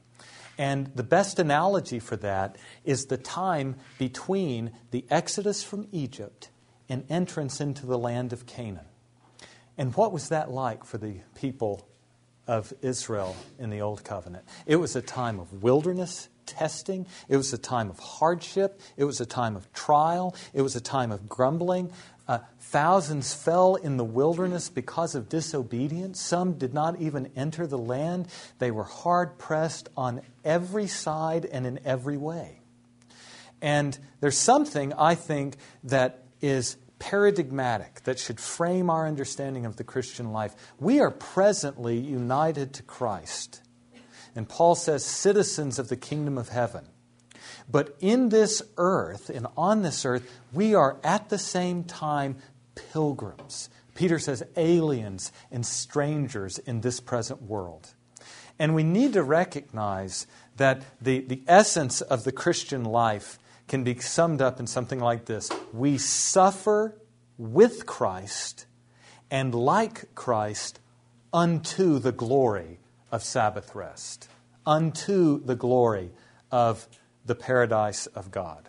And 0.57 0.91
the 0.93 1.03
best 1.03 1.39
analogy 1.39 1.99
for 1.99 2.17
that 2.17 2.57
is 2.83 3.05
the 3.05 3.15
time 3.15 3.77
between 3.97 4.73
the 4.91 5.05
exodus 5.09 5.63
from 5.63 5.87
Egypt 5.93 6.49
and 6.89 7.05
entrance 7.09 7.61
into 7.61 7.85
the 7.85 7.97
land 7.97 8.33
of 8.33 8.45
Canaan. 8.45 8.87
And 9.77 9.95
what 9.95 10.11
was 10.11 10.27
that 10.27 10.51
like 10.51 10.83
for 10.83 10.97
the 10.97 11.21
people 11.33 11.87
of 12.45 12.73
Israel 12.81 13.37
in 13.57 13.69
the 13.69 13.79
Old 13.79 14.03
Covenant? 14.03 14.43
It 14.65 14.75
was 14.75 14.97
a 14.97 15.01
time 15.01 15.39
of 15.39 15.63
wilderness 15.63 16.27
testing, 16.45 17.05
it 17.27 17.37
was 17.37 17.53
a 17.53 17.57
time 17.57 17.89
of 17.89 17.99
hardship, 17.99 18.81
it 18.97 19.03
was 19.05 19.21
a 19.21 19.25
time 19.25 19.55
of 19.55 19.71
trial, 19.73 20.35
it 20.53 20.61
was 20.61 20.75
a 20.75 20.81
time 20.81 21.11
of 21.11 21.27
grumbling. 21.27 21.91
Uh, 22.27 22.39
thousands 22.59 23.33
fell 23.33 23.75
in 23.75 23.97
the 23.97 24.03
wilderness 24.03 24.69
because 24.69 25.13
of 25.13 25.27
disobedience. 25.27 26.21
Some 26.21 26.53
did 26.53 26.73
not 26.73 27.01
even 27.01 27.29
enter 27.35 27.67
the 27.67 27.77
land. 27.77 28.27
They 28.59 28.71
were 28.71 28.85
hard 28.85 29.37
pressed 29.37 29.89
on 29.97 30.21
every 30.45 30.87
side 30.87 31.45
and 31.45 31.65
in 31.65 31.79
every 31.83 32.15
way. 32.15 32.61
And 33.61 33.97
there's 34.21 34.37
something, 34.37 34.93
I 34.93 35.15
think, 35.15 35.57
that 35.83 36.23
is 36.41 36.77
paradigmatic 36.99 38.01
that 38.05 38.19
should 38.19 38.39
frame 38.39 38.89
our 38.89 39.07
understanding 39.07 39.65
of 39.65 39.75
the 39.75 39.83
Christian 39.83 40.31
life. 40.31 40.55
We 40.79 41.01
are 41.01 41.11
presently 41.11 41.97
united 41.97 42.73
to 42.75 42.83
Christ. 42.83 43.61
And 44.35 44.49
Paul 44.49 44.75
says, 44.75 45.05
citizens 45.05 45.77
of 45.79 45.89
the 45.89 45.95
kingdom 45.95 46.37
of 46.37 46.49
heaven. 46.49 46.87
But 47.69 47.95
in 47.99 48.29
this 48.29 48.61
earth 48.77 49.29
and 49.29 49.47
on 49.55 49.83
this 49.83 50.05
earth, 50.05 50.29
we 50.51 50.73
are 50.73 50.97
at 51.03 51.29
the 51.29 51.37
same 51.37 51.83
time 51.83 52.37
pilgrims. 52.75 53.69
Peter 53.95 54.19
says 54.19 54.43
aliens 54.57 55.31
and 55.51 55.65
strangers 55.65 56.57
in 56.59 56.81
this 56.81 56.99
present 56.99 57.43
world. 57.43 57.93
And 58.59 58.75
we 58.75 58.83
need 58.83 59.13
to 59.13 59.23
recognize 59.23 60.27
that 60.57 60.83
the, 61.01 61.19
the 61.21 61.41
essence 61.47 62.01
of 62.01 62.23
the 62.23 62.31
Christian 62.31 62.83
life 62.83 63.39
can 63.67 63.83
be 63.83 63.97
summed 63.99 64.41
up 64.41 64.59
in 64.59 64.67
something 64.67 64.99
like 64.99 65.25
this 65.25 65.49
We 65.71 65.97
suffer 65.97 66.95
with 67.37 67.85
Christ 67.85 68.65
and 69.31 69.55
like 69.55 70.13
Christ 70.15 70.79
unto 71.31 71.97
the 71.99 72.11
glory 72.11 72.79
of 73.13 73.23
Sabbath 73.23 73.75
rest, 73.75 74.27
unto 74.65 75.39
the 75.45 75.55
glory 75.55 76.09
of 76.51 76.87
the 77.23 77.35
paradise 77.35 78.07
of 78.07 78.31
God. 78.31 78.67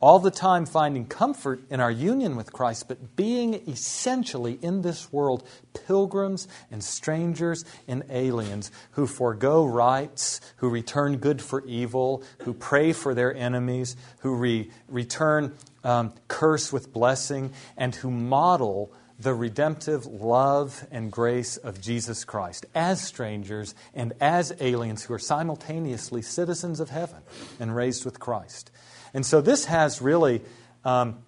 All 0.00 0.18
the 0.18 0.30
time 0.30 0.64
finding 0.64 1.06
comfort 1.06 1.60
in 1.68 1.78
our 1.78 1.90
union 1.90 2.36
with 2.36 2.54
Christ, 2.54 2.88
but 2.88 3.16
being 3.16 3.54
essentially 3.68 4.58
in 4.62 4.80
this 4.80 5.12
world 5.12 5.46
pilgrims 5.86 6.48
and 6.70 6.82
strangers 6.82 7.66
and 7.86 8.02
aliens 8.08 8.70
who 8.92 9.06
forego 9.06 9.64
rights, 9.66 10.40
who 10.56 10.70
return 10.70 11.18
good 11.18 11.42
for 11.42 11.62
evil, 11.66 12.22
who 12.44 12.54
pray 12.54 12.94
for 12.94 13.14
their 13.14 13.34
enemies, 13.34 13.94
who 14.20 14.34
re- 14.34 14.70
return 14.88 15.54
um, 15.84 16.14
curse 16.28 16.72
with 16.72 16.94
blessing, 16.94 17.52
and 17.76 17.94
who 17.96 18.10
model 18.10 18.90
the 19.18 19.34
redemptive 19.34 20.06
love 20.06 20.86
and 20.90 21.10
grace 21.10 21.56
of 21.56 21.80
Jesus 21.80 22.24
Christ 22.24 22.66
as 22.74 23.00
strangers 23.00 23.74
and 23.94 24.12
as 24.20 24.52
aliens 24.60 25.04
who 25.04 25.14
are 25.14 25.18
simultaneously 25.18 26.22
citizens 26.22 26.80
of 26.80 26.90
heaven 26.90 27.22
and 27.58 27.74
raised 27.74 28.04
with 28.04 28.20
Christ. 28.20 28.70
And 29.14 29.24
so 29.24 29.40
this 29.40 29.64
has 29.66 30.02
really, 30.02 30.42
um, 30.84 31.18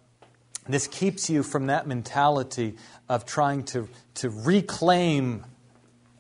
this 0.69 0.86
keeps 0.86 1.31
you 1.31 1.43
from 1.43 1.69
that 1.69 1.86
mentality 1.86 2.77
of 3.09 3.24
trying 3.24 3.65
to, 3.65 3.89
to 4.16 4.28
reclaim 4.28 5.47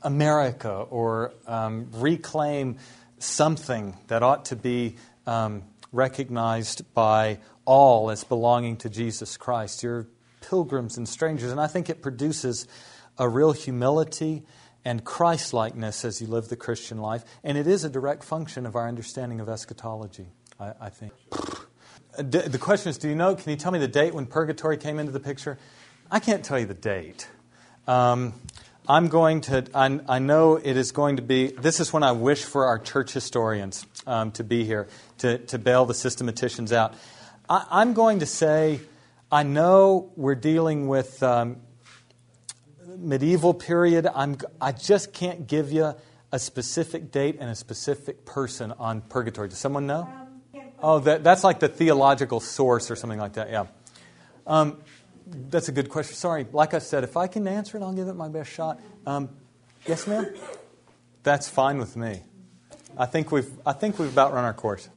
America 0.02 0.72
or 0.72 1.32
um, 1.46 1.88
reclaim 1.94 2.78
something 3.18 3.96
that 4.06 4.22
ought 4.22 4.46
to 4.46 4.56
be 4.56 4.96
um, 5.26 5.64
recognized 5.92 6.94
by 6.94 7.38
all 7.64 8.10
as 8.10 8.24
belonging 8.24 8.78
to 8.78 8.88
Jesus 8.88 9.36
Christ. 9.36 9.82
You're 9.82 10.06
pilgrims 10.48 10.96
and 10.96 11.08
strangers. 11.08 11.50
And 11.50 11.60
I 11.60 11.66
think 11.66 11.90
it 11.90 12.02
produces 12.02 12.66
a 13.18 13.28
real 13.28 13.52
humility 13.52 14.44
and 14.84 15.04
Christlikeness 15.04 16.04
as 16.04 16.20
you 16.20 16.26
live 16.26 16.48
the 16.48 16.56
Christian 16.56 16.98
life. 16.98 17.24
And 17.44 17.58
it 17.58 17.66
is 17.66 17.84
a 17.84 17.90
direct 17.90 18.24
function 18.24 18.64
of 18.64 18.76
our 18.76 18.88
understanding 18.88 19.40
of 19.40 19.48
eschatology. 19.48 20.28
I, 20.58 20.72
I 20.80 20.88
think. 20.88 21.12
The 22.16 22.58
question 22.58 22.90
is, 22.90 22.98
do 22.98 23.08
you 23.08 23.14
know? 23.14 23.34
Can 23.36 23.50
you 23.50 23.56
tell 23.56 23.70
me 23.70 23.78
the 23.78 23.86
date 23.86 24.12
when 24.12 24.26
purgatory 24.26 24.76
came 24.76 24.98
into 24.98 25.12
the 25.12 25.20
picture? 25.20 25.58
I 26.10 26.18
can't 26.18 26.44
tell 26.44 26.58
you 26.58 26.66
the 26.66 26.74
date. 26.74 27.28
Um, 27.86 28.32
I'm 28.88 29.08
going 29.08 29.42
to. 29.42 29.66
I, 29.74 30.00
I, 30.08 30.18
know 30.18 30.56
it 30.56 30.76
is 30.76 30.90
going 30.90 31.16
to 31.16 31.22
be. 31.22 31.48
This 31.48 31.78
is 31.78 31.92
when 31.92 32.02
I 32.02 32.12
wish 32.12 32.42
for 32.42 32.66
our 32.66 32.78
church 32.78 33.12
historians 33.12 33.86
um, 34.06 34.32
to 34.32 34.42
be 34.42 34.64
here 34.64 34.88
to 35.18 35.38
to 35.38 35.58
bail 35.58 35.84
the 35.84 35.94
systematicians 35.94 36.72
out. 36.72 36.94
I, 37.48 37.66
I'm 37.70 37.92
going 37.92 38.18
to 38.20 38.26
say, 38.26 38.80
I 39.30 39.42
know 39.42 40.12
we're 40.16 40.34
dealing 40.34 40.88
with 40.88 41.22
um, 41.22 41.58
medieval 42.96 43.54
period. 43.54 44.06
I'm. 44.14 44.38
I 44.60 44.72
just 44.72 45.12
can't 45.12 45.46
give 45.46 45.70
you 45.70 45.94
a 46.32 46.38
specific 46.38 47.10
date 47.10 47.36
and 47.40 47.50
a 47.50 47.54
specific 47.54 48.24
person 48.24 48.72
on 48.78 49.00
purgatory. 49.02 49.48
Does 49.48 49.58
someone 49.58 49.86
know? 49.86 50.08
Oh, 50.80 51.00
that, 51.00 51.24
that's 51.24 51.42
like 51.42 51.58
the 51.58 51.68
theological 51.68 52.40
source 52.40 52.90
or 52.90 52.96
something 52.96 53.18
like 53.18 53.32
that, 53.32 53.50
yeah. 53.50 53.66
Um, 54.46 54.78
that's 55.26 55.68
a 55.68 55.72
good 55.72 55.88
question. 55.88 56.14
Sorry, 56.14 56.46
like 56.52 56.72
I 56.72 56.78
said, 56.78 57.02
if 57.04 57.16
I 57.16 57.26
can 57.26 57.48
answer 57.48 57.76
it, 57.76 57.82
I'll 57.82 57.92
give 57.92 58.08
it 58.08 58.14
my 58.14 58.28
best 58.28 58.50
shot. 58.50 58.80
Um, 59.06 59.28
yes, 59.86 60.06
ma'am? 60.06 60.32
That's 61.22 61.48
fine 61.48 61.78
with 61.78 61.96
me. 61.96 62.22
I 62.96 63.06
think 63.06 63.32
we've, 63.32 63.50
I 63.66 63.72
think 63.72 63.98
we've 63.98 64.10
about 64.12 64.32
run 64.32 64.44
our 64.44 64.54
course. 64.54 64.88